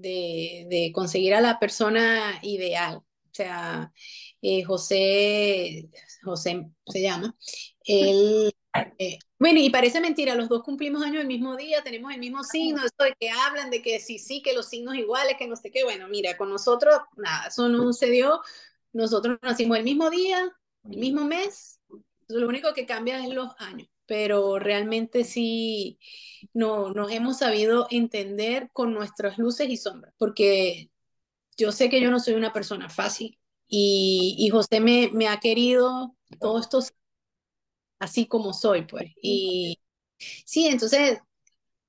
de, 0.00 0.66
de 0.68 0.92
conseguir 0.94 1.34
a 1.34 1.40
la 1.40 1.58
persona 1.58 2.38
ideal. 2.42 2.96
O 2.96 3.32
sea, 3.32 3.92
eh, 4.42 4.64
José, 4.64 5.88
José 6.22 6.70
se 6.86 7.02
llama, 7.02 7.36
él, 7.84 8.52
eh, 8.98 9.18
bueno, 9.38 9.60
y 9.60 9.70
parece 9.70 10.00
mentira, 10.00 10.34
los 10.34 10.48
dos 10.48 10.62
cumplimos 10.62 11.02
años 11.04 11.20
el 11.20 11.26
mismo 11.26 11.56
día, 11.56 11.82
tenemos 11.82 12.12
el 12.12 12.20
mismo 12.20 12.42
signo, 12.42 12.78
eso 12.84 13.04
de 13.04 13.14
que 13.18 13.30
hablan 13.30 13.70
de 13.70 13.82
que 13.82 14.00
sí, 14.00 14.18
sí, 14.18 14.42
que 14.42 14.52
los 14.52 14.68
signos 14.68 14.96
iguales, 14.96 15.36
que 15.38 15.46
no 15.46 15.56
sé 15.56 15.70
qué, 15.70 15.84
bueno, 15.84 16.08
mira, 16.08 16.36
con 16.36 16.50
nosotros, 16.50 16.98
nada, 17.16 17.48
eso 17.48 17.68
no 17.68 17.92
se 17.92 18.10
dio, 18.10 18.40
nosotros 18.92 19.38
nacimos 19.42 19.78
el 19.78 19.84
mismo 19.84 20.10
día, 20.10 20.50
el 20.84 20.98
mismo 20.98 21.24
mes, 21.24 21.80
lo 22.28 22.48
único 22.48 22.72
que 22.74 22.86
cambia 22.86 23.22
es 23.22 23.28
los 23.28 23.52
años, 23.58 23.88
pero 24.10 24.58
realmente 24.58 25.22
sí 25.22 26.00
no, 26.52 26.92
nos 26.92 27.12
hemos 27.12 27.38
sabido 27.38 27.86
entender 27.90 28.68
con 28.72 28.92
nuestras 28.92 29.38
luces 29.38 29.68
y 29.70 29.76
sombras, 29.76 30.12
porque 30.18 30.90
yo 31.58 31.72
sé 31.72 31.90
que 31.90 32.00
yo 32.00 32.10
no 32.10 32.20
soy 32.20 32.34
una 32.34 32.52
persona 32.52 32.88
fácil 32.90 33.38
y, 33.68 34.36
y 34.38 34.50
José 34.50 34.80
me, 34.80 35.10
me 35.12 35.28
ha 35.28 35.38
querido 35.40 36.16
todos 36.40 36.62
estos 36.62 36.94
así 37.98 38.26
como 38.26 38.52
soy, 38.52 38.82
pues. 38.86 39.12
Y 39.22 39.78
sí, 40.46 40.66
entonces, 40.68 41.20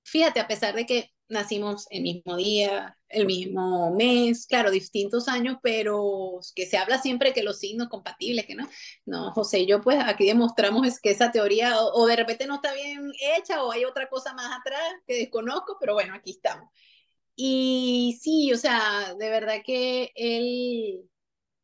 fíjate, 0.04 0.40
a 0.40 0.48
pesar 0.48 0.76
de 0.76 0.86
que 0.86 1.12
nacimos 1.32 1.88
el 1.90 2.04
mismo 2.04 2.36
día, 2.36 2.98
el 3.10 3.26
mismo 3.26 3.92
mes, 3.96 4.46
claro, 4.48 4.72
distintos 4.72 5.28
años, 5.28 5.58
pero 5.64 6.40
que 6.56 6.66
se 6.66 6.78
habla 6.78 7.00
siempre 7.02 7.34
que 7.34 7.44
los 7.44 7.60
signos 7.60 7.90
compatibles, 7.90 8.46
que 8.46 8.56
no. 8.56 8.70
No, 9.06 9.32
José 9.32 9.60
y 9.62 9.68
yo, 9.68 9.82
pues 9.82 9.98
aquí 10.04 10.26
demostramos 10.26 10.86
es 10.88 11.00
que 11.00 11.12
esa 11.12 11.32
teoría 11.32 11.80
o, 11.80 12.06
de 12.06 12.16
repente 12.16 12.46
no 12.48 12.56
está 12.56 12.74
bien 12.74 13.12
hecha 13.38 13.64
o 13.64 13.72
hay 13.72 13.86
otra 13.86 14.10
cosa 14.10 14.34
más 14.34 14.60
atrás 14.60 14.82
que 15.08 15.16
desconozco, 15.16 15.78
pero 15.80 15.94
bueno, 15.94 16.14
aquí 16.14 16.32
estamos. 16.32 16.70
Y 17.36 18.20
sí, 18.22 18.54
o 18.54 18.58
sea, 18.58 19.16
de 19.18 19.30
verdad 19.30 19.58
que 19.66 20.12
él, 20.16 21.10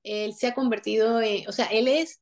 él 0.04 0.34
se 0.34 0.48
ha 0.48 0.56
convertido 0.56 1.22
en, 1.22 1.48
o 1.48 1.52
sea, 1.52 1.68
él 1.68 1.88
es 1.88 2.22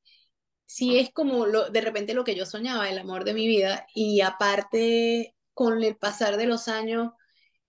sí 0.66 0.98
es 0.98 1.12
como 1.12 1.46
lo, 1.46 1.70
de 1.70 1.82
repente 1.82 2.14
lo 2.14 2.24
que 2.24 2.36
yo 2.36 2.46
soñaba, 2.46 2.90
el 2.90 2.98
amor 2.98 3.24
de 3.24 3.34
mi 3.34 3.48
vida, 3.48 3.88
y 3.94 4.22
aparte 4.22 5.36
con 5.54 5.84
el 5.84 5.96
pasar 5.98 6.38
de 6.38 6.48
los 6.48 6.68
años 6.68 7.12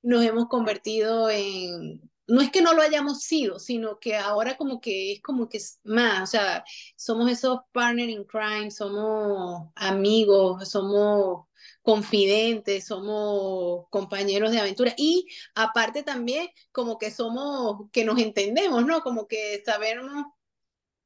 nos 0.06 0.24
hemos 0.24 0.46
convertido 0.48 1.28
en, 1.30 2.00
no 2.28 2.40
es 2.40 2.50
que 2.50 2.62
no 2.62 2.72
lo 2.74 2.82
hayamos 2.82 3.22
sido, 3.22 3.58
sino 3.58 3.98
que 3.98 4.16
ahora 4.16 4.56
como 4.56 4.80
que 4.80 5.12
es 5.12 5.20
como 5.20 5.48
que 5.48 5.58
es 5.58 5.80
más, 5.82 6.22
o 6.22 6.26
sea, 6.26 6.64
somos 6.96 7.30
esos 7.30 7.60
partners 7.72 8.10
in 8.10 8.24
crime, 8.24 8.70
somos 8.70 9.68
amigos, 9.74 10.68
somos 10.68 11.46
confidentes, 11.82 12.86
somos 12.86 13.86
compañeros 13.90 14.52
de 14.52 14.60
aventura 14.60 14.94
y 14.96 15.26
aparte 15.56 16.04
también 16.04 16.48
como 16.70 16.98
que 16.98 17.10
somos, 17.10 17.90
que 17.92 18.04
nos 18.04 18.20
entendemos, 18.20 18.86
¿no? 18.86 19.00
Como 19.02 19.26
que 19.26 19.62
sabemos 19.66 20.24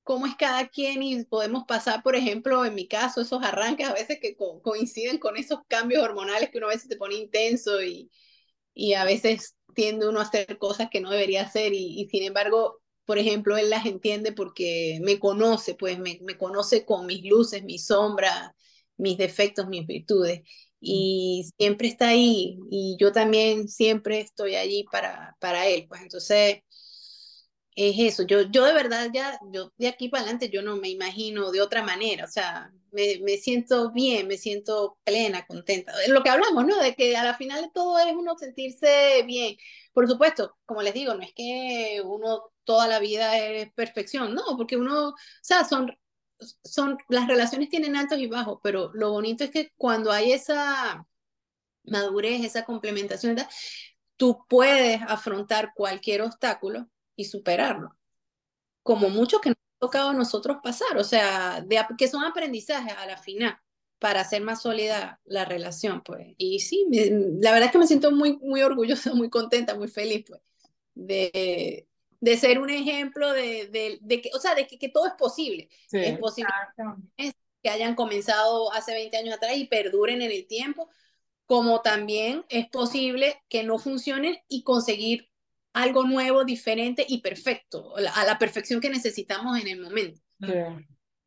cómo 0.03 0.27
es 0.27 0.37
cada 0.37 0.69
quien 0.69 1.03
y 1.03 1.25
podemos 1.25 1.65
pasar, 1.65 2.03
por 2.03 2.17
ejemplo, 2.17 2.65
en 2.67 2.75
mi 2.75 2.87
caso, 2.89 3.23
esos 3.23 3.43
arranques 3.43 3.89
a 3.89 3.95
veces 3.95 4.19
que 4.21 4.37
coinciden 4.37 5.19
con 5.19 5.37
esos 5.39 5.61
cambios 5.69 6.03
hormonales 6.03 6.51
que 6.51 6.59
uno 6.59 6.67
a 6.67 6.71
veces 6.71 6.89
se 6.89 6.97
pone 6.97 7.15
intenso 7.15 7.83
y, 7.83 8.11
y 8.75 8.95
a 8.95 9.05
veces 9.05 9.57
tiende 9.75 10.09
uno 10.09 10.21
a 10.21 10.25
hacer 10.25 10.59
cosas 10.59 10.89
que 10.91 11.01
no 11.01 11.11
debería 11.11 11.43
hacer 11.43 11.73
y, 11.75 12.09
sin 12.11 12.25
embargo, 12.25 12.81
por 13.05 13.19
ejemplo, 13.19 13.57
él 13.57 13.71
las 13.71 13.87
entiende 13.87 14.33
porque 14.33 14.99
me 15.03 15.19
conoce, 15.19 15.75
pues 15.75 15.99
me, 15.99 16.19
me 16.23 16.37
conoce 16.39 16.85
con 16.85 17.07
mis 17.07 17.25
luces, 17.25 17.65
mis 17.65 17.87
sombras, 17.87 18.51
mis 18.97 19.19
defectos, 19.19 19.69
mis 19.69 19.87
virtudes. 19.87 20.43
Y 20.81 21.49
siempre 21.59 21.89
está 21.89 22.09
ahí 22.09 22.59
y 22.71 22.97
yo 22.99 23.13
también 23.13 23.69
siempre 23.69 24.21
estoy 24.21 24.55
allí 24.57 24.85
para, 24.91 25.37
para 25.41 25.67
él, 25.67 25.87
pues. 25.89 26.03
Entonces 26.03 26.61
es 27.89 27.99
eso. 27.99 28.25
Yo, 28.25 28.43
yo 28.43 28.65
de 28.65 28.75
verdad 28.75 29.09
ya, 29.13 29.39
yo 29.53 29.73
de 29.79 29.89
aquí 29.89 30.09
para 30.09 30.23
adelante, 30.25 30.51
yo 30.51 30.63
no 30.63 30.77
me 30.77 30.91
imagino 30.91 31.51
de 31.51 31.63
otra 31.63 31.83
manera. 31.83 32.25
O 32.25 32.29
sea, 32.29 32.71
me, 32.93 33.19
me 33.23 33.37
siento 33.39 33.91
bien, 33.93 34.29
me 34.29 34.37
siento 34.37 34.99
plena, 35.05 35.47
contenta. 35.47 35.93
Lo 36.09 36.23
que 36.23 36.31
hablamos, 36.31 36.67
¿no? 36.67 36.77
De 36.83 36.95
que 36.95 37.17
a 37.17 37.25
la 37.25 37.35
final 37.35 37.71
todo 37.73 37.99
es 37.99 38.15
uno 38.15 38.37
sentirse 38.39 39.23
bien. 39.27 39.57
Por 39.93 40.09
supuesto, 40.09 40.57
como 40.67 40.83
les 40.83 40.95
digo, 40.95 41.15
no 41.15 41.23
es 41.23 41.33
que 41.35 42.03
uno 42.05 42.53
toda 42.65 42.87
la 42.89 42.99
vida 43.01 43.39
es 43.39 43.73
perfección, 43.73 44.35
no, 44.35 44.43
porque 44.57 44.77
uno, 44.77 45.09
o 45.11 45.15
sea, 45.43 45.65
son, 45.65 45.97
son, 46.65 46.99
las 47.09 47.27
relaciones 47.29 47.69
tienen 47.71 47.97
altos 47.97 48.19
y 48.19 48.27
bajos, 48.27 48.61
pero 48.63 48.91
lo 48.95 49.11
bonito 49.11 49.45
es 49.45 49.51
que 49.51 49.73
cuando 49.77 50.13
hay 50.13 50.33
esa 50.33 51.07
madurez, 51.85 52.45
esa 52.45 52.65
complementación, 52.65 53.37
tú 54.17 54.45
puedes 54.49 55.01
afrontar 55.03 55.73
cualquier 55.75 56.23
obstáculo 56.23 56.89
y 57.21 57.25
superarlo. 57.25 57.97
Como 58.83 59.11
mucho 59.11 59.41
que 59.41 59.51
nos 59.51 59.59
ha 59.59 59.79
tocado 59.81 60.11
a 60.11 60.15
nosotros 60.15 60.59
pasar, 60.63 60.97
o 60.97 61.05
sea, 61.05 61.61
de, 61.61 61.79
que 61.99 62.09
son 62.09 62.25
aprendizajes 62.25 62.95
a 62.97 63.07
la 63.07 63.17
final 63.17 63.59
para 63.99 64.23
hacer 64.23 64.43
más 64.43 64.63
sólida 64.63 65.21
la 65.25 65.45
relación, 65.45 66.03
pues. 66.03 66.35
Y 66.39 66.61
sí, 66.61 66.87
la 67.41 67.53
verdad 67.53 67.67
es 67.67 67.73
que 67.73 67.79
me 67.79 67.87
siento 67.87 68.11
muy, 68.11 68.39
muy 68.39 68.63
orgullosa, 68.63 69.13
muy 69.15 69.31
contenta, 69.31 69.75
muy 69.75 69.89
feliz, 69.89 70.25
pues, 70.27 70.41
de, 70.95 71.87
de 72.21 72.37
ser 72.37 72.59
un 72.59 72.71
ejemplo 72.71 73.33
de, 73.33 73.69
de, 73.69 73.99
de, 74.01 74.23
que, 74.23 74.31
o 74.35 74.41
sea, 74.41 74.55
de 74.55 74.67
que, 74.67 74.79
que 74.79 74.89
todo 74.89 75.07
es 75.07 75.15
posible. 75.15 75.69
es 75.93 76.19
posible 76.19 76.51
que 77.63 77.69
hayan 77.69 77.95
comenzado 77.95 78.73
hace 78.73 78.95
20 78.95 79.17
años 79.19 79.35
atrás 79.35 79.57
y 79.57 79.67
perduren 79.67 80.23
en 80.23 80.31
el 80.31 80.47
tiempo, 80.47 80.89
como 81.45 81.83
también 81.83 82.45
es 82.49 82.69
posible 82.69 83.43
que 83.49 83.65
no 83.65 83.79
funcionen 83.79 84.39
y 84.49 84.63
conseguir 84.63 85.30
algo 85.73 86.05
nuevo, 86.05 86.45
diferente 86.45 87.05
y 87.09 87.21
perfecto, 87.21 87.95
a 87.97 88.25
la 88.25 88.39
perfección 88.39 88.81
que 88.81 88.91
necesitamos 88.91 89.59
en 89.61 89.69
el 89.69 89.81
momento. 89.81 90.21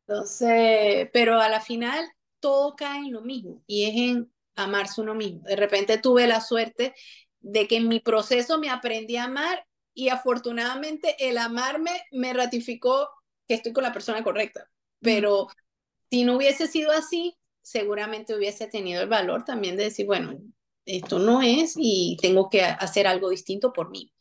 Entonces, 0.06 1.08
pero 1.12 1.40
a 1.40 1.48
la 1.48 1.60
final 1.60 2.04
todo 2.40 2.76
cae 2.76 2.98
en 2.98 3.12
lo 3.12 3.22
mismo 3.22 3.62
y 3.66 3.84
es 3.84 3.94
en 3.94 4.32
amarse 4.54 5.00
uno 5.00 5.14
mismo. 5.14 5.40
De 5.44 5.56
repente 5.56 5.98
tuve 5.98 6.26
la 6.26 6.40
suerte 6.40 6.94
de 7.40 7.66
que 7.66 7.76
en 7.76 7.88
mi 7.88 8.00
proceso 8.00 8.58
me 8.58 8.70
aprendí 8.70 9.16
a 9.16 9.24
amar 9.24 9.66
y 9.94 10.08
afortunadamente 10.08 11.16
el 11.18 11.38
amarme 11.38 12.02
me 12.10 12.32
ratificó 12.32 13.08
que 13.48 13.54
estoy 13.54 13.72
con 13.72 13.84
la 13.84 13.92
persona 13.92 14.22
correcta. 14.22 14.70
Pero 15.00 15.48
si 16.10 16.24
no 16.24 16.36
hubiese 16.36 16.66
sido 16.66 16.92
así, 16.92 17.36
seguramente 17.62 18.34
hubiese 18.34 18.66
tenido 18.66 19.02
el 19.02 19.08
valor 19.08 19.44
también 19.44 19.76
de 19.76 19.84
decir, 19.84 20.06
bueno, 20.06 20.38
esto 20.84 21.18
no 21.18 21.40
es 21.40 21.74
y 21.76 22.16
tengo 22.20 22.50
que 22.50 22.62
hacer 22.62 23.06
algo 23.06 23.30
distinto 23.30 23.72
por 23.72 23.90
mí. 23.90 24.12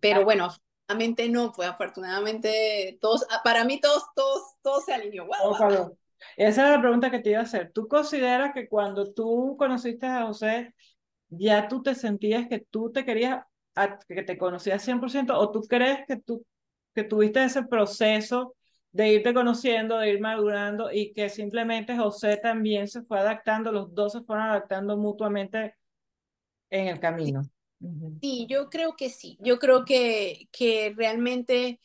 Pero 0.00 0.24
bueno, 0.24 0.44
afortunadamente 0.44 1.28
no, 1.28 1.52
pues 1.52 1.68
afortunadamente 1.68 2.98
todos, 3.00 3.26
ah, 3.30 3.40
para 3.42 3.64
mí 3.64 3.80
todos, 3.80 4.04
todos, 4.14 4.54
todos 4.62 4.84
se 4.84 4.94
alineó. 4.94 5.26
Esa 6.36 6.66
es 6.66 6.76
la 6.76 6.80
pregunta 6.80 7.10
que 7.10 7.20
te 7.20 7.30
iba 7.30 7.40
a 7.40 7.44
hacer. 7.44 7.72
¿Tú 7.72 7.86
consideras 7.86 8.52
que 8.54 8.68
cuando 8.68 9.12
tú 9.12 9.56
conociste 9.58 10.06
a 10.06 10.26
José, 10.26 10.74
ya 11.28 11.68
tú 11.68 11.82
te 11.82 11.94
sentías 11.94 12.48
que 12.48 12.60
tú 12.60 12.90
te 12.92 13.04
querías, 13.04 13.44
que 14.08 14.22
te 14.22 14.38
conocías 14.38 14.82
100% 14.82 15.38
o 15.38 15.50
tú 15.50 15.62
crees 15.62 16.00
que 16.06 16.16
tú 16.16 16.44
que 16.94 17.02
tuviste 17.02 17.42
ese 17.44 17.64
proceso 17.64 18.54
de 18.92 19.14
irte 19.14 19.34
conociendo, 19.34 19.98
de 19.98 20.10
ir 20.10 20.20
madurando 20.20 20.92
y 20.92 21.12
que 21.12 21.28
simplemente 21.28 21.96
José 21.96 22.36
también 22.36 22.86
se 22.86 23.02
fue 23.02 23.18
adaptando, 23.18 23.72
los 23.72 23.92
dos 23.92 24.12
se 24.12 24.20
fueron 24.22 24.46
adaptando 24.46 24.96
mutuamente 24.96 25.74
en 26.70 26.86
el 26.86 27.00
camino? 27.00 27.42
Sí, 28.20 28.46
yo 28.48 28.70
creo 28.70 28.96
que 28.96 29.10
sí. 29.10 29.36
Yo 29.40 29.58
creo 29.58 29.84
que, 29.84 30.48
que 30.50 30.94
realmente, 30.96 31.78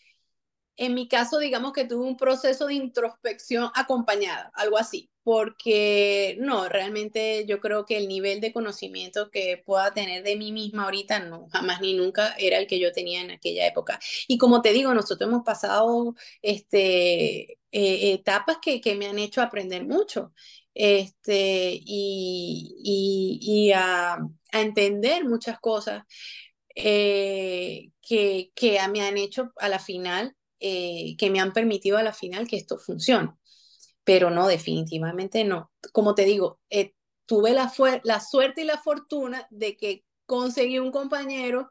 en 0.78 0.96
mi 0.96 1.08
caso, 1.10 1.40
digamos 1.40 1.74
que 1.74 1.86
tuve 1.86 2.06
un 2.08 2.18
proceso 2.18 2.68
de 2.68 2.76
introspección 2.76 3.72
acompañada, 3.76 4.52
algo 4.56 4.78
así, 4.78 5.12
porque 5.24 6.38
no, 6.40 6.70
realmente 6.70 7.46
yo 7.48 7.60
creo 7.62 7.86
que 7.86 7.98
el 7.98 8.08
nivel 8.10 8.42
de 8.42 8.54
conocimiento 8.54 9.32
que 9.32 9.62
pueda 9.66 9.94
tener 9.94 10.24
de 10.24 10.38
mí 10.38 10.52
misma 10.54 10.86
ahorita, 10.86 11.20
no, 11.22 11.48
jamás 11.52 11.82
ni 11.82 11.94
nunca 11.96 12.36
era 12.40 12.58
el 12.60 12.68
que 12.68 12.80
yo 12.80 12.92
tenía 12.94 13.22
en 13.22 13.32
aquella 13.32 13.68
época. 13.68 14.00
Y 14.28 14.38
como 14.38 14.62
te 14.62 14.74
digo, 14.74 14.94
nosotros 14.94 15.30
hemos 15.30 15.44
pasado 15.46 16.16
este, 16.42 17.54
eh, 17.72 18.14
etapas 18.14 18.58
que, 18.62 18.82
que 18.82 18.96
me 18.96 19.08
han 19.08 19.20
hecho 19.20 19.42
aprender 19.42 19.86
mucho 19.86 20.34
este, 20.80 21.78
y, 21.84 22.74
y, 23.42 23.72
a, 23.74 24.18
entender 24.54 25.26
muchas 25.26 25.60
cosas 25.60 26.04
eh, 26.74 27.92
que, 28.02 28.54
que 28.56 28.80
me 28.88 29.02
han 29.02 29.18
hecho 29.18 29.52
a 29.58 29.68
la 29.68 29.80
final, 29.80 30.38
eh, 30.62 31.18
que 31.18 31.30
me 31.30 31.42
han 31.42 31.52
permitido 31.52 31.98
a 31.98 32.04
la 32.04 32.14
final 32.14 32.48
que 32.48 32.56
esto 32.56 32.80
funcione. 32.80 33.34
Pero 34.06 34.30
no, 34.30 34.48
definitivamente 34.48 35.44
no. 35.44 35.70
Como 35.92 36.16
te 36.16 36.24
digo, 36.24 36.62
eh, 36.70 36.94
tuve 37.26 37.52
la, 37.52 37.70
la 38.04 38.22
suerte 38.22 38.62
y 38.62 38.66
la 38.66 38.78
fortuna 38.78 39.46
de 39.50 39.76
que 39.76 40.06
conseguí 40.26 40.80
un 40.80 40.92
compañero 40.92 41.70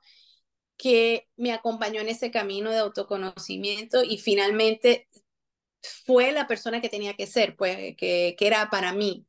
que 0.76 1.28
me 1.36 1.52
acompañó 1.52 2.02
en 2.02 2.10
ese 2.10 2.30
camino 2.30 2.70
de 2.70 2.78
autoconocimiento 2.78 4.04
y 4.04 4.18
finalmente 4.18 5.08
fue 5.82 6.32
la 6.32 6.46
persona 6.46 6.80
que 6.80 6.88
tenía 6.88 7.14
que 7.14 7.26
ser, 7.26 7.56
pues, 7.56 7.96
que, 7.96 8.34
que 8.38 8.46
era 8.46 8.70
para 8.70 8.92
mí. 8.92 9.26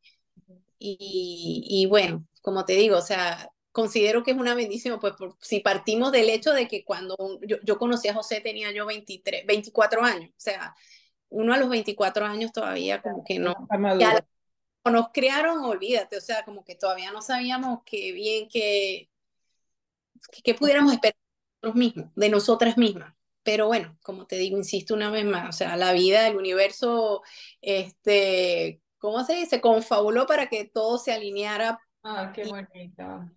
Y, 0.78 1.66
y, 1.68 1.86
bueno, 1.88 2.26
como 2.42 2.66
te 2.66 2.74
digo, 2.74 2.98
o 2.98 3.02
sea, 3.02 3.52
considero 3.72 4.24
que 4.24 4.32
es 4.32 4.38
una 4.38 4.56
bendición, 4.56 5.00
pues 5.00 5.14
por, 5.14 5.38
si 5.42 5.60
partimos 5.60 6.12
del 6.12 6.30
hecho 6.30 6.54
de 6.54 6.68
que 6.68 6.84
cuando 6.84 7.16
yo, 7.42 7.58
yo 7.64 7.78
conocí 7.78 8.08
a 8.08 8.14
José 8.14 8.42
tenía 8.42 8.72
yo 8.72 8.86
23, 8.86 9.46
24 9.46 10.04
años, 10.04 10.30
o 10.32 10.40
sea, 10.40 10.76
uno 11.30 11.54
a 11.54 11.58
los 11.58 11.70
24 11.70 12.26
años 12.26 12.52
todavía 12.52 13.02
como 13.02 13.24
que 13.24 13.40
no, 13.40 13.54
ya 14.00 14.26
nos 14.86 15.10
criaron, 15.14 15.64
olvídate, 15.64 16.18
o 16.18 16.22
sea, 16.22 16.44
como 16.44 16.64
que 16.64 16.76
todavía 16.76 17.12
no 17.12 17.22
sabíamos 17.22 17.82
qué 17.86 18.12
bien 18.12 18.48
que, 18.50 19.10
que, 20.44 20.54
pudiéramos 20.54 20.94
esperar 20.94 21.16
de 21.16 21.68
nosotros 21.68 21.76
mismos, 21.76 22.16
de 22.16 22.30
nosotras 22.30 22.78
mismas. 22.78 23.14
Pero 23.44 23.68
bueno, 23.68 23.98
como 24.04 24.26
te 24.26 24.38
digo, 24.38 24.58
insisto 24.58 24.94
una 24.94 25.10
vez 25.10 25.26
más, 25.26 25.50
o 25.50 25.52
sea, 25.52 25.76
la 25.76 25.94
vida, 25.94 26.28
el 26.28 26.38
universo, 26.38 27.22
este, 27.62 28.82
¿cómo 28.98 29.24
se 29.24 29.36
dice? 29.36 29.62
Confabuló 29.62 30.26
para 30.26 30.48
que 30.48 30.66
todo 30.66 30.98
se 30.98 31.14
alineara. 31.14 31.80
Ah, 32.04 32.32
qué 32.34 32.46
bonito. 32.46 33.30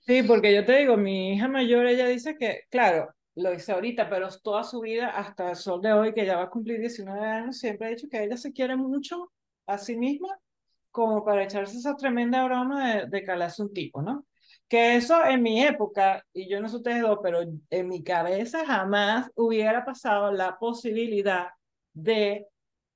Sí, 0.00 0.22
porque 0.22 0.54
yo 0.54 0.64
te 0.64 0.78
digo, 0.78 0.96
mi 0.96 1.34
hija 1.34 1.48
mayor, 1.48 1.86
ella 1.86 2.06
dice 2.06 2.36
que, 2.36 2.62
claro, 2.70 3.14
lo 3.36 3.50
dice 3.50 3.72
ahorita, 3.72 4.08
pero 4.08 4.28
toda 4.42 4.62
su 4.62 4.80
vida, 4.80 5.08
hasta 5.08 5.50
el 5.50 5.56
sol 5.56 5.80
de 5.80 5.92
hoy, 5.92 6.14
que 6.14 6.26
ya 6.26 6.36
va 6.36 6.44
a 6.44 6.50
cumplir 6.50 6.80
19 6.80 7.26
años, 7.26 7.58
siempre 7.58 7.86
ha 7.88 7.90
dicho 7.90 8.08
que 8.08 8.22
ella 8.22 8.36
se 8.36 8.52
quiere 8.52 8.76
mucho 8.76 9.32
a 9.66 9.78
sí 9.78 9.96
misma 9.96 10.38
como 10.90 11.24
para 11.24 11.42
echarse 11.44 11.76
esa 11.78 11.96
tremenda 11.96 12.44
broma 12.44 12.94
de, 12.94 13.06
de 13.06 13.24
calarse 13.24 13.62
un 13.62 13.72
tipo, 13.72 14.02
¿no? 14.02 14.24
Que 14.74 14.96
eso 14.96 15.24
en 15.24 15.40
mi 15.40 15.62
época, 15.62 16.26
y 16.32 16.48
yo 16.48 16.60
no 16.60 16.68
sé 16.68 16.78
ustedes 16.78 17.00
dos, 17.00 17.20
pero 17.22 17.42
en 17.70 17.88
mi 17.88 18.02
cabeza 18.02 18.66
jamás 18.66 19.30
hubiera 19.36 19.84
pasado 19.84 20.32
la 20.32 20.58
posibilidad 20.58 21.50
de 21.92 22.48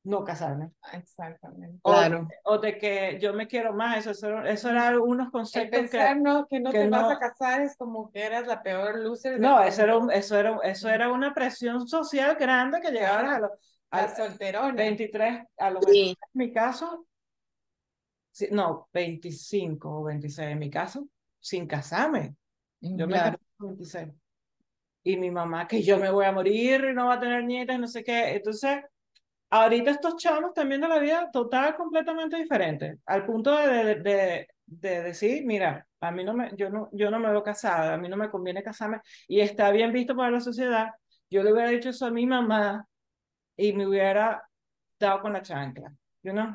no 0.02 0.24
casarme. 0.24 0.72
Exactamente. 0.92 1.78
O, 1.82 1.92
claro. 1.92 2.26
o 2.42 2.58
de 2.58 2.78
que 2.78 3.20
yo 3.22 3.32
me 3.32 3.46
quiero 3.46 3.74
más, 3.74 3.98
eso, 3.98 4.10
eso, 4.10 4.42
eso 4.42 4.70
eran 4.70 4.98
unos 4.98 5.30
conceptos 5.30 5.78
El 5.78 5.88
pensar, 5.88 6.16
que, 6.16 6.20
no, 6.20 6.48
que 6.48 6.58
no 6.58 6.72
que 6.72 6.78
te 6.78 6.86
no, 6.88 7.00
vas 7.00 7.16
a 7.16 7.18
casar 7.20 7.60
es 7.60 7.76
como 7.76 8.10
que 8.10 8.24
eras 8.24 8.48
la 8.48 8.60
peor 8.60 8.98
loser. 8.98 9.38
No, 9.38 9.62
eso 9.62 9.84
era, 9.84 10.00
eso, 10.14 10.36
era, 10.36 10.58
eso 10.64 10.88
era 10.88 11.12
una 11.12 11.32
presión 11.32 11.86
social 11.86 12.34
grande 12.34 12.80
que 12.80 12.90
llegaba 12.90 13.36
a 13.36 13.38
los 13.38 13.50
a 13.92 14.16
solterona. 14.16 14.72
23, 14.72 15.44
a 15.56 15.70
lo 15.70 15.80
sí. 15.82 16.08
en 16.10 16.16
mi 16.32 16.52
caso, 16.52 17.06
no, 18.50 18.88
25 18.92 20.00
o 20.00 20.02
26 20.02 20.48
en 20.48 20.58
mi 20.58 20.70
caso, 20.70 21.06
sin 21.40 21.66
casarme. 21.66 22.34
Yo 22.80 23.06
claro. 23.06 23.32
me 23.32 23.38
casé 23.38 23.38
26. 23.58 24.08
Y 25.04 25.16
mi 25.16 25.30
mamá, 25.30 25.66
que 25.66 25.82
yo 25.82 25.98
me 25.98 26.10
voy 26.10 26.26
a 26.26 26.32
morir 26.32 26.84
y 26.90 26.94
no 26.94 27.06
va 27.06 27.14
a 27.14 27.20
tener 27.20 27.44
nietas, 27.44 27.78
no 27.78 27.86
sé 27.86 28.04
qué. 28.04 28.34
Entonces, 28.34 28.82
ahorita 29.50 29.90
estos 29.90 30.16
chavos 30.16 30.52
también 30.52 30.80
de 30.80 30.88
la 30.88 30.98
vida 30.98 31.30
total, 31.32 31.76
completamente 31.76 32.36
diferente. 32.36 32.98
Al 33.06 33.24
punto 33.24 33.56
de, 33.56 33.96
de, 33.96 34.48
de, 34.66 35.02
decir, 35.02 35.44
mira, 35.46 35.86
a 36.00 36.10
mí 36.10 36.24
no 36.24 36.34
me, 36.34 36.50
yo 36.56 36.70
no, 36.70 36.88
yo 36.92 37.10
no 37.10 37.18
me 37.18 37.30
veo 37.30 37.42
casada, 37.42 37.94
a 37.94 37.98
mí 37.98 38.08
no 38.08 38.16
me 38.16 38.30
conviene 38.30 38.62
casarme. 38.62 39.00
Y 39.26 39.40
está 39.40 39.70
bien 39.70 39.92
visto 39.92 40.14
para 40.14 40.30
la 40.30 40.40
sociedad. 40.40 40.90
Yo 41.30 41.42
le 41.42 41.52
hubiera 41.52 41.70
dicho 41.70 41.90
eso 41.90 42.06
a 42.06 42.10
mi 42.10 42.26
mamá 42.26 42.86
y 43.56 43.72
me 43.72 43.86
hubiera 43.86 44.42
dado 44.98 45.22
con 45.22 45.32
la 45.32 45.42
chancla. 45.42 45.92
You 46.22 46.32
know? 46.32 46.54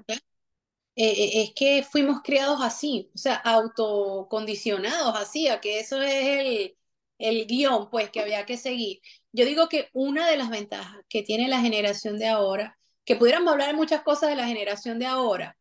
Eh, 0.96 1.44
es 1.44 1.54
que 1.56 1.84
fuimos 1.84 2.22
criados 2.24 2.60
así, 2.62 3.10
o 3.16 3.18
sea, 3.18 3.36
autocondicionados 3.36 5.16
así, 5.16 5.48
a 5.48 5.60
que 5.60 5.80
eso 5.80 6.02
es 6.02 6.26
el, 6.26 6.78
el 7.18 7.48
guion, 7.48 7.90
pues, 7.90 8.12
que 8.12 8.22
había 8.22 8.46
que 8.46 8.58
seguir. 8.58 9.02
Yo 9.32 9.46
digo 9.46 9.70
que 9.70 9.90
una 9.94 10.28
de 10.30 10.38
las 10.38 10.50
ventajas 10.50 10.98
que 11.10 11.24
tiene 11.24 11.48
la 11.48 11.62
generación 11.62 12.20
de 12.20 12.28
ahora, 12.28 12.78
que 13.06 13.16
pudiéramos 13.16 13.52
hablar 13.52 13.70
de 13.70 13.74
muchas 13.76 14.04
cosas 14.04 14.30
de 14.30 14.36
la 14.36 14.48
generación 14.48 15.00
de 15.00 15.08
ahora, 15.08 15.58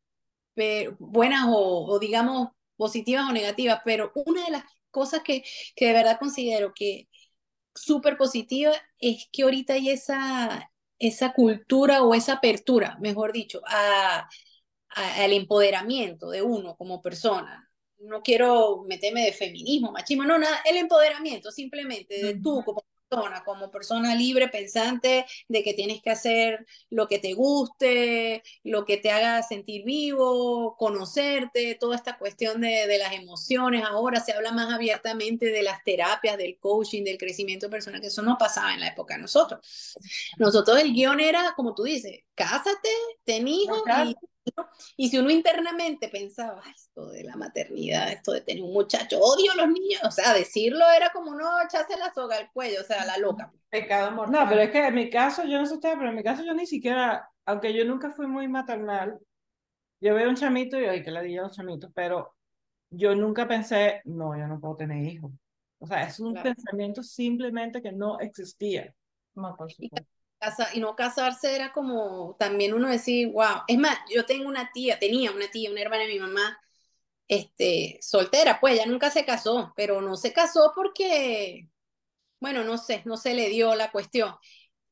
buenas 0.98 1.46
o, 1.48 1.86
o, 1.86 1.98
digamos 1.98 2.48
positivas 2.76 3.28
o 3.28 3.32
negativas, 3.32 3.80
pero 3.84 4.12
una 4.14 4.44
de 4.44 4.50
las 4.52 4.64
cosas 4.90 5.22
que, 5.22 5.44
que 5.76 5.86
de 5.86 5.92
verdad 5.92 6.18
considero 6.18 6.72
que 6.74 7.08
súper 7.74 8.16
positiva 8.16 8.72
es 8.98 9.28
que 9.32 9.42
ahorita 9.44 9.74
hay 9.74 9.90
esa, 9.90 10.70
esa 10.98 11.32
cultura 11.32 12.02
o 12.02 12.14
esa 12.14 12.34
apertura, 12.34 12.98
mejor 13.00 13.32
dicho, 13.32 13.60
a 13.66 14.28
al 14.94 15.32
empoderamiento 15.32 16.30
de 16.30 16.42
uno 16.42 16.76
como 16.76 17.00
persona. 17.02 17.68
No 17.98 18.22
quiero 18.22 18.82
meterme 18.86 19.24
de 19.24 19.32
feminismo, 19.32 19.92
machismo, 19.92 20.24
no, 20.24 20.38
nada, 20.38 20.60
el 20.68 20.76
empoderamiento 20.76 21.52
simplemente 21.52 22.22
de 22.22 22.34
tú 22.34 22.62
como 22.64 22.84
persona, 23.08 23.44
como 23.44 23.70
persona 23.70 24.14
libre, 24.14 24.48
pensante, 24.48 25.26
de 25.48 25.62
que 25.62 25.74
tienes 25.74 26.02
que 26.02 26.10
hacer 26.10 26.66
lo 26.90 27.06
que 27.06 27.18
te 27.18 27.34
guste, 27.34 28.42
lo 28.64 28.84
que 28.86 28.96
te 28.96 29.10
haga 29.10 29.42
sentir 29.42 29.84
vivo, 29.84 30.76
conocerte, 30.76 31.76
toda 31.78 31.94
esta 31.94 32.18
cuestión 32.18 32.62
de, 32.62 32.86
de 32.86 32.98
las 32.98 33.12
emociones. 33.12 33.84
Ahora 33.84 34.18
se 34.20 34.32
habla 34.32 34.50
más 34.52 34.72
abiertamente 34.72 35.46
de 35.46 35.62
las 35.62 35.84
terapias, 35.84 36.38
del 36.38 36.58
coaching, 36.58 37.04
del 37.04 37.18
crecimiento 37.18 37.68
personal, 37.70 38.00
que 38.00 38.06
eso 38.08 38.22
no 38.22 38.36
pasaba 38.38 38.74
en 38.74 38.80
la 38.80 38.88
época 38.88 39.14
de 39.14 39.22
nosotros. 39.22 39.96
Nosotros 40.38 40.78
el 40.78 40.92
guion 40.92 41.20
era, 41.20 41.52
como 41.54 41.74
tú 41.74 41.84
dices, 41.84 42.20
cásate, 42.34 42.88
ten 43.24 43.46
hijos 43.46 43.82
y 44.06 44.16
y 44.96 45.08
si 45.08 45.18
uno 45.18 45.30
internamente 45.30 46.08
pensaba, 46.08 46.62
esto 46.74 47.10
de 47.10 47.24
la 47.24 47.36
maternidad, 47.36 48.10
esto 48.10 48.32
de 48.32 48.40
tener 48.40 48.62
un 48.62 48.72
muchacho, 48.72 49.18
odio 49.20 49.52
a 49.52 49.56
los 49.56 49.68
niños, 49.68 50.00
o 50.04 50.10
sea, 50.10 50.34
decirlo 50.34 50.84
era 50.96 51.10
como 51.10 51.34
no 51.34 51.60
echarse 51.62 51.96
la 51.98 52.12
soga 52.12 52.36
al 52.36 52.50
cuello, 52.52 52.80
o 52.80 52.84
sea, 52.84 53.04
la 53.04 53.18
loca. 53.18 53.52
Pecado 53.70 54.10
mortal. 54.12 54.32
No, 54.32 54.48
pero 54.48 54.60
es 54.62 54.70
que 54.70 54.86
en 54.86 54.94
mi 54.94 55.10
caso, 55.10 55.44
yo 55.44 55.58
no 55.58 55.66
sé 55.66 55.74
ustedes, 55.74 55.96
pero 55.96 56.10
en 56.10 56.16
mi 56.16 56.22
caso 56.22 56.44
yo 56.44 56.54
ni 56.54 56.66
siquiera, 56.66 57.28
aunque 57.46 57.72
yo 57.72 57.84
nunca 57.84 58.10
fui 58.10 58.26
muy 58.26 58.48
maternal, 58.48 59.18
yo 60.00 60.14
veo 60.14 60.28
un 60.28 60.36
chamito 60.36 60.80
y, 60.80 60.84
ay, 60.84 61.02
que 61.02 61.10
le 61.10 61.22
diga 61.22 61.42
a 61.42 61.46
los 61.46 61.56
chamitos, 61.56 61.90
pero 61.94 62.34
yo 62.90 63.14
nunca 63.14 63.46
pensé, 63.48 64.02
no, 64.04 64.36
yo 64.36 64.46
no 64.46 64.60
puedo 64.60 64.76
tener 64.76 65.04
hijos. 65.06 65.32
O 65.78 65.86
sea, 65.86 66.02
es 66.04 66.20
un 66.20 66.32
claro. 66.32 66.54
pensamiento 66.54 67.02
simplemente 67.02 67.80
que 67.80 67.92
no 67.92 68.18
existía. 68.20 68.94
No, 69.34 69.56
por 69.56 69.72
supuesto 69.72 70.06
casa, 70.42 70.68
y 70.74 70.80
no 70.80 70.96
casarse 70.96 71.54
era 71.54 71.72
como 71.72 72.36
también 72.38 72.74
uno 72.74 72.88
decir, 72.88 73.28
wow, 73.28 73.62
es 73.68 73.78
más, 73.78 73.96
yo 74.12 74.26
tengo 74.26 74.48
una 74.48 74.70
tía, 74.72 74.98
tenía 74.98 75.30
una 75.30 75.48
tía, 75.48 75.70
una 75.70 75.80
hermana 75.80 76.02
de 76.02 76.12
mi 76.12 76.18
mamá, 76.18 76.58
este, 77.28 77.98
soltera, 78.02 78.58
pues 78.60 78.74
ella 78.74 78.86
nunca 78.86 79.10
se 79.10 79.24
casó, 79.24 79.72
pero 79.76 80.02
no 80.02 80.16
se 80.16 80.32
casó 80.32 80.72
porque, 80.74 81.68
bueno, 82.40 82.64
no 82.64 82.76
sé, 82.76 83.02
no 83.04 83.16
se 83.16 83.34
le 83.34 83.48
dio 83.48 83.74
la 83.74 83.90
cuestión. 83.92 84.34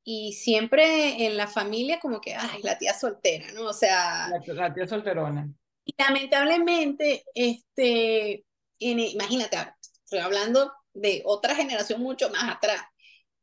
Y 0.05 0.33
siempre 0.35 1.27
en 1.27 1.37
la 1.37 1.47
familia 1.47 2.01
como 2.01 2.21
que, 2.21 2.35
ay, 2.35 2.63
la 2.63 2.79
tía 2.79 2.95
soltera, 2.95 3.53
¿no? 3.53 3.65
O 3.67 3.73
sea... 3.73 4.29
La, 4.29 4.55
la 4.55 4.73
tía 4.73 4.87
solterona. 4.87 5.53
Y 5.85 5.95
lamentablemente, 5.99 7.25
este, 7.35 8.45
en, 8.79 9.01
imagínate, 9.01 9.57
estoy 10.05 10.21
hablando 10.21 10.73
de 10.95 11.23
otra 11.25 11.55
generación 11.55 12.01
mucho 12.01 12.31
más 12.31 12.49
atrás. 12.49 12.83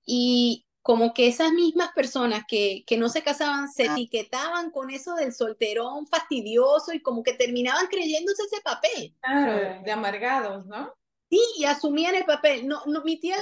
Y 0.05 0.65
como 0.87 1.13
que 1.13 1.27
esas 1.27 1.51
mismas 1.51 1.91
personas 1.91 2.45
que, 2.47 2.85
que 2.87 2.95
no 2.95 3.09
se 3.09 3.21
casaban 3.21 3.69
se 3.69 3.87
etiquetaban 3.87 4.71
con 4.71 4.89
eso 4.89 5.15
del 5.15 5.33
solterón 5.33 6.07
fastidioso 6.07 6.93
y 6.93 7.01
como 7.01 7.23
que 7.23 7.33
terminaban 7.33 7.87
creyéndose 7.87 8.43
ese 8.43 8.61
papel. 8.61 9.13
Claro, 9.19 9.83
de 9.83 9.91
amargados, 9.91 10.65
¿no? 10.65 10.93
Sí, 11.29 11.41
y 11.57 11.65
asumían 11.65 12.15
el 12.15 12.23
papel. 12.23 12.65
No, 12.69 12.83
no, 12.85 13.03
mi 13.03 13.19
tía 13.19 13.35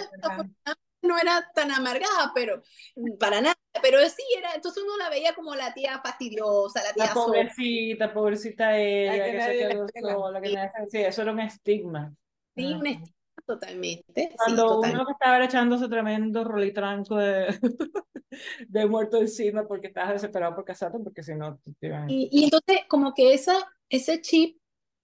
no 1.03 1.19
era 1.19 1.47
tan 1.53 1.69
amargada, 1.69 2.31
pero 2.33 2.63
para 3.19 3.41
nada, 3.41 3.55
pero 3.79 3.99
sí 4.09 4.23
era, 4.39 4.55
entonces 4.55 4.81
uno 4.83 4.97
la 4.97 5.11
veía 5.11 5.35
como 5.35 5.53
la 5.53 5.71
tía 5.71 6.01
fastidiosa, 6.03 6.81
la 6.81 6.93
tía 6.93 7.05
la 7.05 7.13
pobrecita, 7.13 8.11
pobrecita 8.11 8.75
ella, 8.75 9.23
que, 9.23 9.31
que 9.33 9.41
se 9.41 9.57
quedó 9.59 9.87
sola, 10.17 10.41
que 10.41 10.49
sí, 10.89 10.97
eso 10.97 11.21
era 11.21 11.31
un 11.31 11.41
estigma. 11.41 12.11
Sí, 12.55 12.73
un 12.73 12.87
estigma 12.87 13.14
Totalmente. 13.45 14.33
Cuando 14.35 14.61
sí, 14.61 14.67
totalmente. 14.67 15.03
uno 15.03 15.11
estaba 15.11 15.45
echándose 15.45 15.87
tremendo 15.87 16.43
rolitranco 16.43 17.15
de, 17.17 17.47
de 18.67 18.85
muerto 18.87 19.17
encima 19.17 19.67
porque 19.67 19.87
estabas 19.87 20.13
desesperado 20.13 20.55
por 20.55 20.65
casarte, 20.65 20.97
porque 21.03 21.21
si 21.21 21.35
no... 21.35 21.59
Y, 22.07 22.29
y, 22.31 22.45
entonces 22.45 22.79
como 22.87 23.13
que 23.13 23.33
esa, 23.33 23.53
ese 23.87 24.19
chip, 24.21 24.57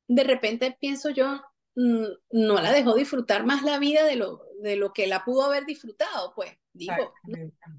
de 0.07 0.23
repente 0.23 0.75
pienso 0.79 1.11
yo, 1.11 1.41
no 1.75 2.61
la 2.61 2.71
dejó 2.71 2.95
disfrutar 2.95 3.45
más 3.45 3.63
la 3.63 3.77
vida 3.77 4.05
de 4.05 4.15
lo, 4.15 4.43
de 4.61 4.75
lo 4.75 4.91
que 4.91 5.07
la 5.07 5.23
pudo 5.23 5.43
haber 5.43 5.65
disfrutado, 5.65 6.33
pues, 6.35 6.51
digo. 6.73 7.13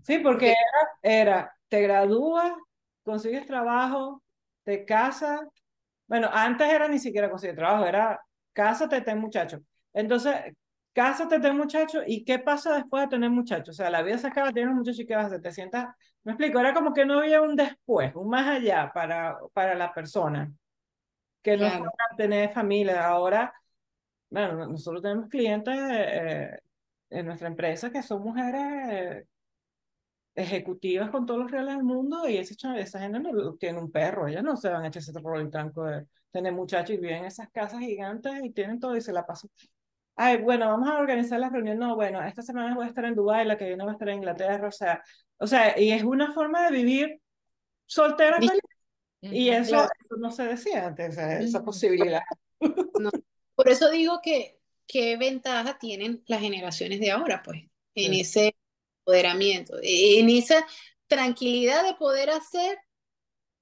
Sí, 0.02 0.18
porque 0.18 0.54
era, 1.02 1.20
era, 1.20 1.58
te 1.68 1.82
gradúas, 1.82 2.52
consigues 3.02 3.46
trabajo, 3.46 4.22
te 4.62 4.84
casas. 4.84 5.40
Bueno, 6.06 6.30
antes 6.32 6.68
era 6.68 6.88
ni 6.88 7.00
siquiera 7.00 7.28
conseguir 7.28 7.56
trabajo, 7.56 7.84
era 7.84 8.24
cásate, 8.52 9.00
ten 9.00 9.18
muchacho 9.18 9.60
entonces, 9.92 10.34
cásate, 10.92 11.40
ten 11.40 11.56
muchacho, 11.56 12.00
¿y 12.06 12.24
qué 12.24 12.38
pasa 12.38 12.74
después 12.74 13.04
de 13.04 13.08
tener 13.08 13.30
muchacho? 13.30 13.70
O 13.70 13.74
sea, 13.74 13.90
la 13.90 14.02
vida 14.02 14.18
se 14.18 14.26
acaba, 14.26 14.52
tienes 14.52 14.70
un 14.72 14.78
muchacho 14.78 15.02
y 15.02 15.06
¿qué 15.06 15.14
vas 15.14 15.24
a 15.24 15.26
hacer? 15.28 15.42
Te 15.42 15.52
sientas, 15.52 15.94
me 16.24 16.32
explico, 16.32 16.58
era 16.60 16.74
como 16.74 16.92
que 16.92 17.04
no 17.04 17.20
había 17.20 17.42
un 17.42 17.56
después, 17.56 18.14
un 18.14 18.28
más 18.28 18.46
allá 18.48 18.90
para, 18.92 19.38
para 19.52 19.74
la 19.74 19.92
persona, 19.92 20.52
que 21.42 21.56
no 21.56 21.68
claro. 21.68 21.90
tener 22.16 22.52
familia. 22.52 23.06
Ahora, 23.06 23.52
bueno, 24.30 24.66
nosotros 24.66 25.02
tenemos 25.02 25.28
clientes 25.28 25.74
eh, 25.76 26.58
en 27.10 27.26
nuestra 27.26 27.48
empresa 27.48 27.90
que 27.90 28.02
son 28.02 28.22
mujeres 28.22 29.26
ejecutivas 30.34 31.10
con 31.10 31.26
todos 31.26 31.40
los 31.40 31.50
reales 31.50 31.74
del 31.76 31.84
mundo 31.84 32.26
y 32.28 32.38
ese, 32.38 32.54
esa 32.76 33.00
gente 33.00 33.20
no 33.20 33.54
tiene 33.56 33.78
un 33.78 33.90
perro, 33.90 34.26
ellas 34.26 34.42
no 34.42 34.56
se 34.56 34.68
van 34.70 34.84
a 34.84 34.88
echar 34.88 35.02
ese 35.02 35.12
rol 35.20 35.50
tranco 35.50 35.84
de 35.84 36.06
tener 36.30 36.52
muchachos 36.52 36.96
y 36.96 36.98
viven 36.98 37.18
en 37.18 37.24
esas 37.26 37.50
casas 37.50 37.80
gigantes 37.80 38.32
y 38.42 38.50
tienen 38.50 38.80
todo 38.80 38.96
y 38.96 39.02
se 39.02 39.12
la 39.12 39.26
pasan. 39.26 39.50
Ay, 40.16 40.38
bueno, 40.38 40.66
vamos 40.68 40.88
a 40.88 40.98
organizar 40.98 41.40
la 41.40 41.48
reunión. 41.48 41.78
No, 41.78 41.96
bueno, 41.96 42.22
esta 42.22 42.42
semana 42.42 42.74
voy 42.74 42.84
a 42.84 42.88
estar 42.88 43.04
en 43.04 43.14
Dubái, 43.14 43.46
la 43.46 43.56
que 43.56 43.66
viene 43.66 43.84
va 43.84 43.90
a 43.90 43.94
estar 43.94 44.08
en 44.08 44.16
Inglaterra, 44.16 44.68
o 44.68 44.72
sea, 44.72 45.02
o 45.38 45.46
sea, 45.46 45.78
y 45.78 45.90
es 45.90 46.02
una 46.04 46.32
forma 46.32 46.64
de 46.66 46.76
vivir 46.76 47.20
soltera 47.86 48.36
feliz. 48.36 48.60
Y 49.22 49.48
eso, 49.50 49.70
Claro. 49.70 49.88
eso 50.04 50.16
no 50.18 50.30
se 50.30 50.44
decía 50.44 50.86
antes, 50.86 51.16
esa, 51.16 51.62
posibilidad. 51.64 52.22
Por 53.54 53.68
eso 53.68 53.90
digo 53.90 54.20
que 54.22 54.58
qué 54.86 55.16
ventaja 55.16 55.78
tienen 55.78 56.22
las 56.26 56.40
generaciones 56.40 57.00
de 57.00 57.10
ahora, 57.10 57.42
pues, 57.42 57.62
en 57.94 58.12
Sí. 58.12 58.20
ese 58.20 58.56
empoderamiento, 59.00 59.76
en 59.82 60.28
esa 60.28 60.66
tranquilidad 61.06 61.84
de 61.84 61.94
poder 61.94 62.30
hacer 62.30 62.78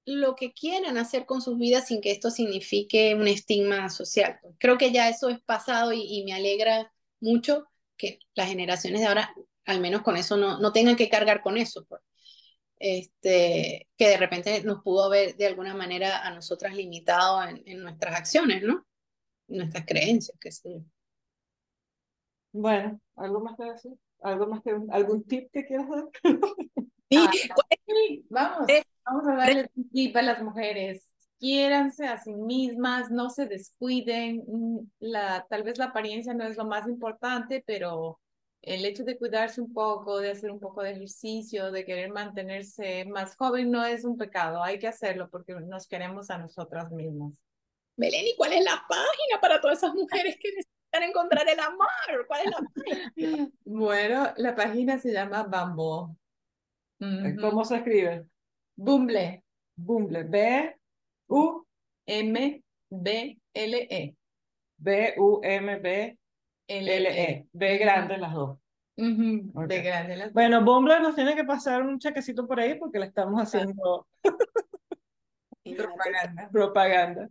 lo 0.05 0.35
que 0.35 0.53
quieran 0.53 0.97
hacer 0.97 1.25
con 1.25 1.41
sus 1.41 1.57
vidas 1.57 1.87
sin 1.87 2.01
que 2.01 2.11
esto 2.11 2.31
signifique 2.31 3.15
un 3.15 3.27
estigma 3.27 3.89
social. 3.89 4.39
Creo 4.59 4.77
que 4.77 4.91
ya 4.91 5.09
eso 5.09 5.29
es 5.29 5.39
pasado 5.41 5.93
y, 5.93 6.23
me 6.25 6.33
alegra 6.33 6.91
mucho 7.19 7.65
que 7.97 8.19
las 8.33 8.49
generaciones 8.49 9.01
de 9.01 9.07
ahora, 9.07 9.33
al 9.65 9.79
menos 9.79 10.01
con 10.01 10.17
eso, 10.17 10.37
no, 10.37 10.59
no 10.59 10.71
tengan 10.71 10.95
que 10.95 11.09
cargar 11.09 11.41
con 11.41 11.57
eso. 11.57 11.85
pues. 11.85 12.01
Este, 12.83 13.87
que 13.95 14.09
de 14.09 14.17
repente 14.17 14.63
nos 14.63 14.81
pudo 14.81 15.03
haber 15.03 15.35
de 15.37 15.45
alguna 15.45 15.75
manera 15.75 16.25
a 16.25 16.33
nosotras 16.33 16.75
limitado 16.75 17.43
en, 17.43 17.61
en 17.67 17.83
nuestras 17.83 18.15
acciones, 18.15 18.63
¿no? 18.63 18.87
Nuestras 19.47 19.85
creencias, 19.85 20.35
qué 20.41 20.51
sé 20.51 20.73
yo. 20.73 20.79
Bueno, 22.53 22.99
¿algo 23.15 23.39
más 23.41 23.55
que 23.55 23.65
decir? 23.65 23.93
¿Algo 24.21 24.47
más 24.47 24.61
algún 24.89 25.23
tip 25.23 25.51
que 25.51 25.65
quieras 25.65 25.89
dar? 25.89 26.05
Sí, 27.11 27.17
Ah, 27.17 27.31
¿cuál 27.55 27.67
es 27.71 27.79
Sí, 27.87 28.25
vamos, 28.29 28.67
vamos 29.05 29.27
a 29.27 29.35
darle 29.35 29.69
un 29.75 29.89
tip 29.89 30.15
a 30.17 30.21
las 30.21 30.41
mujeres. 30.41 31.07
Quiéranse 31.39 32.07
a 32.07 32.17
sí 32.17 32.33
mismas, 32.33 33.11
no 33.11 33.29
se 33.29 33.47
descuiden. 33.47 34.43
mm, 34.47 34.79
La, 34.99 35.45
tal 35.49 35.63
vez 35.63 35.77
la 35.77 35.85
apariencia 35.85 36.33
no 36.33 36.45
es 36.45 36.57
lo 36.57 36.65
más 36.65 36.87
importante, 36.87 37.63
pero 37.65 38.19
el 38.61 38.85
hecho 38.85 39.03
de 39.03 39.17
cuidarse 39.17 39.59
un 39.59 39.73
poco, 39.73 40.19
de 40.19 40.31
hacer 40.31 40.51
un 40.51 40.59
poco 40.59 40.83
de 40.83 40.91
ejercicio, 40.91 41.71
de 41.71 41.83
querer 41.85 42.11
mantenerse 42.11 43.05
más 43.05 43.35
joven 43.35 43.71
no 43.71 43.83
es 43.85 44.05
un 44.05 44.17
pecado. 44.17 44.63
Hay 44.63 44.79
que 44.79 44.87
hacerlo 44.87 45.29
porque 45.29 45.53
nos 45.55 45.87
queremos 45.87 46.29
a 46.29 46.37
nosotras 46.37 46.91
mismas. 46.91 47.33
Belén, 47.97 48.25
¿y 48.27 48.35
cuál 48.35 48.53
es 48.53 48.63
la 48.63 48.83
página 48.87 49.41
para 49.41 49.59
todas 49.61 49.77
esas 49.79 49.93
mujeres 49.93 50.37
que 50.39 50.49
necesitan 50.49 51.03
encontrar 51.03 51.47
el 51.49 51.59
amor? 51.59 52.25
¿Cuál 52.27 52.41
es 52.45 52.51
la 52.51 52.61
página? 52.61 53.13
Bueno, 53.65 54.33
la 54.37 54.55
página 54.55 54.99
se 54.99 55.11
llama 55.11 55.43
Bumble. 55.43 56.15
¿Cómo 57.39 57.65
se 57.65 57.77
escribe? 57.77 58.25
Bumble. 58.75 59.43
Bumble. 59.75 60.23
B, 60.23 60.75
U, 61.27 61.65
M, 62.05 62.63
B, 62.89 63.39
L, 63.53 63.87
E. 63.89 64.15
B, 64.77 65.13
U, 65.17 65.39
M, 65.43 65.79
B, 65.79 66.17
L, 66.67 66.95
L, 66.97 67.09
E. 67.09 67.23
E. 67.31 67.47
B 67.51 67.77
grande 67.77 68.17
las 68.17 68.33
dos. 68.33 68.57
Ujú, 68.97 69.51
Ok. 69.55 69.67
De 69.67 69.81
grande 69.81 70.15
las 70.15 70.33
Bueno, 70.33 70.63
Bumble 70.63 70.99
nos 70.99 71.15
tiene 71.15 71.35
que 71.35 71.43
pasar 71.43 71.81
un 71.81 71.97
chequecito 71.97 72.45
por 72.45 72.59
ahí 72.59 72.75
porque 72.75 72.99
le 72.99 73.07
estamos 73.07 73.41
haciendo 73.41 74.07
propaganda. 75.75 76.49
propaganda. 76.51 77.29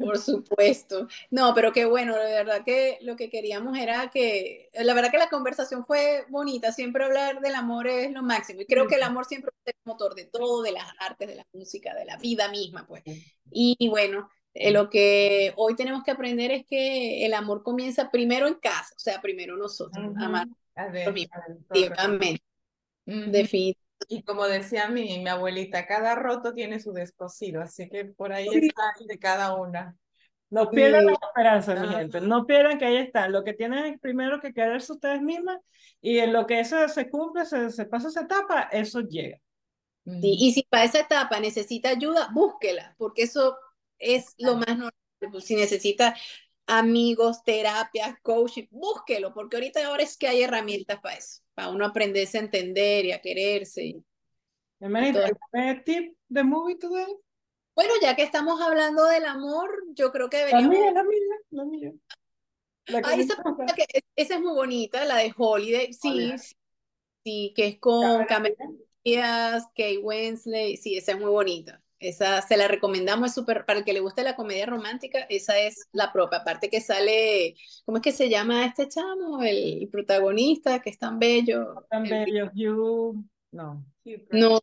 Por 0.00 0.18
supuesto. 0.18 1.06
No, 1.30 1.54
pero 1.54 1.72
qué 1.72 1.84
bueno, 1.84 2.16
de 2.16 2.32
verdad 2.32 2.64
que 2.64 2.98
lo 3.02 3.16
que 3.16 3.28
queríamos 3.28 3.76
era 3.78 4.10
que, 4.10 4.70
la 4.74 4.94
verdad 4.94 5.10
que 5.10 5.18
la 5.18 5.28
conversación 5.28 5.84
fue 5.84 6.24
bonita, 6.28 6.72
siempre 6.72 7.04
hablar 7.04 7.40
del 7.40 7.54
amor 7.54 7.86
es 7.86 8.12
lo 8.12 8.22
máximo 8.22 8.62
y 8.62 8.66
creo 8.66 8.86
que 8.86 8.96
el 8.96 9.02
amor 9.02 9.26
siempre 9.26 9.52
es 9.64 9.74
el 9.74 9.80
motor 9.84 10.14
de 10.14 10.24
todo, 10.24 10.62
de 10.62 10.72
las 10.72 10.86
artes, 10.98 11.28
de 11.28 11.36
la 11.36 11.46
música, 11.52 11.94
de 11.94 12.04
la 12.04 12.16
vida 12.16 12.48
misma, 12.48 12.86
pues. 12.86 13.02
Y, 13.50 13.76
y 13.78 13.88
bueno, 13.88 14.28
eh, 14.54 14.72
lo 14.72 14.90
que 14.90 15.52
hoy 15.56 15.76
tenemos 15.76 16.02
que 16.02 16.10
aprender 16.10 16.50
es 16.50 16.66
que 16.66 17.24
el 17.24 17.34
amor 17.34 17.62
comienza 17.62 18.10
primero 18.10 18.48
en 18.48 18.54
casa, 18.54 18.94
o 18.96 18.98
sea, 18.98 19.20
primero 19.20 19.56
nosotros, 19.56 20.12
amar 20.16 20.48
A 20.74 20.88
ver, 20.88 21.08
a 21.08 21.12
ver, 21.12 21.54
definitivamente. 21.68 22.42
Y 24.08 24.22
como 24.24 24.46
decía 24.46 24.88
mi, 24.88 25.18
mi 25.20 25.28
abuelita, 25.28 25.86
cada 25.86 26.14
roto 26.14 26.52
tiene 26.54 26.80
su 26.80 26.92
descosido, 26.92 27.62
así 27.62 27.88
que 27.88 28.04
por 28.06 28.32
ahí 28.32 28.48
Sí. 28.48 28.68
está 28.68 28.82
el 29.00 29.06
de 29.06 29.18
cada 29.18 29.54
una. 29.54 29.96
No 30.50 30.70
pierdan 30.70 31.02
Sí. 31.02 31.06
la 31.06 31.12
esperanza, 31.28 31.74
mi 31.76 31.88
gente. 31.88 32.20
No 32.20 32.46
pierdan 32.46 32.78
que 32.78 32.86
ahí 32.86 32.96
están. 32.96 33.32
Lo 33.32 33.44
que 33.44 33.54
tienen 33.54 33.86
es 33.86 34.00
primero 34.00 34.40
que 34.40 34.52
quererse 34.52 34.92
ustedes 34.92 35.22
mismas 35.22 35.58
y 36.00 36.18
en 36.18 36.32
lo 36.32 36.46
que 36.46 36.60
eso 36.60 36.88
se 36.88 37.08
cumple, 37.10 37.44
se, 37.46 37.70
se 37.70 37.86
pasa 37.86 38.08
esa 38.08 38.22
etapa, 38.22 38.62
eso 38.72 39.00
llega. 39.02 39.38
Sí, 40.20 40.36
y 40.38 40.52
si 40.52 40.62
para 40.64 40.84
esa 40.84 41.00
etapa 41.00 41.40
necesita 41.40 41.90
ayuda, 41.90 42.28
búsquela, 42.32 42.94
porque 42.98 43.22
eso 43.22 43.56
es 43.98 44.34
lo 44.38 44.56
más 44.56 44.68
normal. 44.68 44.92
Pues, 45.30 45.44
si 45.44 45.54
necesita 45.54 46.16
amigos, 46.70 47.42
terapias, 47.44 48.16
coaching, 48.22 48.66
búsquelo, 48.70 49.32
porque 49.34 49.56
ahorita 49.56 49.86
ahora 49.86 50.02
es 50.02 50.16
que 50.16 50.28
hay 50.28 50.42
herramientas 50.42 51.00
para 51.00 51.16
eso, 51.16 51.42
para 51.54 51.68
uno 51.70 51.86
aprenderse 51.86 52.38
a 52.38 52.42
entender 52.42 53.04
y 53.06 53.12
a 53.12 53.20
quererse. 53.20 53.84
y- 53.86 54.04
Hermanita, 54.80 55.20
todo. 55.20 55.38
¿algún 55.52 55.84
tip 55.84 56.16
de 56.28 56.42
movie 56.44 56.76
today? 56.78 57.06
Bueno, 57.74 57.94
ya 58.02 58.14
que 58.16 58.22
estamos 58.22 58.60
hablando 58.60 59.04
del 59.06 59.24
amor, 59.24 59.70
yo 59.94 60.12
creo 60.12 60.28
que 60.30 60.36
La 60.36 60.60
deberíamos... 60.60 60.76
mía, 60.76 60.90
la 60.92 61.02
mía, 61.04 61.36
la 61.50 61.64
mía. 61.64 61.92
La 62.86 63.00
Ay, 63.02 63.18
me 63.18 63.24
esa, 63.24 63.34
que- 63.76 64.02
esa 64.16 64.34
es 64.34 64.40
muy 64.40 64.52
bonita, 64.54 65.04
la 65.04 65.16
de 65.16 65.32
Holiday, 65.36 65.92
sí, 65.92 66.10
Holiday. 66.10 66.38
sí, 66.38 66.56
sí, 67.24 67.52
que 67.56 67.66
es 67.68 67.78
con 67.80 68.26
Cameron 68.26 68.56
Cameron 68.56 68.78
Díaz, 69.04 69.64
Kate 69.76 69.98
Wensley, 69.98 70.76
sí, 70.76 70.96
esa 70.96 71.12
es 71.12 71.18
muy 71.20 71.30
bonita. 71.30 71.82
Esa 72.00 72.40
se 72.42 72.56
la 72.56 72.66
recomendamos, 72.66 73.28
es 73.28 73.34
súper, 73.34 73.64
para 73.66 73.78
el 73.80 73.84
que 73.84 73.92
le 73.92 74.00
guste 74.00 74.22
la 74.24 74.34
comedia 74.34 74.64
romántica, 74.66 75.20
esa 75.28 75.58
es 75.58 75.86
la 75.92 76.12
propia. 76.12 76.38
Aparte 76.38 76.70
que 76.70 76.80
sale, 76.80 77.54
¿cómo 77.84 77.98
es 77.98 78.02
que 78.02 78.12
se 78.12 78.30
llama 78.30 78.64
este 78.64 78.88
chamo? 78.88 79.42
El 79.42 79.86
protagonista, 79.92 80.80
que 80.80 80.90
es 80.90 80.98
tan 80.98 81.18
bello. 81.18 81.84
Tan 81.90 82.06
El- 82.06 82.24
bello, 82.24 82.50
Hugh. 82.54 83.24
No. 83.52 83.84
No, 84.30 84.60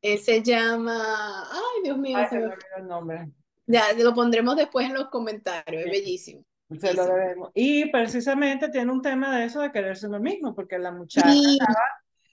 él 0.00 0.18
se 0.18 0.42
llama, 0.42 1.42
ay 1.52 1.82
Dios 1.84 1.98
mío, 1.98 2.16
Ay, 2.16 2.26
se 2.30 2.36
me- 2.36 2.46
me 2.46 2.52
olvidó 2.54 2.76
el 2.78 2.86
nombre. 2.88 3.28
ya 3.66 3.92
lo 3.98 4.14
pondremos 4.14 4.56
después 4.56 4.86
en 4.86 4.94
los 4.94 5.08
comentarios, 5.10 5.84
es 5.84 5.90
bellísimo. 5.92 6.44
Se 6.80 6.94
lo 6.94 7.04
debemos. 7.04 7.50
Y 7.54 7.90
precisamente 7.90 8.68
tiene 8.70 8.90
un 8.92 9.02
tema 9.02 9.36
de 9.36 9.44
eso 9.44 9.60
de 9.60 9.70
quererse 9.72 10.06
uno 10.06 10.20
mismo, 10.20 10.54
porque 10.54 10.78
la 10.78 10.92
muchacha 10.92 11.28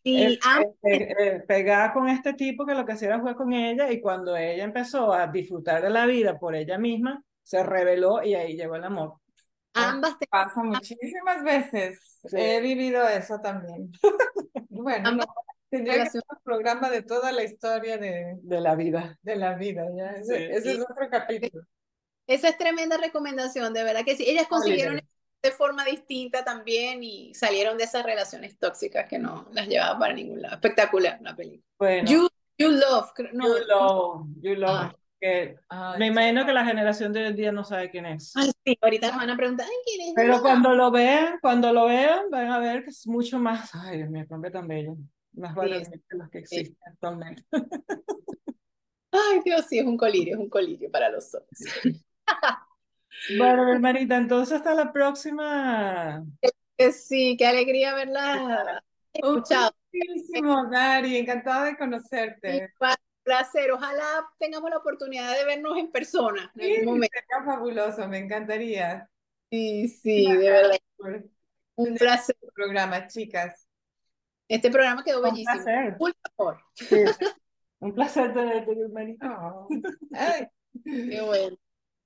y 0.09 0.39
eh, 0.83 1.43
pegada 1.47 1.93
con 1.93 2.07
este 2.07 2.33
tipo 2.33 2.65
que 2.65 2.73
lo 2.73 2.85
que 2.85 2.93
hacía 2.93 3.09
era 3.09 3.19
jugar 3.19 3.35
con 3.35 3.51
ella 3.53 3.91
y 3.91 3.99
cuando 4.01 4.35
ella 4.37 4.63
empezó 4.63 5.11
a 5.13 5.27
disfrutar 5.27 5.81
de 5.81 5.89
la 5.89 6.05
vida 6.05 6.37
por 6.39 6.55
ella 6.55 6.77
misma, 6.77 7.21
se 7.43 7.63
reveló 7.63 8.23
y 8.23 8.33
ahí 8.35 8.55
llegó 8.55 8.75
el 8.75 8.83
amor. 8.83 9.15
ambas 9.73 10.17
te- 10.17 10.27
Pasa 10.27 10.63
muchísimas 10.63 11.43
veces. 11.43 12.19
Sí. 12.25 12.35
He 12.37 12.61
vivido 12.61 13.07
eso 13.07 13.39
también. 13.41 13.91
Bueno, 14.69 15.11
no, 15.11 15.25
tendría 15.71 16.03
que 16.03 16.09
ser 16.11 16.21
un 16.29 16.37
programa 16.43 16.89
de 16.91 17.01
toda 17.01 17.31
la 17.31 17.43
historia 17.43 17.97
de, 17.97 18.37
De 18.43 18.61
la 18.61 18.75
vida. 18.75 19.17
de 19.23 19.35
la 19.35 19.55
vida, 19.55 19.85
¿ya? 19.95 20.11
Ese, 20.11 20.37
Sí. 20.37 20.43
ese 20.51 20.71
es 20.73 20.79
otro 20.81 21.09
capítulo. 21.09 21.63
Esa 22.27 22.49
es 22.49 22.57
tremenda 22.57 22.97
recomendación, 22.97 23.73
de 23.73 23.83
verdad 23.83 24.05
que 24.05 24.15
sí. 24.15 24.25
Ellas 24.29 24.47
consiguieron 24.47 24.95
Holiday. 24.95 25.09
De 25.43 25.51
forma 25.51 25.85
distinta 25.85 26.43
también 26.43 27.03
y 27.03 27.33
salieron 27.33 27.77
de 27.77 27.83
esas 27.85 28.03
relaciones 28.03 28.57
tóxicas 28.57 29.07
que 29.07 29.19
no 29.19 29.47
las 29.53 29.67
llevaba 29.67 29.97
para 29.99 30.13
ningún 30.13 30.41
lado. 30.41 30.55
Espectacular 30.55 31.19
la 31.21 31.35
película. 31.35 31.63
Bueno, 31.79 32.09
You, 32.09 32.27
you 32.57 32.69
Love, 32.71 33.11
creo- 33.15 33.31
no, 33.33 33.47
you 33.47 33.63
love, 33.67 34.27
you 34.41 34.55
love. 34.55 34.69
Ah. 34.71 34.95
que 35.19 35.55
Ay, 35.69 35.99
me 35.99 36.07
imagino 36.07 36.45
que 36.45 36.53
la 36.53 36.65
generación 36.65 37.11
de 37.13 37.21
hoy 37.21 37.27
en 37.27 37.35
día 37.35 37.51
no 37.51 37.63
sabe 37.63 37.89
quién 37.89 38.05
es. 38.05 38.35
Ay, 38.35 38.51
sí, 38.65 38.77
ahorita 38.81 39.07
nos 39.09 39.17
van 39.17 39.29
a 39.31 39.37
preguntar, 39.37 39.65
ay, 39.69 39.75
¿quién 39.85 40.07
es? 40.09 40.13
Pero 40.15 40.41
cuando 40.41 40.73
lo 40.75 40.91
vean, 40.91 41.39
cuando 41.41 41.71
lo 41.73 41.85
vean, 41.87 42.29
van 42.29 42.51
a 42.51 42.59
ver 42.59 42.83
que 42.83 42.89
es 42.89 43.07
mucho 43.07 43.39
más. 43.39 43.71
Ay, 43.73 43.97
Dios 43.97 44.09
mío, 44.09 44.25
hombre 44.29 44.51
tan 44.51 44.67
bello. 44.67 44.95
Más 45.33 45.53
valioso 45.53 45.91
que 45.91 46.17
los 46.17 46.29
que 46.29 46.39
existen 46.39 46.77
actualmente. 46.85 47.43
Ay, 49.11 49.39
Dios, 49.45 49.65
sí, 49.69 49.79
es 49.79 49.85
un 49.85 49.97
colirio, 49.97 50.35
es 50.35 50.39
un 50.39 50.49
colirio 50.49 50.89
para 50.91 51.09
los 51.09 51.33
ojos. 51.33 51.47
Bueno, 53.37 53.67
hermanita, 53.71 54.17
entonces 54.17 54.57
hasta 54.57 54.73
la 54.73 54.91
próxima. 54.91 56.23
Sí, 56.91 57.35
qué 57.37 57.47
alegría 57.47 57.91
haberla 57.91 58.83
escuchado. 59.13 59.71
Muchísimo, 59.93 60.69
Dari, 60.69 61.17
encantada 61.17 61.65
de 61.65 61.77
conocerte. 61.77 62.71
Un 62.79 62.97
placer, 63.23 63.71
ojalá 63.71 64.27
tengamos 64.37 64.69
la 64.69 64.77
oportunidad 64.77 65.35
de 65.37 65.45
vernos 65.45 65.77
en 65.77 65.91
persona 65.91 66.51
en 66.55 66.61
Sí, 66.61 66.75
algún 66.75 66.93
momento. 66.95 67.13
sería 67.19 67.45
fabuloso, 67.45 68.07
me 68.07 68.19
encantaría. 68.19 69.09
Sí, 69.49 69.87
sí, 69.87 70.31
de 70.31 70.49
verdad, 70.49 70.77
Por 70.97 71.23
un 71.77 71.95
placer. 71.95 72.35
este 72.39 72.51
programa, 72.53 73.07
chicas. 73.07 73.67
Este 74.47 74.69
programa 74.69 75.03
quedó 75.03 75.17
Un 75.19 75.23
bellísimo. 75.31 75.53
placer. 75.63 75.95
Full 75.97 76.11
amor. 76.37 76.61
Sí. 76.75 76.95
Un 77.79 77.93
placer 77.93 78.33
tenerte, 78.33 78.71
hermanita. 78.79 79.37
Oh. 79.41 79.67
Qué 80.83 81.21
bueno. 81.21 81.47
Un 81.47 81.57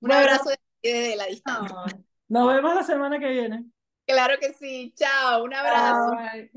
Bueno. 0.07 0.15
abrazo 0.21 0.49
de- 0.49 0.57
desde 0.89 1.15
la 1.15 1.25
distancia. 1.25 1.75
oh. 1.77 1.85
Nos 2.29 2.47
vemos 2.47 2.75
la 2.75 2.83
semana 2.83 3.19
que 3.19 3.27
viene. 3.27 3.65
Claro 4.05 4.35
que 4.39 4.53
sí. 4.53 4.93
Chao, 4.95 5.43
un 5.43 5.53
abrazo. 5.53 6.13
Ay. 6.17 6.49